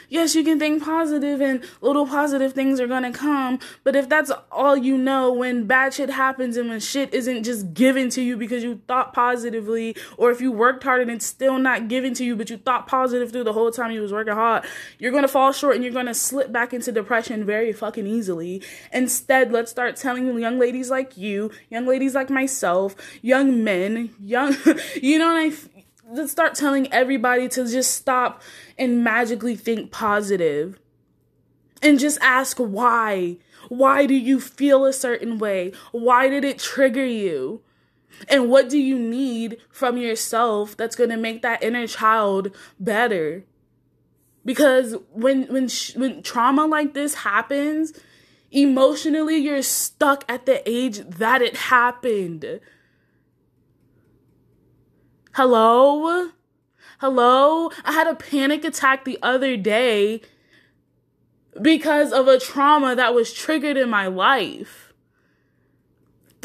yes, 0.08 0.34
you 0.34 0.44
can 0.44 0.58
think 0.58 0.82
positive 0.82 1.40
and 1.40 1.62
little 1.80 2.06
positive 2.06 2.52
things 2.52 2.80
are 2.80 2.86
gonna 2.86 3.12
come. 3.12 3.58
But 3.84 3.96
if 3.96 4.08
that's 4.08 4.30
all 4.50 4.76
you 4.76 4.96
know 4.98 5.32
when 5.32 5.66
bad 5.66 5.94
shit 5.94 6.10
happens 6.10 6.56
and 6.56 6.68
when 6.68 6.80
shit 6.80 7.12
isn't 7.12 7.44
just 7.44 7.74
given 7.74 8.10
to 8.10 8.22
you 8.22 8.36
because 8.36 8.62
you 8.62 8.80
thought 8.86 9.12
positively, 9.12 9.96
or 10.16 10.30
if 10.30 10.40
you 10.40 10.52
worked 10.52 10.84
hard 10.84 11.02
and 11.02 11.10
it's 11.10 11.26
still 11.26 11.58
not 11.58 11.88
given 11.88 12.14
to 12.14 12.24
you, 12.24 12.36
but 12.36 12.50
you 12.50 12.56
thought 12.56 12.86
positive 12.86 13.30
through 13.32 13.44
the 13.44 13.52
whole 13.52 13.70
time 13.70 13.90
you 13.90 14.00
was 14.00 14.12
working 14.12 14.34
hard, 14.34 14.64
you're 14.98 15.12
gonna 15.12 15.28
fall 15.28 15.52
short 15.52 15.74
and 15.74 15.84
you're 15.84 15.92
gonna 15.92 16.14
slip 16.14 16.52
back 16.52 16.72
into 16.72 16.92
depression 16.92 17.44
very 17.44 17.72
fucking 17.72 18.06
easily. 18.06 18.62
Instead, 18.92 19.52
let's 19.52 19.70
start 19.70 19.96
telling 19.96 20.38
young 20.38 20.58
ladies 20.58 20.90
like 20.90 21.16
you, 21.16 21.50
young 21.70 21.86
ladies 21.86 22.14
like 22.14 22.30
myself, 22.30 22.94
young 23.22 23.64
men, 23.64 24.14
young, 24.22 24.56
you 25.02 25.18
know, 25.18 25.32
what 25.32 25.36
I, 25.36 25.77
let's 26.10 26.32
start 26.32 26.54
telling 26.54 26.90
everybody 26.92 27.48
to 27.48 27.66
just 27.66 27.94
stop 27.94 28.42
and 28.78 29.04
magically 29.04 29.56
think 29.56 29.90
positive 29.90 30.78
and 31.82 31.98
just 31.98 32.18
ask 32.22 32.56
why. 32.58 33.36
Why 33.68 34.06
do 34.06 34.14
you 34.14 34.40
feel 34.40 34.84
a 34.84 34.92
certain 34.92 35.38
way? 35.38 35.72
Why 35.92 36.28
did 36.28 36.44
it 36.44 36.58
trigger 36.58 37.04
you? 37.04 37.62
And 38.28 38.48
what 38.48 38.68
do 38.68 38.78
you 38.78 38.98
need 38.98 39.58
from 39.70 39.96
yourself 39.96 40.76
that's 40.76 40.96
going 40.96 41.10
to 41.10 41.16
make 41.16 41.42
that 41.42 41.62
inner 41.62 41.86
child 41.86 42.56
better? 42.80 43.44
Because 44.44 44.96
when 45.12 45.42
when 45.52 45.68
when 45.96 46.22
trauma 46.22 46.66
like 46.66 46.94
this 46.94 47.16
happens, 47.16 47.92
emotionally 48.50 49.36
you're 49.36 49.62
stuck 49.62 50.24
at 50.28 50.46
the 50.46 50.68
age 50.68 51.00
that 51.00 51.42
it 51.42 51.56
happened. 51.56 52.60
Hello? 55.38 56.30
Hello? 56.98 57.70
I 57.84 57.92
had 57.92 58.08
a 58.08 58.16
panic 58.16 58.64
attack 58.64 59.04
the 59.04 59.20
other 59.22 59.56
day 59.56 60.20
because 61.62 62.12
of 62.12 62.26
a 62.26 62.40
trauma 62.40 62.96
that 62.96 63.14
was 63.14 63.32
triggered 63.32 63.76
in 63.76 63.88
my 63.88 64.08
life. 64.08 64.92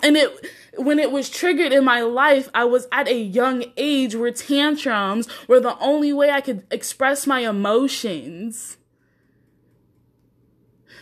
And 0.04 0.16
it 0.16 0.30
when 0.78 1.00
it 1.00 1.12
was 1.12 1.32
triggered 1.32 1.74
in 1.74 1.84
my 1.84 2.02
life, 2.02 2.50
I 2.54 2.66
was 2.66 2.88
at 2.92 3.08
a 3.08 3.20
young 3.20 3.66
age 3.78 4.14
where 4.14 4.30
tantrums 4.30 5.28
were 5.48 5.60
the 5.60 5.76
only 5.80 6.14
way 6.14 6.30
I 6.30 6.42
could 6.42 6.64
express 6.70 7.26
my 7.26 7.40
emotions. 7.40 8.78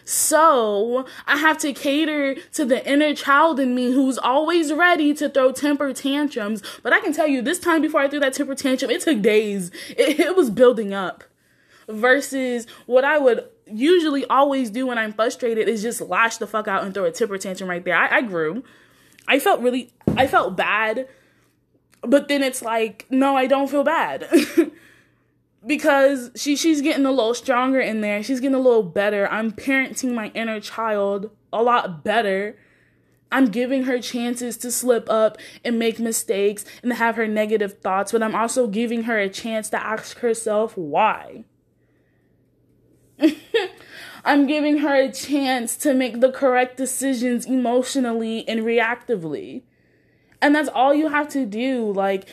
So 0.06 1.06
I 1.28 1.38
have 1.38 1.58
to 1.60 1.74
cater 1.74 2.36
to 2.54 2.66
the 2.66 2.86
inner 2.90 3.14
child 3.14 3.60
in 3.60 3.76
me 3.76 3.92
who's 3.92 4.18
always 4.18 4.74
ready 4.74 5.14
to 5.16 5.30
throw 5.30 5.52
temper 5.52 5.94
tantrums. 5.94 6.64
But 6.84 6.94
I 6.94 7.00
can 7.00 7.14
tell 7.14 7.28
you, 7.28 7.42
this 7.42 7.60
time 7.60 7.82
before 7.82 8.02
I 8.02 8.08
threw 8.08 8.20
that 8.20 8.34
temper 8.34 8.56
tantrum, 8.56 8.92
it 8.92 9.02
took 9.02 9.22
days. 9.22 9.72
It, 9.90 10.20
it 10.20 10.36
was 10.36 10.50
building 10.50 10.94
up. 10.94 11.24
Versus 11.88 12.68
what 12.86 13.04
I 13.04 13.18
would 13.18 13.48
usually 13.66 14.26
always 14.26 14.70
do 14.70 14.88
when 14.88 14.98
I'm 14.98 15.14
frustrated 15.14 15.68
is 15.68 15.82
just 15.82 16.02
lash 16.02 16.38
the 16.38 16.48
fuck 16.48 16.68
out 16.68 16.84
and 16.84 16.94
throw 16.94 17.06
a 17.06 17.12
temper 17.12 17.38
tantrum 17.38 17.70
right 17.70 17.84
there. 17.84 17.96
I, 17.96 18.18
I 18.18 18.22
grew. 18.22 18.64
I 19.28 19.40
felt 19.40 19.62
really, 19.62 19.92
I 20.16 20.28
felt 20.28 20.56
bad. 20.56 21.08
But 22.02 22.28
then 22.28 22.42
it's 22.42 22.62
like, 22.62 23.06
no, 23.10 23.36
I 23.36 23.48
don't 23.48 23.70
feel 23.70 23.84
bad. 23.84 24.28
because 25.66 26.32
she 26.36 26.56
she's 26.56 26.82
getting 26.82 27.06
a 27.06 27.12
little 27.12 27.34
stronger 27.34 27.80
in 27.80 28.02
there. 28.02 28.24
She's 28.24 28.40
getting 28.40 28.56
a 28.56 28.60
little 28.60 28.84
better. 28.84 29.28
I'm 29.32 29.52
parenting 29.52 30.14
my 30.14 30.30
inner 30.30 30.60
child 30.60 31.32
a 31.54 31.62
lot 31.62 32.04
better. 32.04 32.58
I'm 33.32 33.46
giving 33.46 33.84
her 33.84 34.00
chances 34.00 34.58
to 34.58 34.72
slip 34.72 35.10
up 35.10 35.38
and 35.64 35.80
make 35.80 36.00
mistakes 36.00 36.66
and 36.84 36.92
have 36.94 37.16
her 37.16 37.28
negative 37.28 37.80
thoughts, 37.80 38.12
but 38.12 38.22
I'm 38.22 38.36
also 38.36 38.68
giving 38.68 39.04
her 39.04 39.18
a 39.18 39.30
chance 39.30 39.70
to 39.70 39.82
ask 39.82 40.20
herself 40.20 40.76
why. 40.76 41.46
I'm 44.26 44.48
giving 44.48 44.80
her 44.80 44.94
a 44.94 45.12
chance 45.12 45.78
to 45.78 45.94
make 45.94 46.20
the 46.20 46.32
correct 46.32 46.76
decisions 46.76 47.46
emotionally 47.46 48.48
and 48.48 48.62
reactively. 48.62 49.64
And 50.42 50.54
that's 50.54 50.70
all 50.70 50.94
you 50.94 51.08
have 51.10 51.30
to 51.30 51.46
do. 51.46 51.92
Like, 51.92 52.28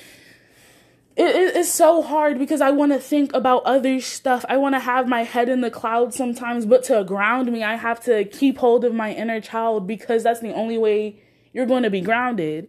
it, 1.18 1.56
it's 1.56 1.72
so 1.72 2.00
hard 2.00 2.38
because 2.38 2.60
I 2.60 2.70
want 2.70 2.92
to 2.92 3.00
think 3.00 3.32
about 3.34 3.64
other 3.64 4.00
stuff. 4.00 4.44
I 4.48 4.56
want 4.56 4.76
to 4.76 4.80
have 4.80 5.08
my 5.08 5.24
head 5.24 5.48
in 5.48 5.60
the 5.60 5.70
clouds 5.70 6.16
sometimes, 6.16 6.64
but 6.64 6.84
to 6.84 7.02
ground 7.02 7.50
me, 7.50 7.64
I 7.64 7.74
have 7.74 8.02
to 8.04 8.24
keep 8.24 8.58
hold 8.58 8.84
of 8.84 8.94
my 8.94 9.12
inner 9.12 9.40
child 9.40 9.86
because 9.86 10.22
that's 10.22 10.40
the 10.40 10.54
only 10.54 10.78
way 10.78 11.20
you're 11.52 11.66
going 11.66 11.82
to 11.82 11.90
be 11.90 12.00
grounded. 12.00 12.68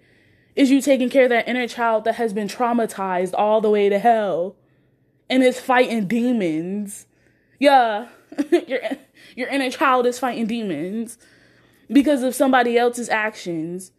Is 0.56 0.72
you 0.72 0.82
taking 0.82 1.10
care 1.10 1.24
of 1.24 1.30
that 1.30 1.47
inner 1.47 1.68
child 1.68 2.06
that 2.06 2.16
has 2.16 2.34
been 2.34 2.47
traumatized 2.47 3.34
all 3.38 3.62
the 3.62 3.70
way 3.70 3.88
to 3.88 4.00
hell 4.00 4.56
and 5.30 5.43
is 5.43 5.60
fighting 5.60 6.08
demons. 6.08 7.06
Yeah, 7.60 8.08
your 8.68 8.80
your 9.36 9.47
inner 9.50 9.70
child 9.70 10.08
is 10.08 10.18
fighting 10.18 10.47
demons 10.47 11.18
because 11.91 12.24
of 12.24 12.34
somebody 12.34 12.78
else's 12.78 13.10
actions 13.10 13.91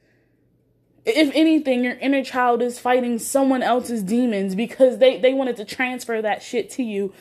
if 1.07 1.31
anything, 1.35 1.83
your 1.83 1.95
inner 1.95 2.23
child 2.23 2.63
is 2.63 2.79
fighting 2.79 3.19
someone 3.19 3.63
else's 3.63 4.03
demons 4.03 4.55
because 4.55 4.99
they, 4.99 5.19
they 5.19 5.33
wanted 5.33 5.57
to 5.57 5.65
transfer 5.65 6.21
that 6.21 6.43
shit 6.43 6.71
to 6.71 6.83
you. 6.83 7.13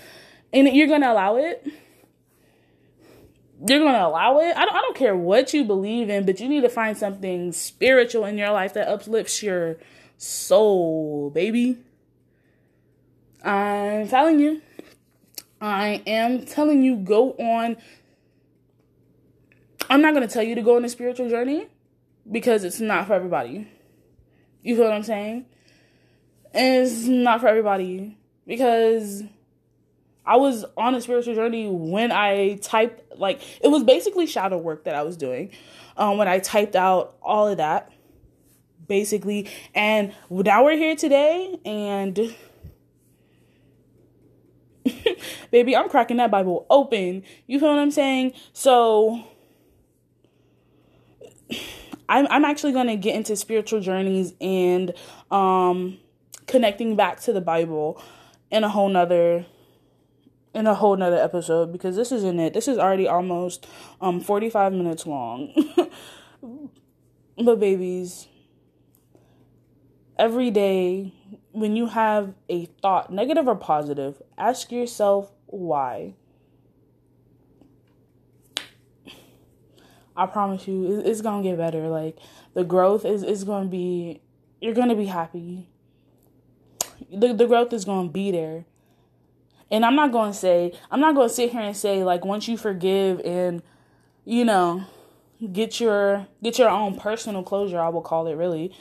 And 0.51 0.67
you're 0.67 0.87
going 0.87 1.01
to 1.01 1.11
allow 1.11 1.37
it? 1.37 1.65
You're 3.65 3.79
going 3.79 3.93
to 3.93 4.05
allow 4.05 4.39
it? 4.39 4.55
I 4.55 4.65
don't, 4.65 4.75
I 4.75 4.81
don't 4.81 4.97
care 4.97 5.15
what 5.15 5.53
you 5.53 5.63
believe 5.63 6.09
in, 6.09 6.25
but 6.25 6.39
you 6.39 6.49
need 6.49 6.61
to 6.61 6.69
find 6.69 6.97
something 6.97 7.51
spiritual 7.51 8.25
in 8.25 8.37
your 8.37 8.51
life 8.51 8.73
that 8.73 8.87
uplifts 8.87 9.43
your 9.43 9.77
soul, 10.17 11.29
baby. 11.29 11.77
I'm 13.43 14.07
telling 14.07 14.39
you. 14.39 14.61
I 15.61 16.01
am 16.07 16.45
telling 16.45 16.81
you, 16.81 16.95
go 16.95 17.31
on. 17.33 17.77
I'm 19.89 20.01
not 20.01 20.13
going 20.13 20.25
to 20.25 20.33
tell 20.33 20.43
you 20.43 20.55
to 20.55 20.61
go 20.61 20.77
on 20.77 20.85
a 20.85 20.89
spiritual 20.89 21.29
journey 21.29 21.67
because 22.31 22.63
it's 22.63 22.79
not 22.79 23.07
for 23.07 23.13
everybody. 23.13 23.67
You 24.61 24.75
feel 24.75 24.85
what 24.85 24.93
I'm 24.93 25.03
saying? 25.03 25.45
And 26.53 26.85
it's 26.85 27.05
not 27.05 27.41
for 27.41 27.47
everybody 27.47 28.17
because 28.45 29.23
I 30.25 30.35
was 30.35 30.65
on 30.77 30.95
a 30.95 31.01
spiritual 31.01 31.35
journey 31.35 31.67
when 31.67 32.11
I 32.11 32.55
typed 32.61 33.17
like 33.17 33.41
it 33.61 33.67
was 33.69 33.83
basically 33.83 34.27
shadow 34.27 34.57
work 34.57 34.83
that 34.85 34.95
I 34.95 35.03
was 35.03 35.17
doing. 35.17 35.51
Um, 35.97 36.17
when 36.17 36.27
I 36.27 36.39
typed 36.39 36.75
out 36.75 37.17
all 37.21 37.47
of 37.47 37.57
that, 37.57 37.91
basically, 38.87 39.49
and 39.73 40.13
now 40.29 40.63
we're 40.63 40.77
here 40.77 40.95
today, 40.95 41.59
and 41.65 42.35
baby, 45.51 45.75
I'm 45.75 45.89
cracking 45.89 46.17
that 46.17 46.31
Bible 46.31 46.65
open. 46.69 47.23
You 47.47 47.59
feel 47.59 47.69
what 47.69 47.79
I'm 47.79 47.91
saying? 47.91 48.33
So 48.53 49.23
I'm 52.09 52.27
I'm 52.29 52.43
actually 52.43 52.73
going 52.73 52.87
to 52.87 52.97
get 52.97 53.15
into 53.15 53.35
spiritual 53.35 53.79
journeys 53.79 54.33
and 54.41 54.93
um 55.31 55.99
connecting 56.47 56.95
back 56.95 57.21
to 57.21 57.31
the 57.31 57.39
Bible 57.39 58.01
in 58.51 58.63
a 58.63 58.69
whole 58.69 58.89
nother 58.89 59.45
in 60.53 60.65
a 60.65 60.73
whole 60.73 60.97
nother 60.97 61.17
episode 61.17 61.71
because 61.71 61.95
this 61.95 62.11
isn't 62.11 62.39
it. 62.39 62.53
This 62.53 62.67
is 62.67 62.77
already 62.77 63.07
almost 63.07 63.67
um 64.01 64.19
45 64.19 64.73
minutes 64.73 65.05
long. 65.05 65.53
but 67.37 67.59
babies, 67.59 68.27
every 70.17 70.49
day 70.49 71.13
when 71.51 71.75
you 71.75 71.87
have 71.87 72.33
a 72.49 72.65
thought, 72.81 73.11
negative 73.11 73.47
or 73.47 73.55
positive, 73.55 74.21
ask 74.37 74.71
yourself 74.71 75.31
why. 75.45 76.15
I 80.19 80.25
promise 80.25 80.67
you, 80.67 81.01
it's 81.05 81.21
gonna 81.21 81.41
get 81.41 81.57
better. 81.57 81.87
Like 81.87 82.17
the 82.53 82.63
growth 82.63 83.05
is 83.05 83.23
is 83.23 83.43
gonna 83.43 83.69
be, 83.69 84.21
you're 84.59 84.73
gonna 84.73 84.95
be 84.95 85.05
happy. 85.05 85.69
The 87.11 87.33
the 87.33 87.47
growth 87.47 87.71
is 87.71 87.85
gonna 87.85 88.09
be 88.09 88.31
there. 88.31 88.65
And 89.71 89.85
I'm 89.85 89.95
not 89.95 90.11
gonna 90.11 90.33
say, 90.33 90.73
I'm 90.91 90.99
not 90.99 91.15
gonna 91.15 91.29
sit 91.29 91.51
here 91.51 91.61
and 91.61 91.77
say 91.77 92.03
like 92.03 92.25
once 92.25 92.47
you 92.47 92.57
forgive 92.57 93.21
and, 93.23 93.61
you 94.25 94.43
know, 94.43 94.83
get 95.53 95.79
your 95.79 96.27
get 96.43 96.59
your 96.59 96.69
own 96.69 96.97
personal 96.99 97.43
closure. 97.43 97.79
I 97.79 97.89
will 97.89 98.01
call 98.01 98.27
it 98.27 98.33
really. 98.35 98.75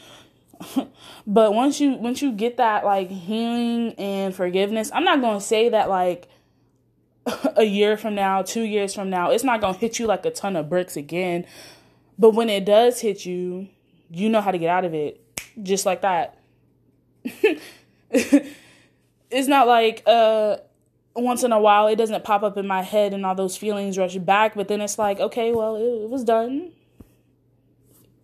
but 1.26 1.54
once 1.54 1.80
you 1.80 1.92
once 1.92 2.20
you 2.20 2.32
get 2.32 2.56
that 2.56 2.84
like 2.84 3.10
healing 3.10 3.92
and 3.94 4.34
forgiveness, 4.34 4.90
I'm 4.92 5.04
not 5.04 5.20
gonna 5.20 5.40
say 5.40 5.68
that 5.68 5.88
like 5.88 6.28
a 7.56 7.64
year 7.64 7.96
from 7.96 8.14
now, 8.14 8.42
two 8.42 8.62
years 8.62 8.94
from 8.94 9.10
now, 9.10 9.30
it's 9.30 9.44
not 9.44 9.60
gonna 9.60 9.76
hit 9.76 9.98
you 9.98 10.06
like 10.06 10.24
a 10.26 10.30
ton 10.30 10.56
of 10.56 10.68
bricks 10.68 10.96
again. 10.96 11.46
But 12.18 12.30
when 12.30 12.50
it 12.50 12.64
does 12.64 13.00
hit 13.00 13.24
you, 13.24 13.68
you 14.10 14.28
know 14.28 14.40
how 14.40 14.50
to 14.50 14.58
get 14.58 14.70
out 14.70 14.84
of 14.84 14.94
it. 14.94 15.20
Just 15.62 15.86
like 15.86 16.02
that. 16.02 16.38
it's 18.10 19.48
not 19.48 19.66
like 19.66 20.02
uh 20.06 20.56
once 21.14 21.42
in 21.42 21.52
a 21.52 21.60
while 21.60 21.88
it 21.88 21.96
doesn't 21.96 22.24
pop 22.24 22.42
up 22.42 22.56
in 22.56 22.66
my 22.66 22.82
head 22.82 23.12
and 23.12 23.26
all 23.26 23.34
those 23.34 23.56
feelings 23.56 23.98
rush 23.98 24.16
back, 24.16 24.54
but 24.54 24.68
then 24.68 24.80
it's 24.80 24.98
like, 24.98 25.20
okay, 25.20 25.52
well, 25.52 25.76
it, 25.76 26.02
it 26.04 26.10
was 26.10 26.24
done. 26.24 26.72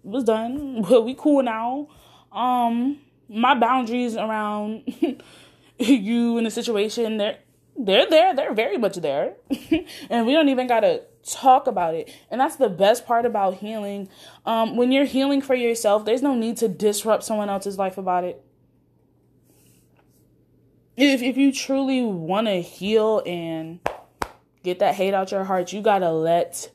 It 0.05 0.11
was 0.11 0.25
done. 0.25 0.83
we 1.05 1.15
cool 1.15 1.43
now. 1.43 1.89
Um, 2.33 2.99
my 3.29 3.55
boundaries 3.55 4.17
around 4.17 4.83
you 5.79 6.39
in 6.39 6.45
the 6.45 6.51
situation, 6.51 7.17
they're 7.17 7.39
they're 7.77 8.09
there. 8.09 8.35
They're 8.35 8.55
very 8.55 8.79
much 8.79 8.97
there, 8.97 9.35
and 10.11 10.27
we 10.27 10.33
don't 10.33 10.49
even 10.49 10.67
gotta 10.67 11.03
talk 11.29 11.67
about 11.67 11.95
it. 11.95 12.15
And 12.31 12.41
that's 12.41 12.57
the 12.57 12.69
best 12.69 13.07
part 13.07 13.27
about 13.27 13.55
healing. 13.55 14.09
Um, 14.45 14.77
when 14.77 14.93
you're 14.93 15.07
healing 15.07 15.41
for 15.43 15.55
yourself, 15.55 16.05
there's 16.05 16.23
no 16.23 16.35
need 16.35 16.57
to 16.59 16.69
disrupt 16.69 17.25
someone 17.25 17.49
else's 17.49 17.79
life 17.79 17.99
about 17.99 18.25
it 18.25 18.45
if 20.97 21.23
if 21.23 21.37
you 21.37 21.53
truly 21.53 22.03
want 22.03 22.47
to 22.47 22.61
heal 22.61 23.23
and 23.27 23.81
get 24.63 24.79
that 24.79 24.95
hate 24.95 25.15
out 25.15 25.33
your 25.33 25.45
heart, 25.45 25.73
you 25.73 25.83
got 25.83 26.01
to 26.01 26.11
let 26.11 26.71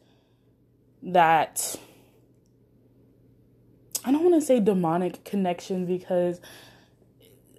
that 1.02 1.78
I 4.04 4.12
don't 4.12 4.24
want 4.24 4.36
to 4.36 4.45
say 4.45 4.60
demonic 4.60 5.24
connection 5.24 5.86
because 5.86 6.41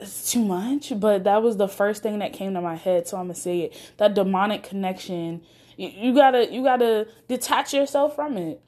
it's 0.01 0.31
too 0.33 0.45
much, 0.45 0.93
but 0.99 1.25
that 1.25 1.43
was 1.43 1.57
the 1.57 1.69
first 1.69 2.03
thing 2.03 2.19
that 2.21 2.33
came 2.33 2.55
to 2.55 2.61
my 2.61 2.77
head, 2.77 3.07
so 3.07 3.17
I'm 3.17 3.29
to 3.29 3.35
say 3.35 3.61
it. 3.61 3.95
That 3.99 4.15
demonic 4.15 4.63
connection, 4.63 5.43
you, 5.77 5.89
you 5.89 6.15
got 6.15 6.33
to 6.33 6.51
you 6.51 6.63
got 6.63 6.79
to 6.79 7.07
detach 7.29 7.75
yourself 7.75 8.15
from 8.15 8.37
it. 8.37 8.61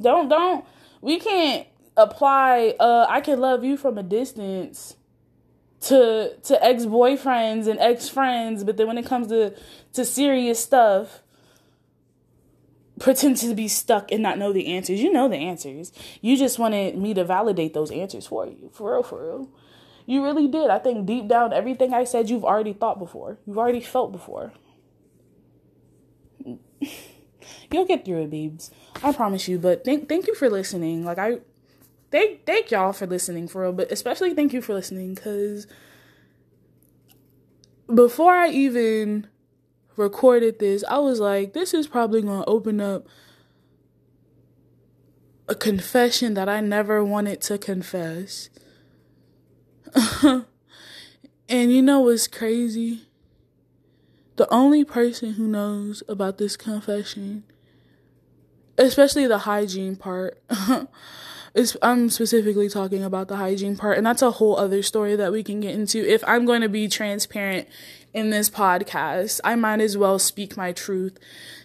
Don't 0.00 0.28
don't 0.28 0.64
we 1.00 1.18
can't 1.18 1.66
apply 1.96 2.74
uh 2.78 3.06
I 3.08 3.20
can 3.20 3.40
love 3.40 3.64
you 3.64 3.76
from 3.76 3.98
a 3.98 4.02
distance 4.02 4.96
to 5.82 6.36
to 6.44 6.64
ex 6.64 6.84
boyfriends 6.84 7.66
and 7.66 7.78
ex 7.80 8.08
friends, 8.08 8.64
but 8.64 8.76
then 8.76 8.86
when 8.86 8.98
it 8.98 9.06
comes 9.06 9.28
to 9.28 9.54
to 9.94 10.04
serious 10.04 10.60
stuff, 10.60 11.22
pretend 13.00 13.38
to 13.38 13.54
be 13.54 13.66
stuck 13.66 14.12
and 14.12 14.22
not 14.22 14.38
know 14.38 14.52
the 14.52 14.68
answers. 14.68 15.00
You 15.00 15.12
know 15.12 15.28
the 15.28 15.36
answers. 15.36 15.92
You 16.20 16.36
just 16.36 16.58
wanted 16.58 16.96
me 16.96 17.14
to 17.14 17.24
validate 17.24 17.74
those 17.74 17.90
answers 17.90 18.26
for 18.26 18.46
you, 18.46 18.70
for 18.72 18.92
real, 18.92 19.02
for 19.02 19.22
real. 19.22 19.48
You 20.10 20.24
really 20.24 20.48
did. 20.48 20.70
I 20.70 20.80
think 20.80 21.06
deep 21.06 21.28
down, 21.28 21.52
everything 21.52 21.94
I 21.94 22.02
said, 22.02 22.28
you've 22.28 22.44
already 22.44 22.72
thought 22.72 22.98
before. 22.98 23.38
You've 23.46 23.58
already 23.58 23.80
felt 23.80 24.10
before. 24.10 24.52
You'll 27.70 27.84
get 27.86 28.04
through 28.04 28.24
it, 28.24 28.30
babes. 28.30 28.72
I 29.04 29.12
promise 29.12 29.46
you. 29.46 29.60
But 29.60 29.84
thank 29.84 30.08
thank 30.08 30.26
you 30.26 30.34
for 30.34 30.50
listening. 30.50 31.04
Like 31.04 31.18
I 31.18 31.38
thank 32.10 32.44
thank 32.44 32.72
y'all 32.72 32.92
for 32.92 33.06
listening 33.06 33.46
for 33.46 33.62
real, 33.62 33.72
but 33.72 33.92
especially 33.92 34.34
thank 34.34 34.52
you 34.52 34.60
for 34.60 34.74
listening 34.74 35.14
because 35.14 35.68
before 37.94 38.32
I 38.32 38.48
even 38.48 39.28
recorded 39.94 40.58
this, 40.58 40.82
I 40.88 40.98
was 40.98 41.20
like, 41.20 41.52
this 41.52 41.72
is 41.72 41.86
probably 41.86 42.22
gonna 42.22 42.42
open 42.48 42.80
up 42.80 43.06
a 45.48 45.54
confession 45.54 46.34
that 46.34 46.48
I 46.48 46.60
never 46.60 47.04
wanted 47.04 47.40
to 47.42 47.58
confess. 47.58 48.50
and 51.48 51.72
you 51.72 51.82
know 51.82 52.00
what's 52.00 52.26
crazy? 52.26 53.02
The 54.36 54.52
only 54.52 54.84
person 54.84 55.32
who 55.32 55.46
knows 55.46 56.02
about 56.08 56.38
this 56.38 56.56
confession, 56.56 57.44
especially 58.78 59.26
the 59.26 59.38
hygiene 59.38 59.96
part, 59.96 60.42
is 61.54 61.76
I'm 61.82 62.08
specifically 62.08 62.68
talking 62.68 63.02
about 63.02 63.28
the 63.28 63.36
hygiene 63.36 63.76
part, 63.76 63.98
and 63.98 64.06
that's 64.06 64.22
a 64.22 64.30
whole 64.30 64.56
other 64.56 64.82
story 64.82 65.16
that 65.16 65.32
we 65.32 65.42
can 65.42 65.60
get 65.60 65.74
into. 65.74 65.98
If 65.98 66.22
I'm 66.26 66.46
going 66.46 66.62
to 66.62 66.68
be 66.68 66.88
transparent 66.88 67.68
in 68.14 68.30
this 68.30 68.48
podcast, 68.48 69.40
I 69.44 69.56
might 69.56 69.80
as 69.80 69.98
well 69.98 70.18
speak 70.18 70.56
my 70.56 70.72
truth 70.72 71.18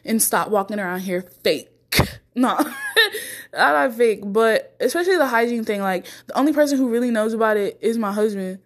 and 0.03 0.21
stop 0.21 0.49
walking 0.49 0.79
around 0.79 1.01
here 1.01 1.21
fake. 1.43 1.69
no, 2.35 2.57
I 3.57 3.71
not 3.71 3.95
fake, 3.95 4.21
but 4.23 4.75
especially 4.79 5.17
the 5.17 5.27
hygiene 5.27 5.63
thing. 5.63 5.81
Like, 5.81 6.05
the 6.27 6.37
only 6.37 6.53
person 6.53 6.77
who 6.77 6.89
really 6.89 7.11
knows 7.11 7.33
about 7.33 7.57
it 7.57 7.77
is 7.81 7.97
my 7.97 8.11
husband. 8.11 8.59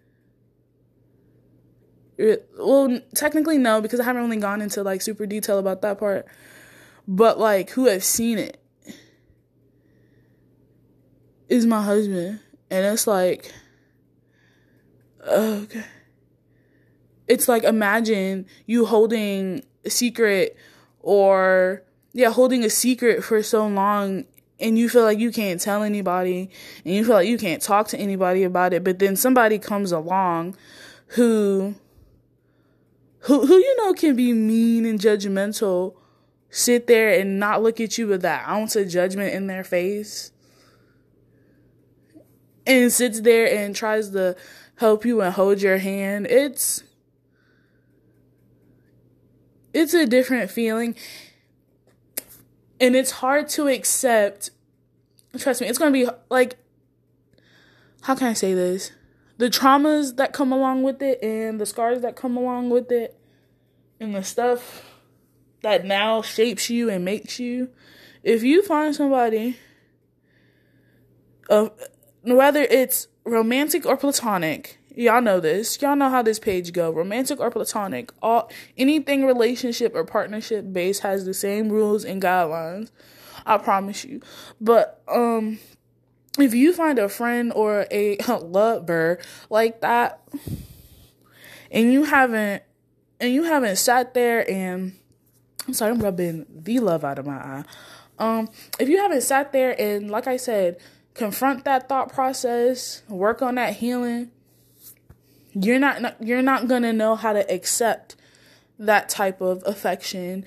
Well, 2.58 3.00
technically, 3.14 3.56
no, 3.56 3.80
because 3.80 3.98
I 3.98 4.04
haven't 4.04 4.22
really 4.22 4.36
gone 4.36 4.60
into 4.60 4.82
like 4.82 5.00
super 5.00 5.24
detail 5.24 5.58
about 5.58 5.80
that 5.82 5.98
part. 5.98 6.26
But 7.08 7.38
like, 7.38 7.70
who 7.70 7.86
has 7.86 8.04
seen 8.04 8.38
it? 8.38 8.60
is 11.50 11.66
my 11.66 11.82
husband. 11.82 12.40
And 12.70 12.86
it's 12.86 13.06
like, 13.06 13.52
oh, 15.26 15.62
okay. 15.64 15.84
It's 17.28 17.48
like 17.48 17.64
imagine 17.64 18.46
you 18.66 18.86
holding 18.86 19.62
a 19.84 19.90
secret 19.90 20.56
or, 21.00 21.82
yeah, 22.12 22.30
holding 22.30 22.64
a 22.64 22.70
secret 22.70 23.22
for 23.24 23.42
so 23.42 23.66
long 23.66 24.24
and 24.58 24.78
you 24.78 24.88
feel 24.88 25.02
like 25.02 25.18
you 25.18 25.30
can't 25.32 25.60
tell 25.60 25.82
anybody 25.82 26.50
and 26.84 26.94
you 26.94 27.04
feel 27.04 27.14
like 27.14 27.28
you 27.28 27.38
can't 27.38 27.62
talk 27.62 27.88
to 27.88 27.98
anybody 27.98 28.42
about 28.42 28.72
it. 28.72 28.84
But 28.84 28.98
then 28.98 29.16
somebody 29.16 29.58
comes 29.58 29.92
along 29.92 30.56
who, 31.08 31.74
who, 33.20 33.46
who 33.46 33.56
you 33.56 33.76
know 33.78 33.94
can 33.94 34.16
be 34.16 34.32
mean 34.32 34.84
and 34.84 35.00
judgmental, 35.00 35.94
sit 36.50 36.86
there 36.86 37.18
and 37.18 37.38
not 37.38 37.62
look 37.62 37.80
at 37.80 37.96
you 37.96 38.06
with 38.06 38.22
that 38.22 38.46
ounce 38.48 38.76
of 38.76 38.88
judgment 38.88 39.32
in 39.32 39.46
their 39.46 39.64
face 39.64 40.32
and 42.66 42.92
sits 42.92 43.20
there 43.20 43.52
and 43.52 43.74
tries 43.74 44.10
to 44.10 44.36
help 44.76 45.04
you 45.04 45.20
and 45.20 45.34
hold 45.34 45.60
your 45.60 45.78
hand, 45.78 46.26
it's 46.26 46.84
it's 49.72 49.94
a 49.94 50.06
different 50.06 50.50
feeling. 50.50 50.96
And 52.80 52.96
it's 52.96 53.10
hard 53.10 53.48
to 53.50 53.68
accept. 53.68 54.50
Trust 55.38 55.60
me, 55.60 55.68
it's 55.68 55.78
going 55.78 55.92
to 55.92 56.06
be 56.06 56.10
like 56.30 56.56
how 58.02 58.14
can 58.14 58.28
I 58.28 58.32
say 58.32 58.54
this? 58.54 58.92
The 59.36 59.50
traumas 59.50 60.16
that 60.16 60.32
come 60.32 60.52
along 60.52 60.82
with 60.82 61.02
it 61.02 61.22
and 61.22 61.60
the 61.60 61.66
scars 61.66 62.02
that 62.02 62.16
come 62.16 62.36
along 62.36 62.70
with 62.70 62.90
it 62.90 63.18
and 63.98 64.14
the 64.14 64.22
stuff 64.22 64.86
that 65.62 65.84
now 65.84 66.22
shapes 66.22 66.70
you 66.70 66.88
and 66.88 67.04
makes 67.04 67.38
you. 67.38 67.68
If 68.22 68.42
you 68.42 68.62
find 68.62 68.94
somebody 68.94 69.58
of 71.48 71.72
whether 72.22 72.62
it's 72.62 73.08
romantic 73.24 73.84
or 73.86 73.96
platonic, 73.96 74.78
y'all 75.00 75.22
know 75.22 75.40
this. 75.40 75.80
Y'all 75.80 75.96
know 75.96 76.10
how 76.10 76.22
this 76.22 76.38
page 76.38 76.72
go. 76.72 76.90
Romantic 76.90 77.40
or 77.40 77.50
platonic, 77.50 78.12
all 78.22 78.50
anything 78.76 79.24
relationship 79.24 79.94
or 79.94 80.04
partnership 80.04 80.72
based 80.72 81.02
has 81.02 81.24
the 81.24 81.34
same 81.34 81.68
rules 81.70 82.04
and 82.04 82.20
guidelines. 82.20 82.90
I 83.46 83.58
promise 83.58 84.04
you. 84.04 84.20
But 84.60 85.02
um 85.08 85.58
if 86.38 86.54
you 86.54 86.72
find 86.72 86.98
a 86.98 87.08
friend 87.08 87.52
or 87.54 87.86
a 87.90 88.16
lover 88.40 89.18
like 89.48 89.80
that 89.80 90.20
and 91.70 91.92
you 91.92 92.04
haven't 92.04 92.62
and 93.18 93.32
you 93.32 93.44
haven't 93.44 93.76
sat 93.76 94.14
there 94.14 94.48
and 94.50 94.96
I'm 95.66 95.74
sorry, 95.74 95.92
I'm 95.92 96.00
rubbing 96.00 96.46
the 96.50 96.78
love 96.80 97.04
out 97.04 97.18
of 97.18 97.26
my 97.26 97.36
eye. 97.36 97.64
Um, 98.18 98.48
if 98.78 98.88
you 98.88 98.98
haven't 98.98 99.22
sat 99.22 99.52
there 99.52 99.78
and 99.80 100.10
like 100.10 100.26
I 100.26 100.36
said, 100.36 100.78
confront 101.14 101.64
that 101.64 101.88
thought 101.88 102.12
process, 102.12 103.02
work 103.08 103.42
on 103.42 103.56
that 103.56 103.76
healing, 103.76 104.30
you're 105.52 105.78
not 105.78 106.22
you're 106.22 106.42
not 106.42 106.68
going 106.68 106.82
to 106.82 106.92
know 106.92 107.16
how 107.16 107.32
to 107.32 107.50
accept 107.52 108.16
that 108.78 109.08
type 109.08 109.40
of 109.40 109.62
affection 109.66 110.44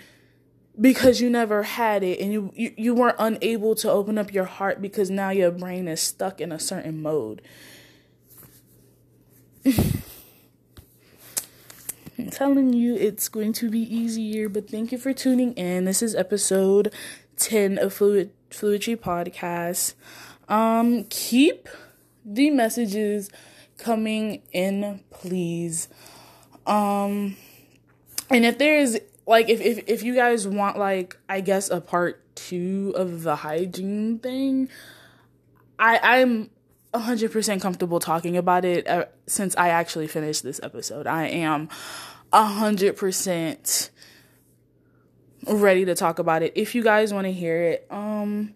because 0.80 1.22
you 1.22 1.30
never 1.30 1.64
had 1.64 2.04
it 2.04 2.20
and 2.20 2.32
you, 2.32 2.52
you 2.56 2.74
you 2.78 2.96
weren't 2.96 3.18
unable 3.20 3.76
to 3.76 3.90
open 3.90 4.18
up 4.18 4.34
your 4.34 4.46
heart 4.46 4.82
because 4.82 5.10
now 5.10 5.30
your 5.30 5.52
brain 5.52 5.88
is 5.88 6.02
stuck 6.02 6.42
in 6.42 6.52
a 6.52 6.60
certain 6.60 7.02
mode. 7.02 7.42
I'm 9.66 10.04
telling 12.30 12.74
you 12.74 12.96
it's 12.96 13.28
going 13.28 13.54
to 13.54 13.70
be 13.70 13.80
easier, 13.80 14.50
but 14.50 14.70
thank 14.70 14.92
you 14.92 14.98
for 14.98 15.14
tuning 15.14 15.54
in. 15.54 15.86
This 15.86 16.02
is 16.02 16.16
episode 16.16 16.94
10 17.38 17.78
of 17.78 17.94
Fluid 17.94 18.32
Fluidry 18.50 18.96
Podcast 18.96 19.94
um 20.50 21.06
keep 21.06 21.70
the 22.26 22.50
messages 22.50 23.30
coming 23.84 24.42
in 24.52 25.02
please 25.12 25.88
um 26.66 27.36
and 28.30 28.46
if 28.46 28.58
there's 28.58 28.98
like 29.26 29.50
if 29.50 29.62
if 29.62 29.84
if 29.88 30.04
you 30.04 30.16
guys 30.16 30.48
want 30.48 30.78
like 30.78 31.18
i 31.30 31.42
guess 31.42 31.70
a 31.70 31.82
part 31.82 32.20
2 32.36 32.94
of 32.96 33.24
the 33.24 33.36
hygiene 33.38 34.20
thing 34.20 34.70
i 35.78 36.00
i'm 36.20 36.50
100% 36.94 37.60
comfortable 37.60 38.00
talking 38.00 38.38
about 38.38 38.64
it 38.64 38.88
uh, 38.88 39.06
since 39.26 39.56
i 39.58 39.70
actually 39.70 40.08
finished 40.08 40.44
this 40.44 40.60
episode 40.64 41.08
i 41.08 41.26
am 41.26 41.68
100% 42.32 43.90
ready 45.48 45.86
to 45.86 45.96
talk 45.96 46.20
about 46.20 46.42
it 46.42 46.54
if 46.56 46.74
you 46.74 46.84
guys 46.84 47.14
want 47.14 47.26
to 47.26 47.32
hear 47.32 47.62
it. 47.64 47.88
Um 47.90 48.54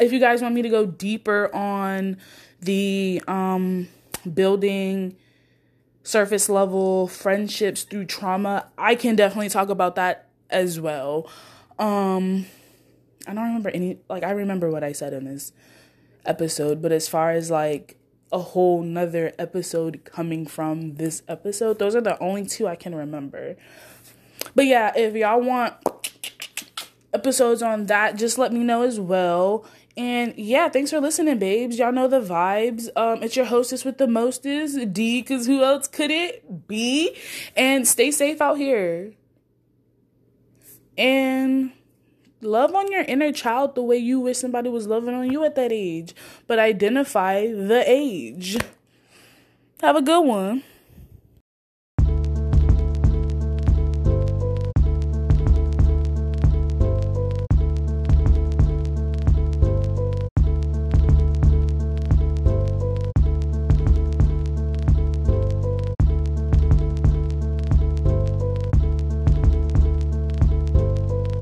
if 0.00 0.12
you 0.12 0.18
guys 0.18 0.42
want 0.42 0.54
me 0.54 0.62
to 0.62 0.68
go 0.68 0.86
deeper 0.86 1.54
on 1.54 2.16
the 2.62 3.22
um 3.28 3.88
building 4.32 5.16
surface 6.02 6.48
level 6.48 7.06
friendships 7.06 7.82
through 7.82 8.06
trauma, 8.06 8.68
I 8.78 8.94
can 8.94 9.16
definitely 9.16 9.50
talk 9.50 9.68
about 9.68 9.96
that 9.96 10.28
as 10.50 10.80
well. 10.80 11.28
Um 11.78 12.46
I 13.26 13.34
don't 13.34 13.44
remember 13.44 13.70
any 13.70 13.98
like 14.08 14.22
I 14.24 14.30
remember 14.30 14.70
what 14.70 14.82
I 14.82 14.92
said 14.92 15.12
in 15.12 15.24
this 15.24 15.52
episode, 16.24 16.80
but 16.82 16.92
as 16.92 17.08
far 17.08 17.30
as 17.32 17.50
like 17.50 17.98
a 18.32 18.38
whole 18.38 18.82
nother 18.82 19.32
episode 19.38 20.02
coming 20.04 20.46
from 20.46 20.94
this 20.94 21.22
episode, 21.28 21.78
those 21.78 21.94
are 21.94 22.00
the 22.00 22.18
only 22.20 22.46
two 22.46 22.66
I 22.66 22.76
can 22.76 22.94
remember. 22.94 23.56
But 24.54 24.66
yeah, 24.66 24.92
if 24.96 25.14
y'all 25.14 25.40
want 25.40 25.74
episodes 27.12 27.62
on 27.62 27.86
that, 27.86 28.16
just 28.16 28.38
let 28.38 28.52
me 28.52 28.60
know 28.60 28.82
as 28.82 28.98
well. 28.98 29.64
And 29.96 30.34
yeah, 30.36 30.68
thanks 30.68 30.90
for 30.90 31.00
listening, 31.00 31.38
babes. 31.38 31.78
Y'all 31.78 31.92
know 31.92 32.08
the 32.08 32.20
vibes. 32.20 32.88
Um, 32.96 33.22
it's 33.22 33.36
your 33.36 33.44
hostess 33.44 33.84
with 33.84 33.98
the 33.98 34.06
mostest, 34.06 34.92
D, 34.92 35.22
cause 35.22 35.46
who 35.46 35.62
else 35.62 35.86
could 35.86 36.10
it 36.10 36.66
be? 36.66 37.16
And 37.56 37.86
stay 37.86 38.10
safe 38.10 38.40
out 38.40 38.56
here. 38.56 39.12
And 40.96 41.72
love 42.40 42.74
on 42.74 42.90
your 42.90 43.02
inner 43.02 43.32
child 43.32 43.74
the 43.74 43.82
way 43.82 43.98
you 43.98 44.20
wish 44.20 44.38
somebody 44.38 44.70
was 44.70 44.86
loving 44.86 45.14
on 45.14 45.30
you 45.30 45.44
at 45.44 45.56
that 45.56 45.72
age. 45.72 46.14
But 46.46 46.58
identify 46.58 47.46
the 47.46 47.84
age. 47.86 48.56
Have 49.82 49.96
a 49.96 50.02
good 50.02 50.24
one. 50.24 50.62